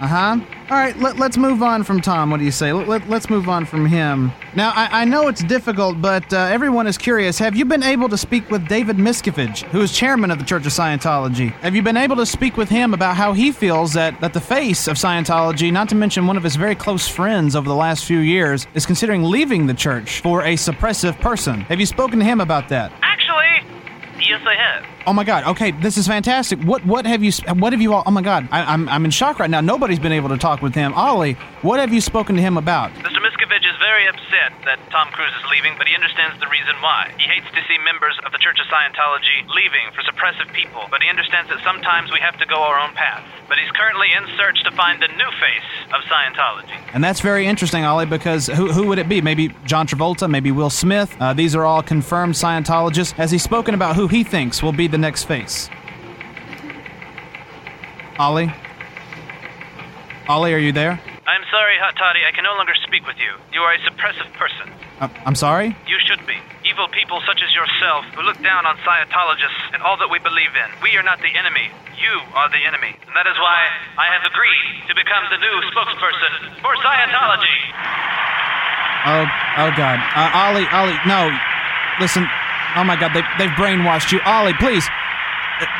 Uh 0.00 0.06
huh. 0.06 0.40
All 0.70 0.76
right, 0.76 0.96
let, 0.98 1.18
let's 1.18 1.36
move 1.36 1.62
on 1.62 1.82
from 1.82 2.00
Tom. 2.00 2.30
What 2.30 2.38
do 2.38 2.44
you 2.44 2.52
say? 2.52 2.72
Let, 2.72 3.10
us 3.10 3.30
move 3.30 3.48
on 3.48 3.64
from 3.64 3.86
him. 3.86 4.30
Now, 4.54 4.70
I, 4.76 5.00
I 5.00 5.04
know 5.06 5.26
it's 5.26 5.42
difficult, 5.42 6.00
but 6.00 6.30
uh, 6.32 6.36
everyone 6.36 6.86
is 6.86 6.98
curious. 6.98 7.38
Have 7.38 7.56
you 7.56 7.64
been 7.64 7.82
able 7.82 8.08
to 8.10 8.18
speak 8.18 8.50
with 8.50 8.68
David 8.68 8.96
Miscavige, 8.96 9.62
who 9.70 9.80
is 9.80 9.96
chairman 9.96 10.30
of 10.30 10.38
the 10.38 10.44
Church 10.44 10.66
of 10.66 10.72
Scientology? 10.72 11.52
Have 11.62 11.74
you 11.74 11.82
been 11.82 11.96
able 11.96 12.16
to 12.16 12.26
speak 12.26 12.56
with 12.56 12.68
him 12.68 12.94
about 12.94 13.16
how 13.16 13.32
he 13.32 13.50
feels 13.50 13.94
that, 13.94 14.20
that 14.20 14.34
the 14.34 14.40
face 14.40 14.88
of 14.88 14.96
Scientology, 14.96 15.72
not 15.72 15.88
to 15.88 15.94
mention 15.94 16.26
one 16.26 16.36
of 16.36 16.42
his 16.42 16.54
very 16.54 16.74
close 16.74 17.08
friends 17.08 17.56
over 17.56 17.68
the 17.68 17.74
last 17.74 18.04
few 18.04 18.18
years, 18.18 18.66
is 18.74 18.86
considering 18.86 19.22
leaving 19.24 19.66
the 19.66 19.74
church 19.74 20.20
for 20.20 20.42
a 20.42 20.54
suppressive 20.54 21.18
person? 21.18 21.62
Have 21.62 21.80
you 21.80 21.86
spoken 21.86 22.18
to 22.18 22.24
him 22.24 22.40
about 22.40 22.68
that? 22.68 22.92
Actually, 23.02 23.77
yes, 24.20 24.40
I 24.46 24.54
have. 24.54 24.84
Oh 25.06 25.12
my 25.12 25.24
God! 25.24 25.44
Okay, 25.44 25.70
this 25.70 25.96
is 25.96 26.06
fantastic. 26.06 26.60
What 26.62 26.84
what 26.84 27.06
have 27.06 27.22
you 27.24 27.32
what 27.54 27.72
have 27.72 27.80
you 27.80 27.94
all? 27.94 28.02
Oh 28.06 28.10
my 28.10 28.22
God! 28.22 28.48
I, 28.50 28.62
I'm 28.72 28.88
I'm 28.88 29.04
in 29.04 29.10
shock 29.10 29.38
right 29.38 29.50
now. 29.50 29.60
Nobody's 29.60 29.98
been 29.98 30.12
able 30.12 30.28
to 30.30 30.38
talk 30.38 30.62
with 30.62 30.74
him. 30.74 30.92
Ollie, 30.94 31.34
what 31.62 31.80
have 31.80 31.92
you 31.92 32.00
spoken 32.00 32.36
to 32.36 32.42
him 32.42 32.56
about? 32.56 32.92
Mr. 32.94 33.17
Upset 34.08 34.56
that 34.64 34.80
Tom 34.90 35.12
Cruise 35.12 35.32
is 35.36 35.44
leaving, 35.52 35.76
but 35.76 35.86
he 35.86 35.94
understands 35.94 36.40
the 36.40 36.48
reason 36.48 36.72
why. 36.80 37.12
He 37.18 37.28
hates 37.28 37.46
to 37.52 37.60
see 37.68 37.76
members 37.84 38.16
of 38.24 38.32
the 38.32 38.38
Church 38.38 38.56
of 38.58 38.66
Scientology 38.72 39.44
leaving 39.52 39.92
for 39.92 40.00
suppressive 40.00 40.50
people, 40.54 40.88
but 40.90 41.02
he 41.02 41.10
understands 41.10 41.50
that 41.50 41.60
sometimes 41.62 42.10
we 42.10 42.18
have 42.20 42.38
to 42.38 42.46
go 42.46 42.56
our 42.56 42.80
own 42.80 42.94
path. 42.94 43.22
But 43.48 43.58
he's 43.58 43.70
currently 43.72 44.08
in 44.16 44.24
search 44.36 44.64
to 44.64 44.70
find 44.72 45.02
the 45.02 45.08
new 45.08 45.30
face 45.36 45.68
of 45.92 46.00
Scientology. 46.08 46.72
And 46.94 47.04
that's 47.04 47.20
very 47.20 47.46
interesting, 47.46 47.84
Ollie, 47.84 48.06
because 48.06 48.46
who, 48.46 48.72
who 48.72 48.86
would 48.88 48.98
it 48.98 49.08
be? 49.08 49.20
Maybe 49.20 49.54
John 49.66 49.86
Travolta, 49.86 50.28
maybe 50.28 50.52
Will 50.52 50.70
Smith. 50.70 51.14
Uh, 51.20 51.34
these 51.34 51.54
are 51.54 51.64
all 51.64 51.82
confirmed 51.82 52.34
Scientologists. 52.34 53.12
Has 53.12 53.30
he 53.30 53.38
spoken 53.38 53.74
about 53.74 53.94
who 53.94 54.08
he 54.08 54.24
thinks 54.24 54.62
will 54.62 54.72
be 54.72 54.86
the 54.86 54.98
next 54.98 55.24
face? 55.24 55.68
Ollie? 58.18 58.52
Ollie, 60.28 60.54
are 60.54 60.58
you 60.58 60.72
there? 60.72 61.00
I'm 61.28 61.44
sorry, 61.52 61.76
Hot 61.76 61.92
Toddy, 61.92 62.24
I 62.24 62.32
can 62.32 62.40
no 62.48 62.56
longer 62.56 62.72
speak 62.88 63.04
with 63.04 63.20
you. 63.20 63.36
You 63.52 63.60
are 63.60 63.76
a 63.76 63.80
suppressive 63.84 64.32
person. 64.40 64.72
Uh, 64.96 65.12
I'm 65.28 65.36
sorry? 65.36 65.76
You 65.84 66.00
should 66.00 66.24
be. 66.24 66.40
Evil 66.64 66.88
people 66.88 67.20
such 67.28 67.44
as 67.44 67.52
yourself 67.52 68.08
who 68.16 68.24
look 68.24 68.40
down 68.40 68.64
on 68.64 68.80
Scientologists 68.80 69.76
and 69.76 69.84
all 69.84 70.00
that 70.00 70.08
we 70.08 70.16
believe 70.24 70.56
in. 70.56 70.68
We 70.80 70.96
are 70.96 71.04
not 71.04 71.20
the 71.20 71.28
enemy. 71.36 71.68
You 72.00 72.16
are 72.32 72.48
the 72.48 72.64
enemy. 72.64 72.96
And 73.04 73.12
that 73.12 73.28
is 73.28 73.36
why 73.36 73.60
I 74.00 74.08
have 74.08 74.24
agreed 74.24 74.88
to 74.88 74.96
become 74.96 75.20
the 75.28 75.36
new 75.36 75.56
spokesperson 75.68 76.64
for 76.64 76.72
Scientology. 76.80 77.60
Oh, 79.04 79.28
oh 79.28 79.70
God, 79.76 80.00
uh, 80.16 80.32
Ollie, 80.48 80.68
Ollie, 80.72 80.96
no, 81.04 81.28
listen. 82.00 82.24
Oh 82.72 82.88
my 82.88 82.96
God, 82.96 83.12
they 83.12 83.20
they've 83.36 83.52
brainwashed 83.52 84.16
you, 84.16 84.20
Ollie. 84.24 84.56
Please, 84.56 84.88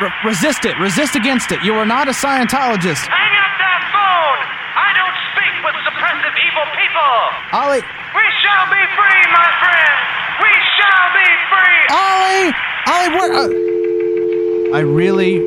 re- 0.01 0.11
resist 0.25 0.65
it. 0.65 0.77
Resist 0.79 1.15
against 1.15 1.51
it. 1.51 1.61
You 1.63 1.73
are 1.75 1.85
not 1.85 2.07
a 2.07 2.11
Scientologist, 2.11 3.07
Hang 3.07 3.33
up 3.39 3.53
that 3.59 3.81
phone! 3.93 4.39
I 4.75 4.89
don't 4.95 5.17
speak 5.31 5.53
with 5.63 5.75
suppressive 5.87 6.35
evil 6.35 6.65
people! 6.75 7.13
Ollie. 7.53 7.83
We 8.15 8.25
shall 8.41 8.65
be 8.71 8.83
free, 8.97 9.21
my 9.31 9.49
friends! 9.61 9.99
We 10.43 10.51
shall 10.75 11.07
be 11.15 11.29
free! 11.51 11.81
Ollie, 11.91 12.51
Ollie, 12.87 13.11
where? 13.15 13.33
Uh, 13.33 14.77
I 14.77 14.81
really, 14.81 15.39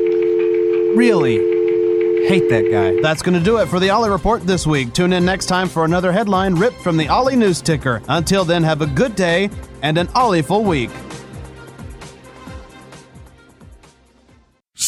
really 0.95 1.37
hate 2.27 2.49
that 2.49 2.69
guy. 2.71 3.01
That's 3.01 3.21
going 3.21 3.37
to 3.37 3.43
do 3.43 3.57
it 3.57 3.67
for 3.67 3.79
the 3.79 3.89
Ollie 3.89 4.09
Report 4.09 4.41
this 4.43 4.65
week. 4.65 4.93
Tune 4.93 5.13
in 5.13 5.25
next 5.25 5.45
time 5.47 5.67
for 5.69 5.85
another 5.85 6.11
headline 6.11 6.55
ripped 6.55 6.79
from 6.81 6.97
the 6.97 7.07
Ollie 7.09 7.35
News 7.35 7.61
Ticker. 7.61 8.01
Until 8.07 8.45
then, 8.45 8.63
have 8.63 8.81
a 8.81 8.87
good 8.87 9.15
day 9.15 9.49
and 9.81 9.97
an 9.97 10.07
Ollie-ful 10.15 10.63
week. 10.63 10.89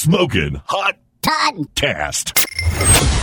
Smoking 0.05 0.61
Hot 0.67 0.99
Toddcast. 1.23 3.14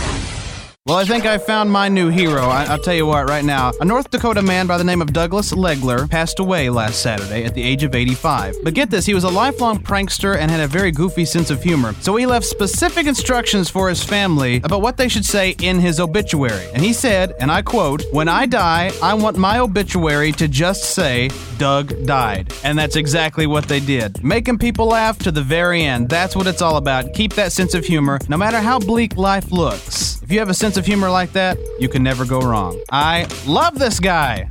Well, 0.85 0.97
I 0.97 1.05
think 1.05 1.25
I 1.25 1.37
found 1.37 1.71
my 1.71 1.87
new 1.87 2.09
hero. 2.09 2.41
I, 2.41 2.65
I'll 2.65 2.77
tell 2.77 2.93
you 2.93 3.05
what, 3.05 3.29
right 3.29 3.45
now. 3.45 3.71
A 3.79 3.85
North 3.85 4.11
Dakota 4.11 4.41
man 4.41 4.67
by 4.67 4.77
the 4.77 4.83
name 4.83 5.01
of 5.01 5.13
Douglas 5.13 5.53
Legler 5.53 6.09
passed 6.09 6.39
away 6.39 6.69
last 6.69 7.01
Saturday 7.01 7.45
at 7.45 7.53
the 7.53 7.63
age 7.63 7.83
of 7.83 7.95
85. 7.95 8.57
But 8.65 8.73
get 8.73 8.89
this, 8.89 9.05
he 9.05 9.13
was 9.13 9.23
a 9.23 9.29
lifelong 9.29 9.79
prankster 9.79 10.35
and 10.35 10.51
had 10.51 10.59
a 10.59 10.67
very 10.67 10.91
goofy 10.91 11.23
sense 11.23 11.49
of 11.49 11.63
humor. 11.63 11.93
So 12.01 12.17
he 12.17 12.25
left 12.25 12.45
specific 12.45 13.07
instructions 13.07 13.69
for 13.69 13.87
his 13.87 14.03
family 14.03 14.57
about 14.57 14.81
what 14.81 14.97
they 14.97 15.07
should 15.07 15.23
say 15.23 15.55
in 15.61 15.79
his 15.79 16.01
obituary. 16.01 16.67
And 16.73 16.83
he 16.83 16.91
said, 16.91 17.33
and 17.39 17.49
I 17.49 17.61
quote, 17.61 18.03
When 18.11 18.27
I 18.27 18.45
die, 18.45 18.91
I 19.01 19.13
want 19.13 19.37
my 19.37 19.59
obituary 19.59 20.33
to 20.33 20.49
just 20.49 20.95
say, 20.95 21.29
Doug 21.57 22.05
died. 22.05 22.51
And 22.65 22.77
that's 22.77 22.97
exactly 22.97 23.47
what 23.47 23.69
they 23.69 23.79
did. 23.79 24.21
Making 24.21 24.57
people 24.57 24.87
laugh 24.87 25.17
to 25.19 25.31
the 25.31 25.43
very 25.43 25.83
end. 25.83 26.09
That's 26.09 26.35
what 26.35 26.45
it's 26.45 26.61
all 26.61 26.75
about. 26.75 27.13
Keep 27.13 27.35
that 27.35 27.53
sense 27.53 27.73
of 27.73 27.85
humor, 27.85 28.19
no 28.27 28.35
matter 28.35 28.59
how 28.59 28.79
bleak 28.79 29.15
life 29.15 29.49
looks. 29.49 30.21
If 30.23 30.31
you 30.31 30.39
have 30.39 30.49
a 30.49 30.53
sense 30.53 30.72
of 30.77 30.85
humor 30.85 31.09
like 31.09 31.31
that, 31.33 31.57
you 31.79 31.89
can 31.89 32.03
never 32.03 32.25
go 32.25 32.39
wrong. 32.39 32.81
I 32.91 33.27
love 33.45 33.79
this 33.79 33.99
guy. 33.99 34.49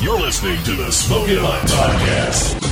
You're 0.00 0.20
listening 0.20 0.62
to 0.64 0.72
the 0.72 0.90
Smoking 0.90 1.38
Hot 1.38 1.66
Toddcast. 1.68 2.62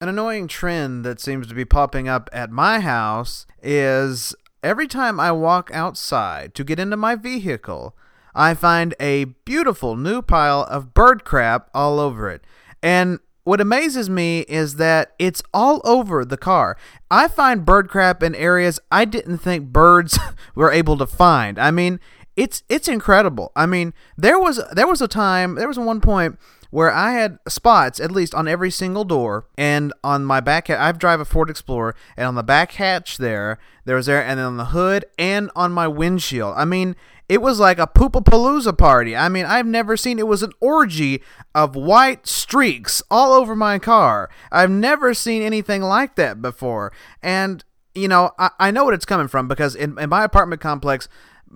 An 0.00 0.08
annoying 0.08 0.48
trend 0.48 1.04
that 1.04 1.20
seems 1.20 1.46
to 1.48 1.54
be 1.54 1.64
popping 1.64 2.08
up 2.08 2.30
at 2.32 2.50
my 2.50 2.80
house 2.80 3.46
is 3.62 4.34
every 4.62 4.86
time 4.86 5.18
I 5.18 5.32
walk 5.32 5.70
outside 5.72 6.54
to 6.54 6.64
get 6.64 6.78
into 6.78 6.96
my 6.96 7.14
vehicle, 7.14 7.96
I 8.34 8.54
find 8.54 8.94
a 9.00 9.24
beautiful 9.24 9.96
new 9.96 10.22
pile 10.22 10.62
of 10.70 10.94
bird 10.94 11.24
crap 11.24 11.68
all 11.74 11.98
over 11.98 12.30
it. 12.30 12.42
And 12.82 13.18
what 13.48 13.62
amazes 13.62 14.10
me 14.10 14.40
is 14.40 14.74
that 14.74 15.14
it's 15.18 15.42
all 15.54 15.80
over 15.82 16.22
the 16.22 16.36
car. 16.36 16.76
I 17.10 17.28
find 17.28 17.64
bird 17.64 17.88
crap 17.88 18.22
in 18.22 18.34
areas 18.34 18.78
I 18.92 19.06
didn't 19.06 19.38
think 19.38 19.72
birds 19.72 20.18
were 20.54 20.70
able 20.70 20.98
to 20.98 21.06
find. 21.06 21.58
I 21.58 21.70
mean, 21.70 21.98
it's 22.36 22.62
it's 22.68 22.88
incredible. 22.88 23.50
I 23.56 23.64
mean, 23.64 23.94
there 24.18 24.38
was 24.38 24.60
there 24.72 24.86
was 24.86 25.00
a 25.00 25.08
time, 25.08 25.54
there 25.54 25.66
was 25.66 25.78
one 25.78 26.02
point 26.02 26.38
where 26.70 26.92
I 26.92 27.12
had 27.12 27.38
spots 27.48 27.98
at 28.00 28.10
least 28.10 28.34
on 28.34 28.46
every 28.46 28.70
single 28.70 29.04
door 29.04 29.46
and 29.56 29.94
on 30.04 30.26
my 30.26 30.40
back 30.40 30.68
hatch. 30.68 30.78
I 30.78 30.92
drive 30.92 31.20
a 31.20 31.24
Ford 31.24 31.48
Explorer 31.48 31.94
and 32.18 32.26
on 32.26 32.34
the 32.34 32.42
back 32.42 32.72
hatch 32.72 33.16
there 33.16 33.58
there 33.86 33.96
was 33.96 34.04
there 34.04 34.22
and 34.22 34.38
then 34.38 34.44
on 34.44 34.56
the 34.58 34.66
hood 34.66 35.06
and 35.18 35.50
on 35.56 35.72
my 35.72 35.88
windshield. 35.88 36.52
I 36.54 36.66
mean, 36.66 36.96
it 37.28 37.42
was 37.42 37.60
like 37.60 37.78
a 37.78 37.86
poopapalooza 37.86 38.76
party. 38.76 39.14
I 39.14 39.28
mean, 39.28 39.44
I've 39.44 39.66
never 39.66 39.96
seen 39.96 40.18
it 40.18 40.26
was 40.26 40.42
an 40.42 40.52
orgy 40.60 41.22
of 41.54 41.76
white 41.76 42.26
streaks 42.26 43.02
all 43.10 43.32
over 43.32 43.54
my 43.54 43.78
car. 43.78 44.30
I've 44.50 44.70
never 44.70 45.12
seen 45.14 45.42
anything 45.42 45.82
like 45.82 46.16
that 46.16 46.40
before. 46.40 46.92
And 47.22 47.64
you 47.94 48.08
know, 48.08 48.30
I, 48.38 48.50
I 48.58 48.70
know 48.70 48.84
what 48.84 48.94
it's 48.94 49.04
coming 49.04 49.28
from 49.28 49.48
because 49.48 49.74
in, 49.74 49.98
in 49.98 50.08
my 50.08 50.24
apartment 50.24 50.60
complex, 50.60 51.08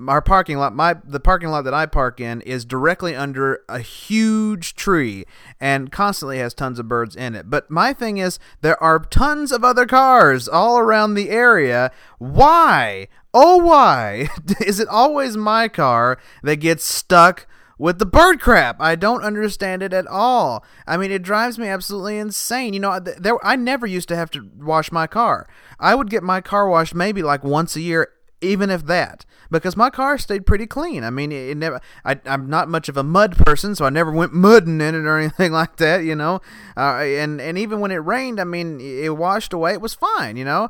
our 0.08 0.22
parking 0.22 0.58
lot 0.58 0.74
my 0.74 0.96
the 1.04 1.20
parking 1.20 1.50
lot 1.50 1.62
that 1.62 1.74
I 1.74 1.86
park 1.86 2.20
in 2.20 2.40
is 2.42 2.64
directly 2.64 3.14
under 3.14 3.62
a 3.68 3.80
huge 3.80 4.74
tree 4.74 5.24
and 5.60 5.92
constantly 5.92 6.38
has 6.38 6.54
tons 6.54 6.78
of 6.78 6.88
birds 6.88 7.14
in 7.14 7.34
it. 7.34 7.50
But 7.50 7.70
my 7.70 7.92
thing 7.92 8.18
is 8.18 8.38
there 8.60 8.82
are 8.82 8.98
tons 8.98 9.52
of 9.52 9.64
other 9.64 9.86
cars 9.86 10.48
all 10.48 10.78
around 10.78 11.14
the 11.14 11.30
area. 11.30 11.90
Why? 12.18 13.08
Oh 13.34 13.58
why 13.58 14.28
is 14.64 14.80
it 14.80 14.88
always 14.88 15.36
my 15.36 15.68
car 15.68 16.18
that 16.42 16.56
gets 16.56 16.84
stuck 16.84 17.46
with 17.78 17.98
the 17.98 18.06
bird 18.06 18.40
crap. 18.40 18.76
I 18.80 18.94
don't 18.94 19.24
understand 19.24 19.82
it 19.82 19.92
at 19.92 20.06
all. 20.06 20.64
I 20.86 20.96
mean, 20.96 21.10
it 21.10 21.22
drives 21.22 21.58
me 21.58 21.66
absolutely 21.66 22.16
insane. 22.16 22.74
You 22.74 22.80
know, 22.80 23.00
there 23.00 23.44
I 23.44 23.56
never 23.56 23.88
used 23.88 24.06
to 24.08 24.16
have 24.16 24.30
to 24.32 24.48
wash 24.56 24.92
my 24.92 25.08
car. 25.08 25.48
I 25.80 25.96
would 25.96 26.08
get 26.08 26.22
my 26.22 26.40
car 26.40 26.68
washed 26.68 26.94
maybe 26.94 27.24
like 27.24 27.42
once 27.42 27.74
a 27.74 27.80
year 27.80 28.08
even 28.42 28.70
if 28.70 28.86
that, 28.86 29.24
because 29.50 29.76
my 29.76 29.90
car 29.90 30.18
stayed 30.18 30.46
pretty 30.46 30.66
clean. 30.66 31.04
I 31.04 31.10
mean, 31.10 31.32
it, 31.32 31.56
never. 31.56 31.80
I, 32.04 32.20
am 32.26 32.48
not 32.50 32.68
much 32.68 32.88
of 32.88 32.96
a 32.96 33.02
mud 33.02 33.36
person, 33.36 33.74
so 33.74 33.84
I 33.84 33.90
never 33.90 34.10
went 34.10 34.32
mudding 34.32 34.80
in 34.80 34.94
it 34.94 35.06
or 35.06 35.18
anything 35.20 35.52
like 35.52 35.76
that. 35.76 36.04
You 36.04 36.14
know, 36.14 36.40
uh, 36.76 36.98
and 36.98 37.40
and 37.40 37.56
even 37.58 37.80
when 37.80 37.90
it 37.90 37.96
rained, 37.96 38.40
I 38.40 38.44
mean, 38.44 38.80
it 38.80 39.16
washed 39.16 39.52
away. 39.52 39.72
It 39.72 39.80
was 39.80 39.94
fine. 39.94 40.36
You 40.36 40.44
know, 40.44 40.64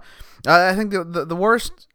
uh, 0.47 0.71
I 0.73 0.75
think 0.75 0.93
the, 0.93 1.05
the 1.05 1.25
the 1.25 1.37
worst 1.37 1.89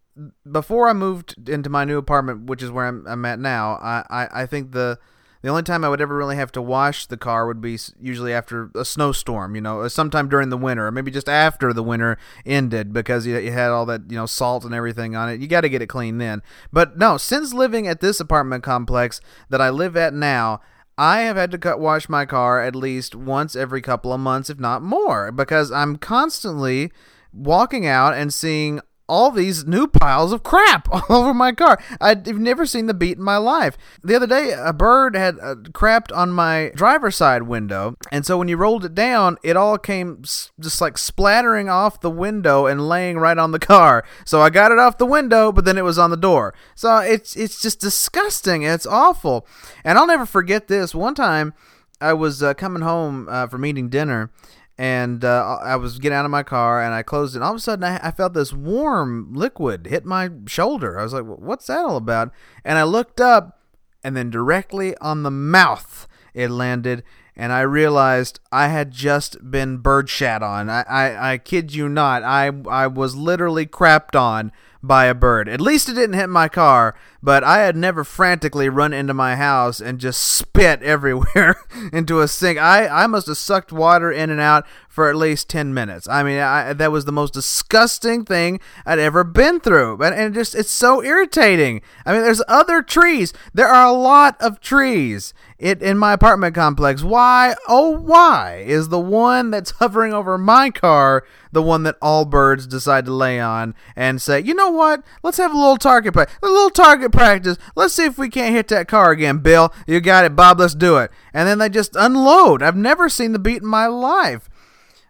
before 0.49 0.89
I 0.89 0.93
moved 0.93 1.47
into 1.47 1.69
my 1.69 1.85
new 1.85 1.97
apartment, 1.97 2.45
which 2.45 2.63
is 2.63 2.71
where 2.71 2.87
I'm, 2.87 3.05
I'm 3.07 3.23
at 3.25 3.39
now. 3.39 3.73
I, 3.81 4.03
I 4.09 4.41
I 4.41 4.45
think 4.45 4.71
the 4.71 4.99
the 5.41 5.49
only 5.49 5.63
time 5.63 5.83
I 5.83 5.89
would 5.89 6.01
ever 6.01 6.15
really 6.15 6.35
have 6.35 6.51
to 6.53 6.61
wash 6.61 7.05
the 7.05 7.17
car 7.17 7.45
would 7.47 7.61
be 7.61 7.77
usually 7.99 8.33
after 8.33 8.69
a 8.75 8.83
snowstorm, 8.83 9.55
you 9.55 9.61
know, 9.61 9.81
uh, 9.81 9.89
sometime 9.89 10.29
during 10.29 10.49
the 10.49 10.57
winter, 10.57 10.87
or 10.87 10.91
maybe 10.91 11.11
just 11.11 11.29
after 11.29 11.73
the 11.73 11.83
winter 11.83 12.17
ended 12.45 12.93
because 12.93 13.25
you, 13.25 13.37
you 13.37 13.51
had 13.51 13.69
all 13.69 13.85
that, 13.85 14.01
you 14.09 14.15
know, 14.15 14.25
salt 14.25 14.65
and 14.65 14.73
everything 14.73 15.15
on 15.15 15.29
it. 15.29 15.39
You 15.39 15.47
got 15.47 15.61
to 15.61 15.69
get 15.69 15.81
it 15.81 15.87
clean 15.87 16.17
then. 16.17 16.41
But 16.71 16.97
no, 16.97 17.17
since 17.17 17.53
living 17.53 17.87
at 17.87 18.01
this 18.01 18.19
apartment 18.19 18.63
complex 18.63 19.21
that 19.49 19.61
I 19.61 19.69
live 19.69 19.95
at 19.95 20.13
now, 20.13 20.61
I 20.97 21.21
have 21.21 21.35
had 21.35 21.51
to 21.51 21.59
cut 21.59 21.79
wash 21.79 22.09
my 22.09 22.25
car 22.25 22.63
at 22.63 22.75
least 22.75 23.13
once 23.13 23.55
every 23.55 23.81
couple 23.81 24.11
of 24.11 24.19
months, 24.19 24.49
if 24.49 24.59
not 24.59 24.81
more, 24.81 25.31
because 25.31 25.71
I'm 25.71 25.97
constantly 25.97 26.91
walking 27.31 27.85
out 27.85 28.15
and 28.15 28.33
seeing 28.33 28.81
all 29.07 29.31
these 29.31 29.65
new 29.65 29.87
piles 29.87 30.31
of 30.31 30.43
crap 30.43 30.87
all 30.91 31.03
over 31.09 31.33
my 31.33 31.51
car. 31.51 31.81
I've 32.01 32.25
never 32.27 32.65
seen 32.65 32.87
the 32.87 32.93
beat 32.93 33.17
in 33.17 33.23
my 33.23 33.37
life. 33.37 33.77
The 34.03 34.15
other 34.15 34.27
day, 34.27 34.51
a 34.57 34.73
bird 34.73 35.15
had 35.15 35.39
uh, 35.39 35.55
crapped 35.71 36.15
on 36.15 36.31
my 36.31 36.71
driver's 36.75 37.15
side 37.15 37.43
window, 37.43 37.95
and 38.11 38.25
so 38.25 38.37
when 38.37 38.47
you 38.47 38.57
rolled 38.57 38.85
it 38.85 38.93
down, 38.95 39.37
it 39.43 39.55
all 39.57 39.77
came 39.77 40.21
s- 40.23 40.51
just 40.59 40.81
like 40.81 40.97
splattering 40.97 41.69
off 41.69 42.01
the 42.01 42.09
window 42.11 42.65
and 42.65 42.87
laying 42.87 43.17
right 43.17 43.37
on 43.37 43.51
the 43.51 43.59
car. 43.59 44.03
So 44.25 44.41
I 44.41 44.49
got 44.49 44.71
it 44.71 44.79
off 44.79 44.97
the 44.97 45.05
window, 45.05 45.51
but 45.51 45.65
then 45.65 45.77
it 45.77 45.83
was 45.83 45.97
on 45.97 46.09
the 46.09 46.17
door. 46.17 46.53
So 46.75 46.97
it's 46.97 47.35
it's 47.35 47.61
just 47.61 47.79
disgusting. 47.79 48.63
It's 48.63 48.85
awful, 48.85 49.47
and 49.83 49.97
I'll 49.97 50.07
never 50.07 50.25
forget 50.25 50.67
this. 50.67 50.93
One 50.93 51.15
time, 51.15 51.53
I 52.01 52.13
was 52.13 52.43
uh, 52.43 52.53
coming 52.53 52.83
home 52.83 53.27
uh, 53.29 53.47
from 53.47 53.65
eating 53.65 53.89
dinner 53.89 54.29
and 54.77 55.25
uh, 55.25 55.57
I 55.61 55.75
was 55.75 55.97
getting 55.97 56.15
out 56.15 56.25
of 56.25 56.31
my 56.31 56.43
car 56.43 56.83
and 56.83 56.93
I 56.93 57.01
closed 57.01 57.35
it. 57.35 57.39
And 57.39 57.43
all 57.43 57.51
of 57.51 57.57
a 57.57 57.59
sudden, 57.59 57.83
I, 57.83 57.99
I, 58.07 58.11
felt 58.11 58.33
this 58.33 58.53
warm 58.53 59.33
liquid 59.33 59.87
hit 59.87 60.05
my 60.05 60.29
shoulder. 60.45 60.99
I 60.99 61.03
was 61.03 61.13
like, 61.13 61.23
"What's 61.23 61.67
that 61.67 61.79
all 61.79 61.97
about?" 61.97 62.31
And 62.63 62.77
I 62.77 62.83
looked 62.83 63.19
up, 63.19 63.59
and 64.03 64.15
then 64.15 64.29
directly 64.29 64.95
on 64.97 65.23
the 65.23 65.31
mouth 65.31 66.07
it 66.33 66.51
landed, 66.51 67.03
and 67.35 67.51
I 67.51 67.61
realized 67.61 68.39
I 68.51 68.67
had 68.67 68.91
just 68.91 69.49
been 69.49 69.77
bird 69.77 70.09
shat 70.09 70.43
on. 70.43 70.69
I, 70.69 70.83
I, 70.83 71.33
I 71.33 71.37
kid 71.39 71.73
you 71.73 71.89
not. 71.89 72.23
I, 72.23 72.51
I 72.69 72.85
was 72.85 73.15
literally 73.15 73.65
crapped 73.65 74.19
on 74.19 74.51
by 74.83 75.05
a 75.05 75.15
bird. 75.15 75.49
At 75.49 75.61
least 75.61 75.89
it 75.89 75.93
didn't 75.93 76.15
hit 76.15 76.29
my 76.29 76.47
car, 76.47 76.95
but 77.27 77.43
I 77.43 77.57
had 77.57 77.75
never 77.75 78.05
frantically 78.05 78.69
run 78.69 78.93
into 78.93 79.13
my 79.13 79.35
house 79.35 79.81
and 79.81 79.99
just 79.99 80.21
spit 80.23 80.81
everywhere 80.81 81.57
into 81.91 82.21
a 82.21 82.27
sink. 82.29 82.57
I, 82.57 82.87
I 82.87 83.05
must 83.07 83.27
have 83.27 83.35
sucked 83.35 83.73
water 83.73 84.09
in 84.09 84.29
and 84.29 84.39
out 84.39 84.65
for 84.87 85.09
at 85.09 85.17
least 85.17 85.49
10 85.49 85.73
minutes. 85.73 86.07
I 86.07 86.23
mean, 86.23 86.39
I, 86.39 86.71
that 86.71 86.89
was 86.89 87.03
the 87.03 87.11
most 87.11 87.33
disgusting 87.33 88.23
thing 88.23 88.61
I'd 88.85 88.97
ever 88.97 89.25
been 89.25 89.59
through. 89.59 90.01
And, 90.01 90.15
and 90.15 90.33
just, 90.33 90.55
it's 90.55 90.71
so 90.71 91.03
irritating. 91.03 91.81
I 92.05 92.13
mean, 92.13 92.21
there's 92.21 92.41
other 92.47 92.81
trees. 92.81 93.33
There 93.53 93.67
are 93.67 93.85
a 93.85 93.91
lot 93.91 94.41
of 94.41 94.61
trees 94.61 95.33
it 95.59 95.81
in 95.81 95.97
my 95.97 96.13
apartment 96.13 96.55
complex. 96.55 97.03
Why, 97.03 97.55
oh, 97.67 97.89
why 97.89 98.63
is 98.65 98.89
the 98.89 98.99
one 98.99 99.49
that's 99.49 99.71
hovering 99.71 100.13
over 100.13 100.37
my 100.37 100.69
car 100.69 101.25
the 101.51 101.61
one 101.63 101.83
that 101.83 101.95
all 102.01 102.25
birds 102.25 102.67
decide 102.67 103.05
to 103.05 103.11
lay 103.11 103.39
on 103.39 103.73
and 103.95 104.21
say, 104.21 104.39
you 104.39 104.53
know 104.53 104.69
what? 104.69 105.03
Let's 105.23 105.37
have 105.37 105.51
a 105.51 105.57
little 105.57 105.77
target 105.77 106.13
practice. 106.13 106.37
A 106.43 106.45
little 106.45 106.69
target 106.69 107.11
practice. 107.17 107.57
Let's 107.75 107.93
see 107.93 108.05
if 108.05 108.17
we 108.17 108.29
can't 108.29 108.55
hit 108.55 108.67
that 108.69 108.87
car 108.87 109.11
again, 109.11 109.39
Bill. 109.39 109.73
You 109.87 109.99
got 109.99 110.25
it, 110.25 110.35
Bob. 110.35 110.59
Let's 110.59 110.75
do 110.75 110.97
it. 110.97 111.11
And 111.33 111.47
then 111.47 111.57
they 111.59 111.69
just 111.69 111.95
unload. 111.95 112.61
I've 112.61 112.75
never 112.75 113.09
seen 113.09 113.33
the 113.33 113.39
beat 113.39 113.61
in 113.61 113.67
my 113.67 113.87
life. 113.87 114.49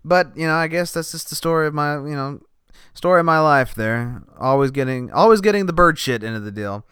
But, 0.04 0.36
you 0.38 0.48
know, 0.48 0.56
I 0.56 0.68
guess 0.68 0.94
that's 0.94 1.12
just 1.12 1.30
the 1.30 1.36
story 1.36 1.68
of 1.68 1.74
my, 1.74 1.96
you 1.96 2.16
know, 2.16 2.40
story 2.98 3.20
of 3.20 3.26
my 3.26 3.40
life 3.40 3.76
there. 3.76 4.24
Always 4.40 4.72
getting 4.72 5.12
always 5.12 5.40
getting 5.40 5.68
the 5.68 5.74
bird 5.74 6.00
shit 6.00 6.24
into 6.24 6.40
the 6.40 6.52
deal. 6.52 6.86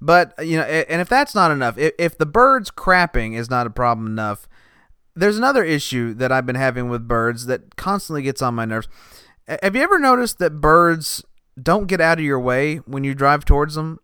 But 0.00 0.32
you 0.44 0.56
know, 0.56 0.62
and 0.62 1.00
if 1.00 1.08
that's 1.08 1.34
not 1.34 1.50
enough, 1.50 1.76
if, 1.76 1.92
if 1.98 2.16
the 2.16 2.26
birds 2.26 2.70
crapping 2.70 3.36
is 3.36 3.50
not 3.50 3.66
a 3.66 3.70
problem 3.70 4.06
enough, 4.06 4.48
there's 5.14 5.36
another 5.36 5.62
issue 5.62 6.14
that 6.14 6.32
I've 6.32 6.46
been 6.46 6.56
having 6.56 6.88
with 6.88 7.06
birds 7.06 7.46
that 7.46 7.76
constantly 7.76 8.22
gets 8.22 8.40
on 8.40 8.54
my 8.54 8.64
nerves. 8.64 8.88
Have 9.62 9.76
you 9.76 9.82
ever 9.82 9.98
noticed 9.98 10.38
that 10.38 10.60
birds 10.60 11.22
don't 11.60 11.86
get 11.86 12.00
out 12.00 12.18
of 12.18 12.24
your 12.24 12.40
way 12.40 12.76
when 12.76 13.04
you 13.04 13.14
drive 13.14 13.44
towards 13.44 13.74
them? 13.74 13.98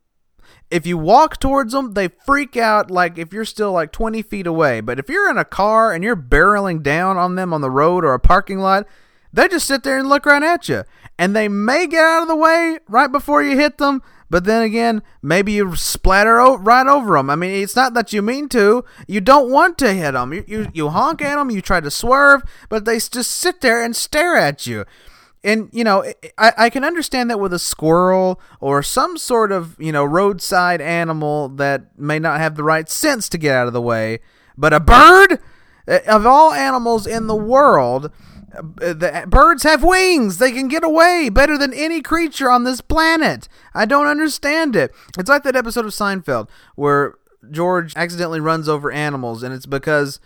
If 0.71 0.87
you 0.87 0.99
walk 0.99 1.39
towards 1.39 1.73
them, 1.73 1.95
they 1.95 2.09
freak 2.09 2.57
out 2.57 2.91
like 2.91 3.19
if 3.19 3.33
you're 3.33 3.45
still 3.45 3.73
like 3.73 3.93
20 3.93 4.23
feet 4.23 4.47
away. 4.47 4.81
But 4.81 4.99
if 4.99 5.09
you're 5.09 5.31
in 5.31 5.39
a 5.39 5.45
car 5.45 5.93
and 5.93 6.03
you're 6.03 6.17
barreling 6.17 6.83
down 6.83 7.17
on 7.17 7.37
them 7.37 7.53
on 7.53 7.61
the 7.61 7.71
road 7.71 8.05
or 8.05 8.15
a 8.15 8.21
parking 8.21 8.59
lot, 8.59 8.87
they 9.33 9.49
just 9.49 9.67
sit 9.67 9.83
there 9.83 9.99
and 9.99 10.09
look 10.09 10.27
right 10.27 10.43
at 10.43 10.69
you. 10.69 10.85
And 11.19 11.37
they 11.37 11.49
may 11.49 11.87
get 11.87 12.03
out 12.03 12.23
of 12.23 12.29
the 12.29 12.37
way 12.37 12.79
right 12.89 13.11
before 13.11 13.43
you 13.43 13.57
hit 13.57 13.79
them, 13.79 14.03
but 14.29 14.45
then 14.45 14.63
again, 14.63 15.03
maybe 15.23 15.53
you 15.53 15.77
splatter 15.77 16.41
o- 16.41 16.59
right 16.59 16.87
over 16.87 17.15
them. 17.15 17.31
I 17.31 17.37
mean, 17.37 17.63
it's 17.63 17.77
not 17.77 17.95
that 17.95 18.13
you 18.13 18.23
mean 18.23 18.49
to. 18.51 18.85
You 19.07 19.21
don't 19.21 19.51
want 19.51 19.79
to 19.79 19.93
hit 19.93 20.13
them. 20.13 20.33
You, 20.33 20.45
you, 20.47 20.69
you 20.75 20.89
honk 20.89 21.23
at 21.23 21.37
them, 21.37 21.51
you 21.51 21.63
try 21.63 21.81
to 21.81 21.91
swerve, 21.91 22.43
but 22.69 22.85
they 22.85 22.97
just 22.97 23.31
sit 23.31 23.61
there 23.61 23.83
and 23.83 23.95
stare 23.95 24.37
at 24.37 24.67
you. 24.67 24.85
And, 25.47 25.71
you 25.73 25.85
know, 25.85 26.05
I, 26.37 26.53
I 26.59 26.71
can 26.71 26.83
understand 26.85 27.31
that 27.31 27.39
with 27.39 27.53
a 27.53 27.59
squirrel 27.61 28.41
or 28.61 28.83
some 28.83 29.17
sort 29.17 29.53
of, 29.53 29.77
you 29.79 29.93
know, 29.93 30.05
roadside 30.05 30.81
animal 30.81 31.49
that 31.51 31.97
may 31.97 32.19
not 32.19 32.41
have 32.41 32.57
the 32.57 32.65
right 32.65 32.89
sense 32.89 33.29
to 33.29 33.39
get 33.39 33.55
out 33.55 33.69
of 33.69 33.73
the 33.73 33.81
way. 33.81 34.19
But 34.59 34.73
a 34.73 34.81
bird? 34.81 35.39
Uh, 35.87 36.01
Of 36.09 36.27
all 36.27 36.53
animals 36.53 37.07
in 37.07 37.29
the 37.29 37.37
world, 37.37 38.11
uh, 38.53 38.93
the 38.93 39.25
birds 39.29 39.63
have 39.63 39.85
wings. 39.85 40.39
They 40.39 40.51
can 40.51 40.67
get 40.67 40.83
away 40.83 41.29
better 41.29 41.57
than 41.57 41.73
any 41.73 42.03
creature 42.03 42.51
on 42.51 42.65
this 42.65 42.81
planet. 42.81 43.49
I 43.73 43.85
don't 43.85 44.09
understand 44.09 44.75
it. 44.75 44.93
It's 45.17 45.31
like 45.31 45.45
that 45.45 45.55
episode 45.55 45.85
of 45.85 45.93
Seinfeld 45.93 46.49
where 46.75 47.15
George 47.53 47.93
accidentally 47.95 48.41
runs 48.41 48.69
over 48.69 48.91
animals, 48.91 49.45
and 49.45 49.55
it's 49.55 49.67
because 49.67 50.19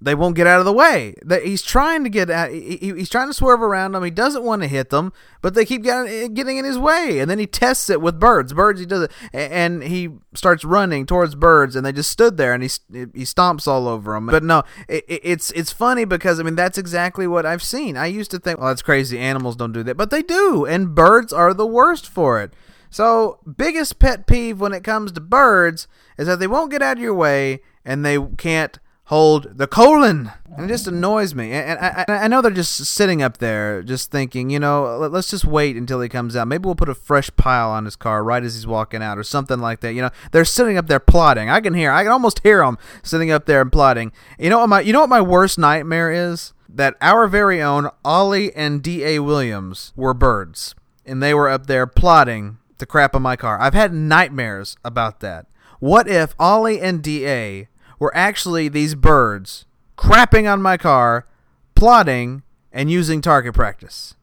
they 0.00 0.14
won't 0.14 0.36
get 0.36 0.46
out 0.46 0.60
of 0.60 0.64
the 0.64 0.72
way. 0.72 1.14
He's 1.42 1.62
trying 1.62 2.04
to 2.04 2.10
get 2.10 2.30
out, 2.30 2.50
he, 2.50 2.76
he- 2.76 2.92
he's 2.94 3.08
trying 3.08 3.26
to 3.28 3.34
swerve 3.34 3.60
around 3.62 3.92
them. 3.92 4.04
He 4.04 4.10
doesn't 4.10 4.44
want 4.44 4.62
to 4.62 4.68
hit 4.68 4.90
them, 4.90 5.12
but 5.42 5.54
they 5.54 5.64
keep 5.64 5.82
getting 5.82 6.56
in 6.58 6.64
his 6.64 6.78
way. 6.78 7.18
And 7.18 7.28
then 7.30 7.38
he 7.38 7.46
tests 7.46 7.90
it 7.90 8.00
with 8.00 8.20
birds. 8.20 8.52
Birds, 8.52 8.78
he 8.80 8.86
does 8.86 9.02
it, 9.02 9.10
and 9.32 9.82
he 9.82 10.10
starts 10.34 10.64
running 10.64 11.04
towards 11.06 11.34
birds, 11.34 11.74
and 11.74 11.84
they 11.84 11.92
just 11.92 12.10
stood 12.10 12.36
there, 12.36 12.52
and 12.54 12.62
he 12.62 12.68
he 12.92 13.24
stomps 13.24 13.66
all 13.66 13.88
over 13.88 14.12
them. 14.14 14.26
But 14.26 14.42
no, 14.44 14.62
it- 14.88 15.04
it's 15.08 15.50
it's 15.52 15.72
funny 15.72 16.04
because 16.04 16.38
I 16.38 16.42
mean 16.44 16.54
that's 16.54 16.78
exactly 16.78 17.26
what 17.26 17.44
I've 17.44 17.62
seen. 17.62 17.96
I 17.96 18.06
used 18.06 18.30
to 18.30 18.38
think, 18.38 18.58
well, 18.60 18.68
that's 18.68 18.82
crazy. 18.82 19.18
Animals 19.18 19.56
don't 19.56 19.72
do 19.72 19.82
that, 19.82 19.96
but 19.96 20.10
they 20.10 20.22
do, 20.22 20.64
and 20.64 20.94
birds 20.94 21.32
are 21.32 21.52
the 21.52 21.66
worst 21.66 22.06
for 22.08 22.40
it. 22.40 22.52
So, 22.90 23.40
biggest 23.56 23.98
pet 23.98 24.26
peeve 24.26 24.60
when 24.60 24.72
it 24.72 24.82
comes 24.82 25.12
to 25.12 25.20
birds 25.20 25.86
is 26.16 26.26
that 26.26 26.38
they 26.38 26.46
won't 26.46 26.70
get 26.70 26.80
out 26.82 26.96
of 26.96 27.02
your 27.02 27.12
way 27.14 27.60
and 27.84 28.02
they 28.02 28.18
can't 28.38 28.78
hold 29.08 29.56
the 29.56 29.66
colon. 29.66 30.30
And 30.54 30.66
it 30.66 30.68
just 30.68 30.86
annoys 30.86 31.34
me. 31.34 31.52
And, 31.52 31.78
I, 31.78 32.04
I 32.08 32.28
know 32.28 32.42
they're 32.42 32.50
just 32.50 32.76
sitting 32.76 33.22
up 33.22 33.38
there 33.38 33.82
just 33.82 34.10
thinking, 34.10 34.50
you 34.50 34.58
know, 34.58 34.98
let- 34.98 35.12
let's 35.12 35.30
just 35.30 35.44
wait 35.44 35.76
until 35.76 36.00
he 36.00 36.08
comes 36.10 36.36
out. 36.36 36.46
Maybe 36.48 36.66
we'll 36.66 36.74
put 36.74 36.88
a 36.88 36.94
fresh 36.94 37.30
pile 37.36 37.70
on 37.70 37.84
his 37.86 37.96
car 37.96 38.22
right 38.22 38.42
as 38.42 38.54
he's 38.54 38.66
walking 38.66 39.02
out 39.02 39.16
or 39.16 39.22
something 39.22 39.60
like 39.60 39.80
that. 39.80 39.94
You 39.94 40.02
know, 40.02 40.10
they're 40.32 40.44
sitting 40.44 40.76
up 40.76 40.88
there 40.88 41.00
plotting. 41.00 41.48
I 41.48 41.60
can 41.60 41.74
hear, 41.74 41.90
I 41.90 42.02
can 42.02 42.12
almost 42.12 42.40
hear 42.42 42.58
them 42.58 42.76
sitting 43.02 43.30
up 43.30 43.46
there 43.46 43.60
and 43.62 43.72
plotting. 43.72 44.12
You 44.38 44.50
know 44.50 44.58
what 44.58 44.68
my, 44.68 44.80
you 44.80 44.92
know 44.92 45.00
what 45.00 45.08
my 45.08 45.22
worst 45.22 45.58
nightmare 45.58 46.12
is? 46.12 46.52
That 46.68 46.96
our 47.00 47.28
very 47.28 47.62
own 47.62 47.88
Ollie 48.04 48.54
and 48.54 48.82
D.A. 48.82 49.20
Williams 49.20 49.92
were 49.96 50.12
birds. 50.12 50.74
And 51.06 51.22
they 51.22 51.32
were 51.32 51.48
up 51.48 51.66
there 51.66 51.86
plotting 51.86 52.58
to 52.76 52.84
crap 52.84 53.14
on 53.14 53.22
my 53.22 53.36
car. 53.36 53.58
I've 53.58 53.72
had 53.74 53.94
nightmares 53.94 54.76
about 54.84 55.20
that. 55.20 55.46
What 55.80 56.08
if 56.08 56.34
Ollie 56.38 56.80
and 56.80 57.02
DA 57.02 57.68
were 57.98 58.14
actually 58.16 58.68
these 58.68 58.94
birds 58.94 59.64
crapping 59.96 60.50
on 60.50 60.62
my 60.62 60.76
car, 60.76 61.26
plotting, 61.74 62.42
and 62.72 62.90
using 62.90 63.20
target 63.20 63.54
practice? 63.54 64.14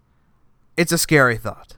It's 0.77 0.91
a 0.91 0.97
scary 0.97 1.37
thought. 1.37 1.75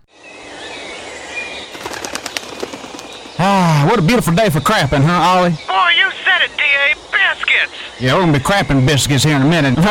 Ah, 3.39 3.85
what 3.87 3.99
a 3.99 4.01
beautiful 4.01 4.33
day 4.33 4.49
for 4.49 4.59
crapping, 4.59 5.05
huh, 5.05 5.13
Ollie? 5.13 5.51
Boy, 5.69 5.89
you 5.93 6.09
said 6.25 6.41
it, 6.41 6.49
D.A. 6.57 6.97
Biscuits! 7.13 8.01
Yeah, 8.01 8.15
we're 8.15 8.21
gonna 8.25 8.33
be 8.33 8.43
crapping 8.43 8.85
biscuits 8.85 9.23
here 9.23 9.35
in 9.35 9.43
a 9.43 9.49
minute. 9.49 9.77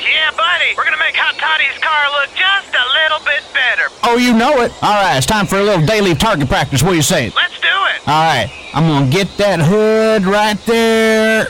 Yeah, 0.00 0.30
buddy! 0.32 0.72
We're 0.76 0.84
gonna 0.88 0.96
make 0.96 1.12
Hot 1.16 1.36
Toddy's 1.36 1.76
car 1.84 2.08
look 2.16 2.32
just 2.32 2.72
a 2.72 2.86
little 3.04 3.20
bit 3.28 3.44
better. 3.52 3.92
oh, 4.04 4.16
you 4.16 4.32
know 4.32 4.62
it. 4.64 4.72
All 4.82 4.96
right, 4.96 5.16
it's 5.18 5.26
time 5.26 5.46
for 5.46 5.58
a 5.58 5.62
little 5.62 5.84
daily 5.84 6.14
target 6.14 6.48
practice. 6.48 6.82
What 6.82 6.90
do 6.90 6.96
you 6.96 7.02
say? 7.04 7.28
Let's 7.36 7.60
do 7.60 7.68
it! 7.96 8.08
All 8.08 8.22
right, 8.22 8.50
I'm 8.74 8.86
gonna 8.88 9.10
get 9.10 9.28
that 9.38 9.60
hood 9.60 10.24
right 10.24 10.58
there. 10.66 11.46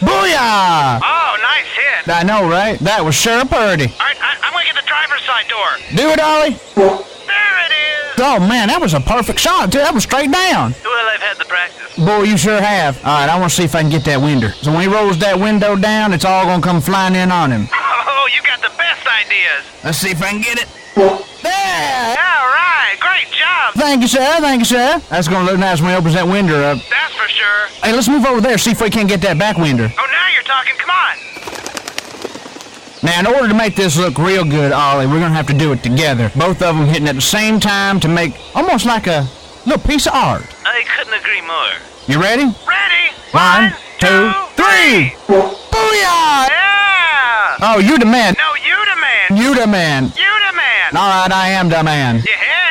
Booyah! 0.00 1.00
Oh, 1.02 1.36
nice 1.42 1.66
hit! 1.74 2.08
I 2.08 2.22
know, 2.24 2.48
right? 2.48 2.78
That 2.80 3.04
was 3.04 3.14
sure 3.14 3.44
pretty. 3.44 3.92
Alright, 3.92 4.16
I- 4.20 4.36
I'm 4.42 4.52
gonna 4.52 4.64
get 4.64 4.76
the 4.76 4.86
driver's 4.86 5.22
side 5.22 5.46
door. 5.48 5.68
Do 5.96 6.10
it, 6.10 6.20
Ollie. 6.20 6.56
There 7.26 7.56
it 7.66 7.72
is! 7.72 8.18
Oh 8.18 8.38
man, 8.40 8.68
that 8.68 8.80
was 8.80 8.94
a 8.94 9.00
perfect 9.00 9.38
shot 9.38 9.70
too. 9.72 9.78
That 9.78 9.94
was 9.94 10.04
straight 10.04 10.30
down. 10.32 10.74
Well, 10.84 11.06
I've 11.14 11.20
had 11.20 11.36
the 11.38 11.44
practice. 11.44 11.96
Boy, 11.96 12.22
you 12.22 12.36
sure 12.36 12.60
have. 12.60 12.96
All 13.04 13.12
right, 13.20 13.28
I 13.28 13.38
want 13.38 13.50
to 13.50 13.56
see 13.56 13.64
if 13.64 13.74
I 13.74 13.82
can 13.82 13.90
get 13.90 14.04
that 14.04 14.20
window. 14.20 14.48
So 14.48 14.72
when 14.72 14.80
he 14.82 14.88
rolls 14.88 15.18
that 15.18 15.38
window 15.38 15.76
down, 15.76 16.12
it's 16.12 16.24
all 16.24 16.44
gonna 16.44 16.62
come 16.62 16.80
flying 16.80 17.14
in 17.14 17.30
on 17.30 17.50
him. 17.50 17.68
Oh, 17.72 18.28
you 18.34 18.40
got 18.42 18.60
the 18.60 18.72
best 18.76 19.06
ideas! 19.06 19.64
Let's 19.84 19.98
see 19.98 20.10
if 20.10 20.22
I 20.22 20.30
can 20.30 20.40
get 20.40 20.58
it. 20.60 20.68
There! 21.42 22.19
Alright, 22.90 23.00
great 23.00 23.30
job! 23.38 23.74
Thank 23.74 24.02
you, 24.02 24.08
sir. 24.08 24.40
Thank 24.40 24.60
you, 24.60 24.64
sir. 24.64 25.00
That's 25.10 25.28
gonna 25.28 25.48
look 25.48 25.60
nice 25.60 25.80
when 25.80 25.90
he 25.90 25.96
opens 25.96 26.14
that 26.14 26.26
window 26.26 26.60
up. 26.60 26.78
That's 26.90 27.14
for 27.14 27.28
sure. 27.28 27.68
Hey, 27.84 27.92
let's 27.92 28.08
move 28.08 28.24
over 28.26 28.40
there, 28.40 28.58
see 28.58 28.72
if 28.72 28.80
we 28.80 28.90
can't 28.90 29.08
get 29.08 29.20
that 29.20 29.38
back 29.38 29.56
window. 29.58 29.84
Oh, 29.84 30.06
now 30.10 30.26
you're 30.34 30.42
talking. 30.42 30.74
Come 30.76 30.90
on! 30.90 31.16
Now, 33.02 33.20
in 33.20 33.26
order 33.26 33.46
to 33.48 33.54
make 33.54 33.76
this 33.76 33.96
look 33.96 34.18
real 34.18 34.44
good, 34.44 34.72
Ollie, 34.72 35.06
we're 35.06 35.20
gonna 35.20 35.34
have 35.34 35.46
to 35.48 35.54
do 35.54 35.70
it 35.72 35.84
together. 35.84 36.32
Both 36.34 36.62
of 36.62 36.76
them 36.76 36.86
hitting 36.86 37.06
at 37.06 37.14
the 37.14 37.20
same 37.20 37.60
time 37.60 38.00
to 38.00 38.08
make 38.08 38.34
almost 38.56 38.86
like 38.86 39.06
a 39.06 39.28
little 39.66 39.82
piece 39.82 40.08
of 40.08 40.14
art. 40.14 40.42
I 40.66 40.82
couldn't 40.96 41.14
agree 41.14 41.42
more. 41.42 41.78
You 42.08 42.20
ready? 42.20 42.42
Ready? 42.66 43.14
One, 43.30 43.72
two, 43.98 44.32
three. 44.58 45.14
Booyah! 45.30 46.48
Yeah! 46.50 47.56
Oh, 47.62 47.78
you 47.78 47.98
the 47.98 48.06
man. 48.06 48.34
No, 48.36 48.54
you 48.66 48.74
the 48.90 48.96
man! 49.00 49.36
You 49.36 49.54
the 49.54 49.66
man. 49.68 50.04
You 50.06 50.32
the 50.50 50.56
man! 50.56 50.96
All 50.96 51.08
right, 51.08 51.30
I 51.30 51.50
am 51.50 51.68
the 51.68 51.84
man. 51.84 52.16
Yeah! 52.26 52.69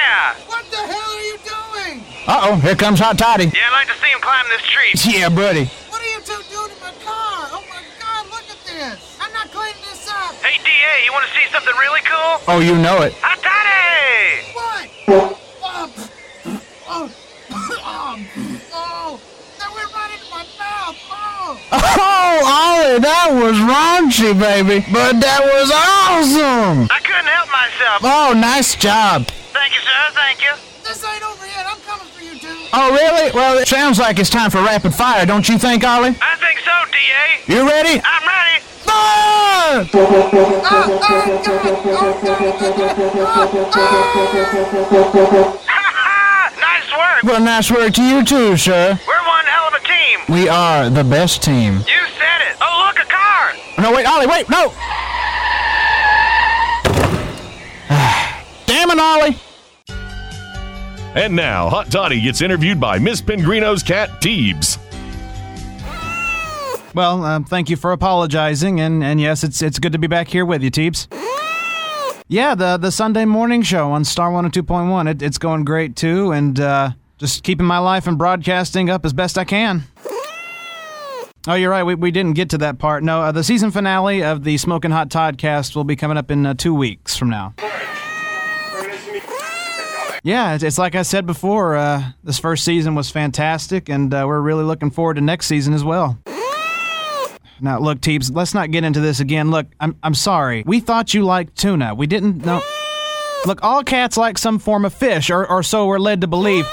Uh 2.30 2.54
oh, 2.54 2.56
here 2.62 2.76
comes 2.76 3.00
Hot 3.02 3.18
Toddy. 3.18 3.46
Yeah, 3.50 3.74
I'd 3.74 3.74
like 3.74 3.90
to 3.90 3.98
see 3.98 4.06
him 4.06 4.22
climb 4.22 4.46
this 4.54 4.62
tree. 4.62 4.94
Yeah, 5.18 5.34
buddy. 5.34 5.66
What 5.90 5.98
are 5.98 6.12
you 6.14 6.22
two 6.22 6.38
doing 6.54 6.70
to 6.70 6.78
my 6.78 6.94
car? 7.02 7.50
Oh 7.50 7.66
my 7.66 7.82
god, 7.98 8.30
look 8.30 8.46
at 8.46 8.62
this! 8.70 9.18
I'm 9.18 9.34
not 9.34 9.50
cleaning 9.50 9.82
this 9.82 10.06
up! 10.06 10.38
Hey, 10.38 10.62
D.A., 10.62 11.10
you 11.10 11.12
want 11.12 11.26
to 11.26 11.34
see 11.34 11.50
something 11.50 11.74
really 11.82 12.06
cool? 12.06 12.38
Oh, 12.46 12.62
you 12.62 12.78
know 12.78 13.02
it. 13.02 13.18
Hot 13.26 13.42
Toddy! 13.42 14.46
What? 14.54 14.86
Oh, 15.10 15.42
oh, 16.86 17.10
oh, 17.82 18.22
oh, 18.78 19.18
that 19.58 19.70
went 19.74 19.90
right 19.90 20.14
into 20.14 20.30
my 20.30 20.46
mouth! 20.62 21.02
Oh! 21.10 21.58
Oh, 21.74 22.46
Ollie, 22.46 23.02
that 23.02 23.34
was 23.34 23.58
raunchy, 23.58 24.38
baby. 24.38 24.86
But 24.94 25.18
that 25.18 25.42
was 25.42 25.74
awesome. 25.74 26.94
I 26.94 27.02
couldn't 27.02 27.26
help 27.26 27.50
myself. 27.50 28.06
Oh, 28.06 28.38
nice 28.38 28.78
job. 28.78 29.26
Thank 29.50 29.74
you, 29.74 29.82
sir. 29.82 30.14
Thank 30.14 30.46
you. 30.46 30.54
This 30.90 31.06
ain't 31.06 31.22
over 31.22 31.46
yet. 31.46 31.68
I'm 31.70 31.80
coming 31.82 32.08
for 32.08 32.24
you 32.24 32.34
two. 32.40 32.59
Oh, 32.72 32.92
really? 32.92 33.32
Well, 33.32 33.58
it 33.58 33.68
sounds 33.68 33.98
like 33.98 34.20
it's 34.20 34.30
time 34.30 34.52
for 34.52 34.62
rapid 34.62 34.94
fire, 34.94 35.26
don't 35.26 35.50
you 35.50 35.58
think, 35.58 35.84
Ollie? 35.84 36.16
I 36.22 36.36
think 36.38 36.60
so, 36.60 36.72
D.A. 36.92 37.40
You 37.52 37.68
ready? 37.68 38.00
I'm 38.04 38.28
ready. 38.28 38.62
Fire! 38.86 39.86
nice 46.60 46.92
work. 46.92 47.24
Well, 47.24 47.42
nice 47.42 47.72
work 47.72 47.92
to 47.94 48.04
you 48.04 48.24
too, 48.24 48.56
sir. 48.56 49.00
We're 49.08 49.28
one 49.28 49.46
hell 49.46 49.68
of 49.68 49.74
a 49.74 49.80
team. 49.80 50.20
We 50.30 50.48
are 50.48 50.92
the 50.92 51.04
best 51.04 51.42
team. 51.42 51.78
You 51.78 52.06
said 52.20 52.42
it. 52.52 52.58
Oh, 52.62 52.84
look, 52.86 53.00
a 53.04 53.08
car. 53.10 53.56
No, 53.80 53.92
wait, 53.96 54.06
Ollie, 54.06 54.28
wait, 54.28 54.48
no! 54.48 54.70
Damn 58.68 58.92
it, 58.92 59.00
Ollie! 59.00 59.40
And 61.16 61.36
now, 61.36 61.70
Hot 61.70 61.90
Toddy 61.92 62.22
gets 62.22 62.42
interviewed 62.42 62.80
by 62.80 63.00
Miss 63.00 63.20
Pengrino's 63.22 63.82
cat, 63.82 64.10
Teebs. 64.22 64.78
Well, 66.94 67.24
um, 67.24 67.44
thank 67.46 67.70
you 67.70 67.78
for 67.78 67.92
apologizing, 67.92 68.80
and, 68.80 69.04
and 69.04 69.20
yes, 69.20 69.44
it's 69.44 69.62
it's 69.62 69.80
good 69.80 69.92
to 69.94 70.00
be 70.00 70.08
back 70.08 70.28
here 70.28 70.46
with 70.46 70.64
you, 70.64 70.72
Teebs. 70.72 71.08
Yeah, 72.28 72.54
the 72.56 72.78
the 72.78 72.92
Sunday 72.92 73.26
morning 73.26 73.62
show 73.64 73.92
on 73.92 74.06
Star 74.06 74.32
102.1, 74.32 75.10
it, 75.10 75.22
it's 75.22 75.38
going 75.38 75.66
great 75.66 75.96
too, 75.96 76.32
and 76.32 76.60
uh, 76.60 76.92
just 77.18 77.44
keeping 77.44 77.66
my 77.66 77.80
life 77.80 78.06
and 78.06 78.18
broadcasting 78.18 78.90
up 78.90 79.06
as 79.06 79.14
best 79.14 79.38
I 79.38 79.46
can. 79.46 79.84
Oh, 81.48 81.56
you're 81.56 81.72
right. 81.72 81.84
We, 81.84 81.96
we 81.96 82.12
didn't 82.12 82.34
get 82.34 82.50
to 82.52 82.58
that 82.60 82.80
part. 82.80 83.02
No, 83.04 83.22
uh, 83.22 83.32
the 83.32 83.44
season 83.44 83.72
finale 83.72 84.24
of 84.24 84.44
the 84.44 84.58
Smoking 84.58 84.92
Hot 84.92 85.10
Toddcast 85.10 85.76
will 85.76 85.86
be 85.86 85.96
coming 85.96 86.18
up 86.18 86.30
in 86.30 86.46
uh, 86.46 86.54
two 86.54 86.74
weeks 86.74 87.16
from 87.16 87.30
now. 87.30 87.56
Yeah, 90.24 90.56
it's, 90.56 90.64
it's 90.64 90.78
like 90.78 90.96
I 90.96 91.04
said 91.04 91.26
before. 91.26 91.76
Uh, 91.78 92.12
this 92.24 92.40
first 92.40 92.66
season 92.66 92.96
was 92.96 93.10
fantastic, 93.10 93.90
and 93.90 94.14
uh, 94.14 94.26
we're 94.28 94.42
really 94.42 94.64
looking 94.64 94.92
forward 94.92 95.16
to 95.16 95.22
next 95.22 95.46
season 95.48 95.74
as 95.74 95.84
well. 95.84 96.18
Now, 97.62 97.80
look, 97.80 98.00
Teebs, 98.00 98.34
let's 98.34 98.54
not 98.54 98.72
get 98.72 98.84
into 98.84 99.00
this 99.02 99.20
again. 99.20 99.52
Look, 99.52 99.68
I'm 99.80 99.98
I'm 100.02 100.14
sorry. 100.14 100.64
We 100.66 100.80
thought 100.80 101.14
you 101.14 101.24
liked 101.24 101.58
tuna. 101.58 101.94
We 101.94 102.08
didn't 102.08 102.46
know. 102.46 102.62
Look, 103.46 103.64
all 103.64 103.84
cats 103.84 104.18
like 104.18 104.38
some 104.38 104.60
form 104.60 104.86
of 104.86 104.94
fish, 104.94 105.30
or, 105.30 105.46
or 105.46 105.64
so 105.64 105.86
we're 105.86 106.00
led 106.00 106.22
to 106.22 106.28
believe. 106.28 106.66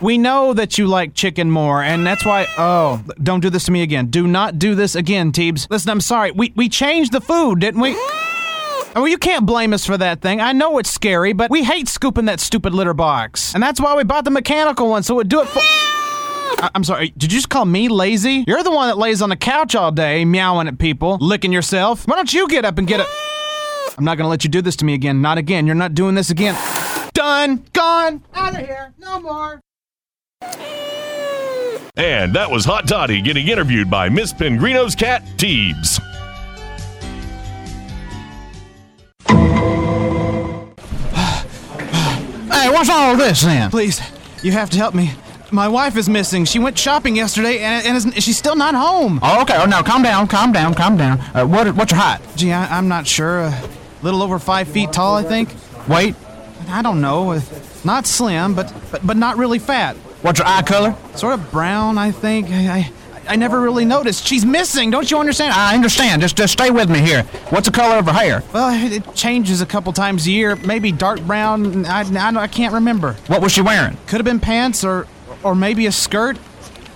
We 0.00 0.18
know 0.18 0.52
that 0.52 0.78
you 0.78 0.86
like 0.86 1.14
chicken 1.14 1.50
more, 1.50 1.82
and 1.82 2.06
that's 2.06 2.24
why. 2.24 2.46
Oh, 2.58 3.02
don't 3.22 3.40
do 3.40 3.50
this 3.50 3.64
to 3.64 3.72
me 3.72 3.82
again. 3.82 4.06
Do 4.06 4.26
not 4.26 4.58
do 4.58 4.74
this 4.74 4.94
again, 4.94 5.32
Teebs. 5.32 5.68
Listen, 5.70 5.90
I'm 5.90 6.00
sorry. 6.00 6.32
We 6.32 6.52
we 6.54 6.68
changed 6.68 7.12
the 7.12 7.20
food, 7.20 7.60
didn't 7.60 7.80
we? 7.80 7.96
Oh, 8.98 9.04
you 9.04 9.18
can't 9.18 9.44
blame 9.44 9.74
us 9.74 9.84
for 9.84 9.98
that 9.98 10.22
thing. 10.22 10.40
I 10.40 10.52
know 10.52 10.78
it's 10.78 10.90
scary, 10.90 11.34
but 11.34 11.50
we 11.50 11.62
hate 11.62 11.86
scooping 11.86 12.24
that 12.24 12.40
stupid 12.40 12.72
litter 12.72 12.94
box, 12.94 13.52
and 13.52 13.62
that's 13.62 13.78
why 13.78 13.94
we 13.94 14.04
bought 14.04 14.24
the 14.24 14.30
mechanical 14.30 14.88
one, 14.88 15.02
so 15.02 15.14
it 15.14 15.16
would 15.18 15.28
do 15.28 15.42
it 15.42 15.48
for. 15.48 15.58
I- 15.60 16.70
I'm 16.74 16.82
sorry. 16.82 17.10
Did 17.10 17.30
you 17.30 17.38
just 17.38 17.50
call 17.50 17.66
me 17.66 17.88
lazy? 17.88 18.44
You're 18.46 18.62
the 18.62 18.70
one 18.70 18.88
that 18.88 18.96
lays 18.96 19.20
on 19.20 19.28
the 19.28 19.36
couch 19.36 19.74
all 19.74 19.92
day, 19.92 20.24
meowing 20.24 20.66
at 20.66 20.78
people, 20.78 21.18
licking 21.20 21.52
yourself. 21.52 22.08
Why 22.08 22.16
don't 22.16 22.32
you 22.32 22.48
get 22.48 22.64
up 22.64 22.78
and 22.78 22.88
get 22.88 23.00
a? 23.00 23.06
I'm 23.98 24.04
not 24.04 24.16
gonna 24.16 24.30
let 24.30 24.44
you 24.44 24.50
do 24.50 24.62
this 24.62 24.76
to 24.76 24.86
me 24.86 24.94
again. 24.94 25.20
Not 25.20 25.36
again. 25.36 25.66
You're 25.66 25.74
not 25.74 25.92
doing 25.94 26.14
this 26.14 26.30
again. 26.30 26.56
Done. 27.12 27.64
Gone. 27.74 28.22
Out 28.34 28.54
of 28.58 28.66
here. 28.66 28.94
No 28.98 29.20
more. 29.20 29.60
And 31.98 32.34
that 32.34 32.50
was 32.50 32.64
Hot 32.64 32.88
Toddy 32.88 33.20
getting 33.20 33.48
interviewed 33.48 33.90
by 33.90 34.08
Miss 34.08 34.32
Pengrino's 34.32 34.94
cat, 34.94 35.22
Teebs. 35.36 36.00
Hey, 42.66 42.72
what's 42.72 42.90
all 42.90 43.16
this 43.16 43.42
then? 43.42 43.70
Please, 43.70 44.00
you 44.42 44.50
have 44.50 44.70
to 44.70 44.76
help 44.76 44.92
me. 44.92 45.12
My 45.52 45.68
wife 45.68 45.96
is 45.96 46.08
missing. 46.08 46.44
She 46.44 46.58
went 46.58 46.76
shopping 46.76 47.14
yesterday 47.14 47.60
and, 47.60 47.86
and 47.86 47.96
is, 47.96 48.24
she's 48.24 48.36
still 48.36 48.56
not 48.56 48.74
home. 48.74 49.20
Oh, 49.22 49.42
okay. 49.42 49.54
Oh, 49.56 49.66
now 49.66 49.82
calm 49.84 50.02
down, 50.02 50.26
calm 50.26 50.50
down, 50.50 50.74
calm 50.74 50.96
down. 50.96 51.20
Uh, 51.32 51.46
what, 51.46 51.72
what's 51.76 51.92
your 51.92 52.00
height? 52.00 52.20
Gee, 52.34 52.50
I, 52.52 52.76
I'm 52.76 52.88
not 52.88 53.06
sure. 53.06 53.42
A 53.42 53.68
little 54.02 54.20
over 54.20 54.40
five 54.40 54.66
feet 54.66 54.92
tall, 54.92 55.14
I 55.14 55.22
think. 55.22 55.54
Weight? 55.86 56.16
I 56.68 56.82
don't 56.82 57.00
know. 57.00 57.30
Uh, 57.30 57.40
Not 57.84 58.04
slim, 58.04 58.56
but, 58.56 58.74
but 58.90 59.06
but 59.06 59.16
not 59.16 59.36
really 59.36 59.60
fat. 59.60 59.94
What's 60.22 60.40
your 60.40 60.48
eye 60.48 60.62
color? 60.62 60.96
Sort 61.14 61.34
of 61.34 61.52
brown, 61.52 61.98
I 61.98 62.10
think. 62.10 62.48
I, 62.50 62.78
I 62.78 62.92
I 63.28 63.36
never 63.36 63.60
really 63.60 63.84
noticed. 63.84 64.26
She's 64.26 64.44
missing. 64.44 64.90
Don't 64.90 65.10
you 65.10 65.18
understand? 65.18 65.52
I 65.54 65.74
understand. 65.74 66.22
Just, 66.22 66.36
just 66.36 66.52
stay 66.52 66.70
with 66.70 66.88
me 66.90 67.00
here. 67.00 67.22
What's 67.50 67.66
the 67.66 67.72
color 67.72 67.96
of 67.96 68.06
her 68.06 68.12
hair? 68.12 68.42
Well, 68.52 68.70
it 68.72 69.14
changes 69.14 69.60
a 69.60 69.66
couple 69.66 69.92
times 69.92 70.26
a 70.26 70.30
year. 70.30 70.56
Maybe 70.56 70.92
dark 70.92 71.20
brown. 71.22 71.86
I, 71.86 72.02
I, 72.02 72.42
I 72.42 72.46
can't 72.46 72.74
remember. 72.74 73.14
What 73.26 73.42
was 73.42 73.52
she 73.52 73.62
wearing? 73.62 73.96
Could 74.06 74.18
have 74.18 74.24
been 74.24 74.40
pants 74.40 74.84
or 74.84 75.06
or 75.42 75.54
maybe 75.54 75.86
a 75.86 75.92
skirt. 75.92 76.38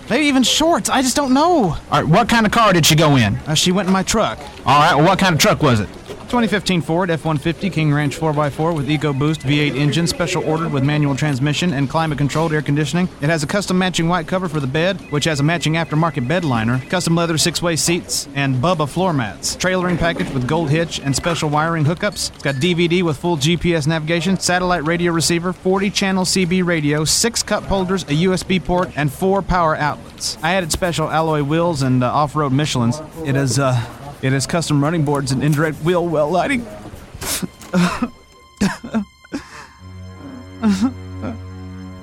Maybe 0.09 0.25
even 0.25 0.43
shorts. 0.43 0.89
I 0.89 1.01
just 1.01 1.15
don't 1.15 1.33
know. 1.33 1.71
All 1.71 1.77
right, 1.91 2.05
what 2.05 2.27
kind 2.27 2.45
of 2.45 2.51
car 2.51 2.73
did 2.73 2.85
she 2.85 2.95
go 2.95 3.15
in? 3.15 3.37
Uh, 3.47 3.53
she 3.53 3.71
went 3.71 3.87
in 3.87 3.93
my 3.93 4.03
truck. 4.03 4.39
All 4.65 4.79
right, 4.79 4.95
well, 4.95 5.05
what 5.05 5.19
kind 5.19 5.33
of 5.33 5.39
truck 5.39 5.61
was 5.63 5.79
it? 5.79 5.87
2015 6.31 6.81
Ford 6.81 7.09
F-150 7.09 7.73
King 7.73 7.93
Ranch 7.93 8.17
4x4 8.17 8.73
with 8.73 8.87
EcoBoost 8.87 9.41
V8 9.41 9.75
engine, 9.75 10.07
special 10.07 10.41
ordered 10.45 10.71
with 10.71 10.81
manual 10.81 11.13
transmission 11.13 11.73
and 11.73 11.89
climate-controlled 11.89 12.53
air 12.53 12.61
conditioning. 12.61 13.09
It 13.19 13.29
has 13.29 13.43
a 13.43 13.47
custom 13.47 13.77
matching 13.77 14.07
white 14.07 14.29
cover 14.29 14.47
for 14.47 14.61
the 14.61 14.65
bed, 14.65 15.01
which 15.11 15.25
has 15.25 15.41
a 15.41 15.43
matching 15.43 15.73
aftermarket 15.73 16.29
bed 16.29 16.45
liner, 16.45 16.79
custom 16.87 17.15
leather 17.15 17.37
six-way 17.37 17.75
seats, 17.75 18.29
and 18.33 18.55
Bubba 18.55 18.87
floor 18.87 19.11
mats. 19.11 19.57
Trailering 19.57 19.97
package 19.99 20.31
with 20.31 20.47
gold 20.47 20.69
hitch 20.69 21.01
and 21.01 21.13
special 21.13 21.49
wiring 21.49 21.83
hookups. 21.83 22.33
It's 22.33 22.43
got 22.43 22.55
DVD 22.55 23.03
with 23.03 23.17
full 23.17 23.35
GPS 23.35 23.85
navigation, 23.85 24.39
satellite 24.39 24.85
radio 24.85 25.11
receiver, 25.11 25.51
40-channel 25.51 26.23
CB 26.23 26.65
radio, 26.65 27.03
six 27.03 27.43
cup 27.43 27.63
holders, 27.63 28.03
a 28.03 28.23
USB 28.23 28.63
port, 28.63 28.89
and 28.95 29.11
four 29.11 29.41
power 29.41 29.75
outlets. 29.75 30.37
I 30.41 30.53
added 30.53 30.71
special 30.71 31.09
alloy 31.09 31.43
wheels 31.43 31.81
and 31.81 32.01
uh, 32.01 32.09
off-road 32.09 32.53
Michelin's. 32.53 33.01
It 33.25 33.35
is 33.35 33.59
uh, 33.59 33.85
it 34.21 34.33
has 34.33 34.45
custom 34.47 34.83
running 34.83 35.03
boards 35.03 35.31
and 35.31 35.43
indirect 35.43 35.77
wheel 35.83 36.05
well 36.07 36.29
lighting. 36.29 36.65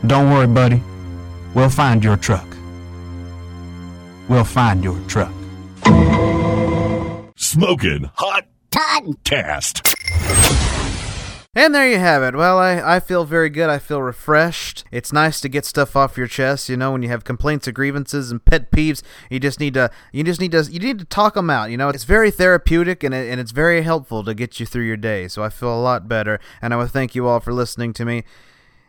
Don't 0.07 0.31
worry, 0.31 0.47
buddy. 0.47 0.83
We'll 1.55 1.71
find 1.71 2.03
your 2.03 2.17
truck. 2.17 2.47
We'll 4.29 4.45
find 4.45 4.85
your 4.85 4.99
truck. 5.07 5.33
Smoking 7.37 8.11
Hot 8.15 8.47
Toddcast. 8.71 10.48
And 11.59 11.75
there 11.75 11.89
you 11.89 11.99
have 11.99 12.23
it. 12.23 12.37
Well, 12.37 12.57
I, 12.57 12.99
I 12.99 13.01
feel 13.01 13.25
very 13.25 13.51
good. 13.51 13.69
I 13.69 13.81
feel 13.81 14.01
refreshed. 14.01 14.85
It's 14.93 15.13
nice 15.13 15.41
to 15.41 15.49
get 15.49 15.65
stuff 15.65 15.97
off 15.97 16.17
your 16.17 16.29
chest. 16.29 16.69
You 16.69 16.77
know, 16.77 16.93
when 16.93 17.03
you 17.03 17.09
have 17.09 17.25
complaints 17.25 17.67
or 17.67 17.73
grievances 17.73 18.31
and 18.31 18.45
pet 18.45 18.71
peeves, 18.71 19.03
you 19.29 19.41
just 19.41 19.59
need 19.59 19.75
to 19.75 19.91
you 20.13 20.23
just 20.23 20.41
need 20.41 20.53
to 20.53 20.63
you 20.71 20.79
need 20.79 21.01
to 21.01 21.05
talk 21.05 21.35
them 21.35 21.51
out. 21.51 21.73
You 21.73 21.77
know, 21.77 21.89
it's 21.89 22.05
very 22.05 22.31
therapeutic 22.31 23.03
and 23.03 23.13
it, 23.13 23.29
and 23.29 23.41
it's 23.41 23.51
very 23.51 23.83
helpful 23.83 24.23
to 24.23 24.35
get 24.35 24.61
you 24.61 24.67
through 24.67 24.85
your 24.85 24.97
day. 24.97 25.27
So 25.27 25.43
I 25.43 25.49
feel 25.49 25.75
a 25.75 25.83
lot 25.83 26.07
better. 26.07 26.39
And 26.63 26.73
I 26.73 26.77
want 26.77 26.91
to 26.91 26.93
thank 26.93 27.17
you 27.17 27.27
all 27.27 27.41
for 27.41 27.53
listening 27.53 27.93
to 27.95 28.05
me 28.05 28.23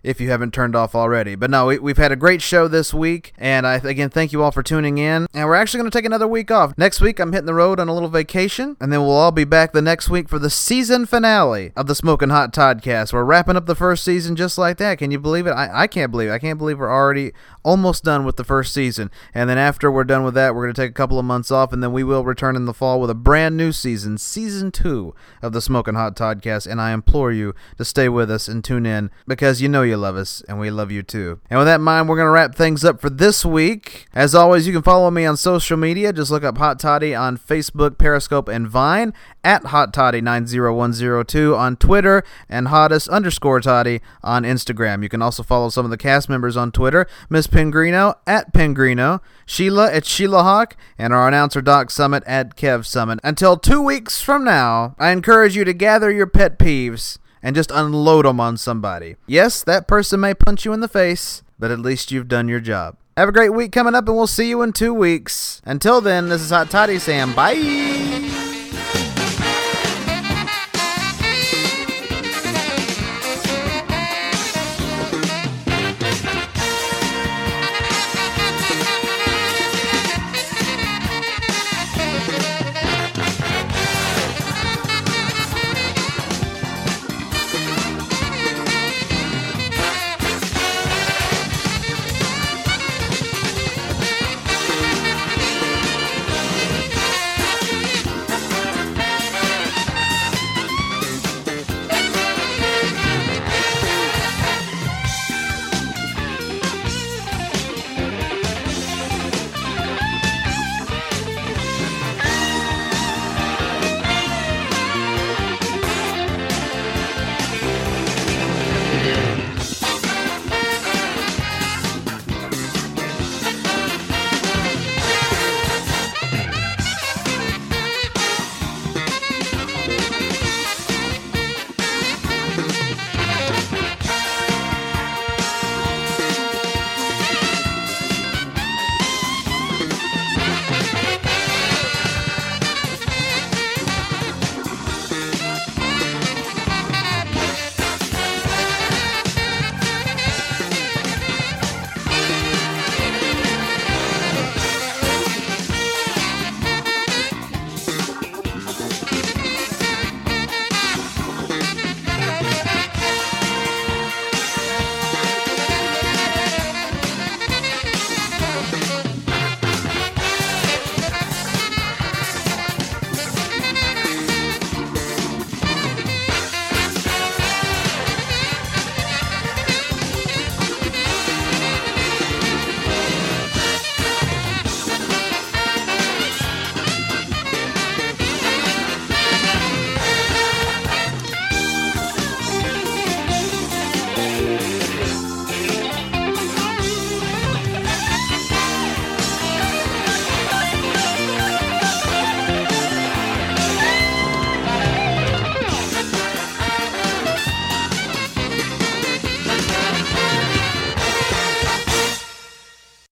if 0.03 0.21
you 0.21 0.29
haven't 0.29 0.53
turned 0.53 0.75
off 0.75 0.95
already. 0.95 1.35
But 1.35 1.49
no, 1.49 1.67
we, 1.67 1.79
we've 1.79 1.97
had 1.97 2.11
a 2.11 2.15
great 2.15 2.41
show 2.41 2.67
this 2.67 2.93
week, 2.93 3.33
and 3.37 3.65
I 3.67 3.75
again 3.75 4.09
thank 4.09 4.31
you 4.31 4.43
all 4.43 4.51
for 4.51 4.63
tuning 4.63 4.97
in. 4.97 5.27
And 5.33 5.47
we're 5.47 5.55
actually 5.55 5.79
going 5.79 5.91
to 5.91 5.97
take 5.97 6.05
another 6.05 6.27
week 6.27 6.51
off. 6.51 6.77
Next 6.77 7.01
week, 7.01 7.19
I'm 7.19 7.31
hitting 7.31 7.45
the 7.45 7.53
road 7.53 7.79
on 7.79 7.87
a 7.87 7.93
little 7.93 8.09
vacation, 8.09 8.77
and 8.79 8.91
then 8.91 9.01
we'll 9.01 9.11
all 9.11 9.31
be 9.31 9.43
back 9.43 9.73
the 9.73 9.81
next 9.81 10.09
week 10.09 10.29
for 10.29 10.39
the 10.39 10.49
season 10.49 11.05
finale 11.05 11.71
of 11.75 11.87
the 11.87 11.95
Smoking 11.95 12.29
Hot 12.29 12.53
Toddcast. 12.53 13.13
We're 13.13 13.23
wrapping 13.23 13.55
up 13.55 13.65
the 13.65 13.75
first 13.75 14.03
season 14.03 14.35
just 14.35 14.57
like 14.57 14.77
that. 14.77 14.97
Can 14.97 15.11
you 15.11 15.19
believe 15.19 15.47
it? 15.47 15.51
I, 15.51 15.83
I 15.83 15.87
can't 15.87 16.11
believe 16.11 16.29
it. 16.29 16.33
I 16.33 16.39
can't 16.39 16.57
believe 16.57 16.79
we're 16.79 16.91
already 16.91 17.33
almost 17.63 18.03
done 18.03 18.25
with 18.25 18.37
the 18.37 18.43
first 18.43 18.73
season. 18.73 19.11
And 19.33 19.49
then 19.49 19.57
after 19.57 19.91
we're 19.91 20.03
done 20.03 20.23
with 20.23 20.33
that, 20.35 20.55
we're 20.55 20.63
going 20.63 20.73
to 20.73 20.81
take 20.81 20.91
a 20.91 20.93
couple 20.93 21.19
of 21.19 21.25
months 21.25 21.51
off, 21.51 21.73
and 21.73 21.83
then 21.83 21.93
we 21.93 22.03
will 22.03 22.23
return 22.23 22.55
in 22.55 22.65
the 22.65 22.73
fall 22.73 22.99
with 22.99 23.09
a 23.09 23.15
brand 23.15 23.57
new 23.57 23.71
season, 23.71 24.17
season 24.17 24.71
two 24.71 25.13
of 25.41 25.53
the 25.53 25.61
Smoking 25.61 25.95
Hot 25.95 26.15
Toddcast. 26.15 26.67
And 26.67 26.81
I 26.81 26.93
implore 26.93 27.31
you 27.31 27.53
to 27.77 27.85
stay 27.85 28.09
with 28.09 28.31
us 28.31 28.47
and 28.47 28.63
tune 28.63 28.85
in 28.85 29.11
because 29.27 29.61
you 29.61 29.69
know 29.69 29.88
you 29.89 29.97
love 29.97 30.15
us, 30.15 30.41
and 30.47 30.59
we 30.59 30.71
love 30.71 30.91
you 30.91 31.03
too. 31.03 31.39
And 31.49 31.57
with 31.57 31.67
that 31.67 31.75
in 31.75 31.81
mind, 31.81 32.07
we're 32.07 32.15
going 32.15 32.27
to 32.27 32.31
wrap 32.31 32.55
things 32.55 32.85
up 32.85 33.01
for 33.01 33.09
this 33.09 33.43
week. 33.43 34.07
As 34.13 34.33
always, 34.33 34.65
you 34.65 34.73
can 34.73 34.81
follow 34.81 35.11
me 35.11 35.25
on 35.25 35.35
social 35.35 35.77
media. 35.77 36.13
Just 36.13 36.31
look 36.31 36.43
up 36.43 36.57
Hot 36.57 36.79
Toddy 36.79 37.13
on 37.13 37.37
Facebook, 37.37 37.97
Periscope, 37.97 38.47
and 38.47 38.67
Vine, 38.67 39.13
at 39.43 39.65
Hot 39.65 39.93
Toddy90102 39.93 41.57
on 41.57 41.75
Twitter, 41.77 42.23
and 42.47 42.67
Hottest 42.67 43.09
underscore 43.09 43.61
Toddy 43.61 44.01
on 44.23 44.43
Instagram. 44.43 45.03
You 45.03 45.09
can 45.09 45.21
also 45.21 45.43
follow 45.43 45.69
some 45.69 45.85
of 45.85 45.91
the 45.91 45.97
cast 45.97 46.29
members 46.29 46.55
on 46.55 46.71
Twitter 46.71 47.07
Miss 47.29 47.47
Pengrino 47.47 48.15
at 48.27 48.53
Pengrino, 48.53 49.21
Sheila 49.45 49.91
at 49.91 50.05
Sheila 50.05 50.43
Hawk, 50.43 50.75
and 50.97 51.13
our 51.13 51.27
announcer 51.27 51.61
Doc 51.61 51.91
Summit 51.91 52.23
at 52.25 52.55
Kev 52.55 52.85
Summit. 52.85 53.19
Until 53.23 53.57
two 53.57 53.81
weeks 53.81 54.21
from 54.21 54.43
now, 54.43 54.95
I 54.99 55.11
encourage 55.11 55.55
you 55.55 55.63
to 55.63 55.73
gather 55.73 56.11
your 56.11 56.27
pet 56.27 56.59
peeves 56.59 57.17
and 57.41 57.55
just 57.55 57.71
unload 57.71 58.25
them 58.25 58.39
on 58.39 58.57
somebody. 58.57 59.15
Yes, 59.27 59.63
that 59.63 59.87
person 59.87 60.19
may 60.19 60.33
punch 60.33 60.65
you 60.65 60.73
in 60.73 60.79
the 60.79 60.87
face, 60.87 61.43
but 61.57 61.71
at 61.71 61.79
least 61.79 62.11
you've 62.11 62.27
done 62.27 62.47
your 62.47 62.59
job. 62.59 62.97
Have 63.17 63.29
a 63.29 63.33
great 63.33 63.53
week 63.53 63.71
coming 63.71 63.95
up, 63.95 64.07
and 64.07 64.15
we'll 64.15 64.27
see 64.27 64.47
you 64.49 64.61
in 64.61 64.71
two 64.71 64.93
weeks. 64.93 65.61
Until 65.65 65.99
then, 65.99 66.29
this 66.29 66.41
is 66.41 66.51
Hot 66.51 66.69
Toddy 66.69 66.99
Sam. 66.99 67.33
bye. 67.35 68.18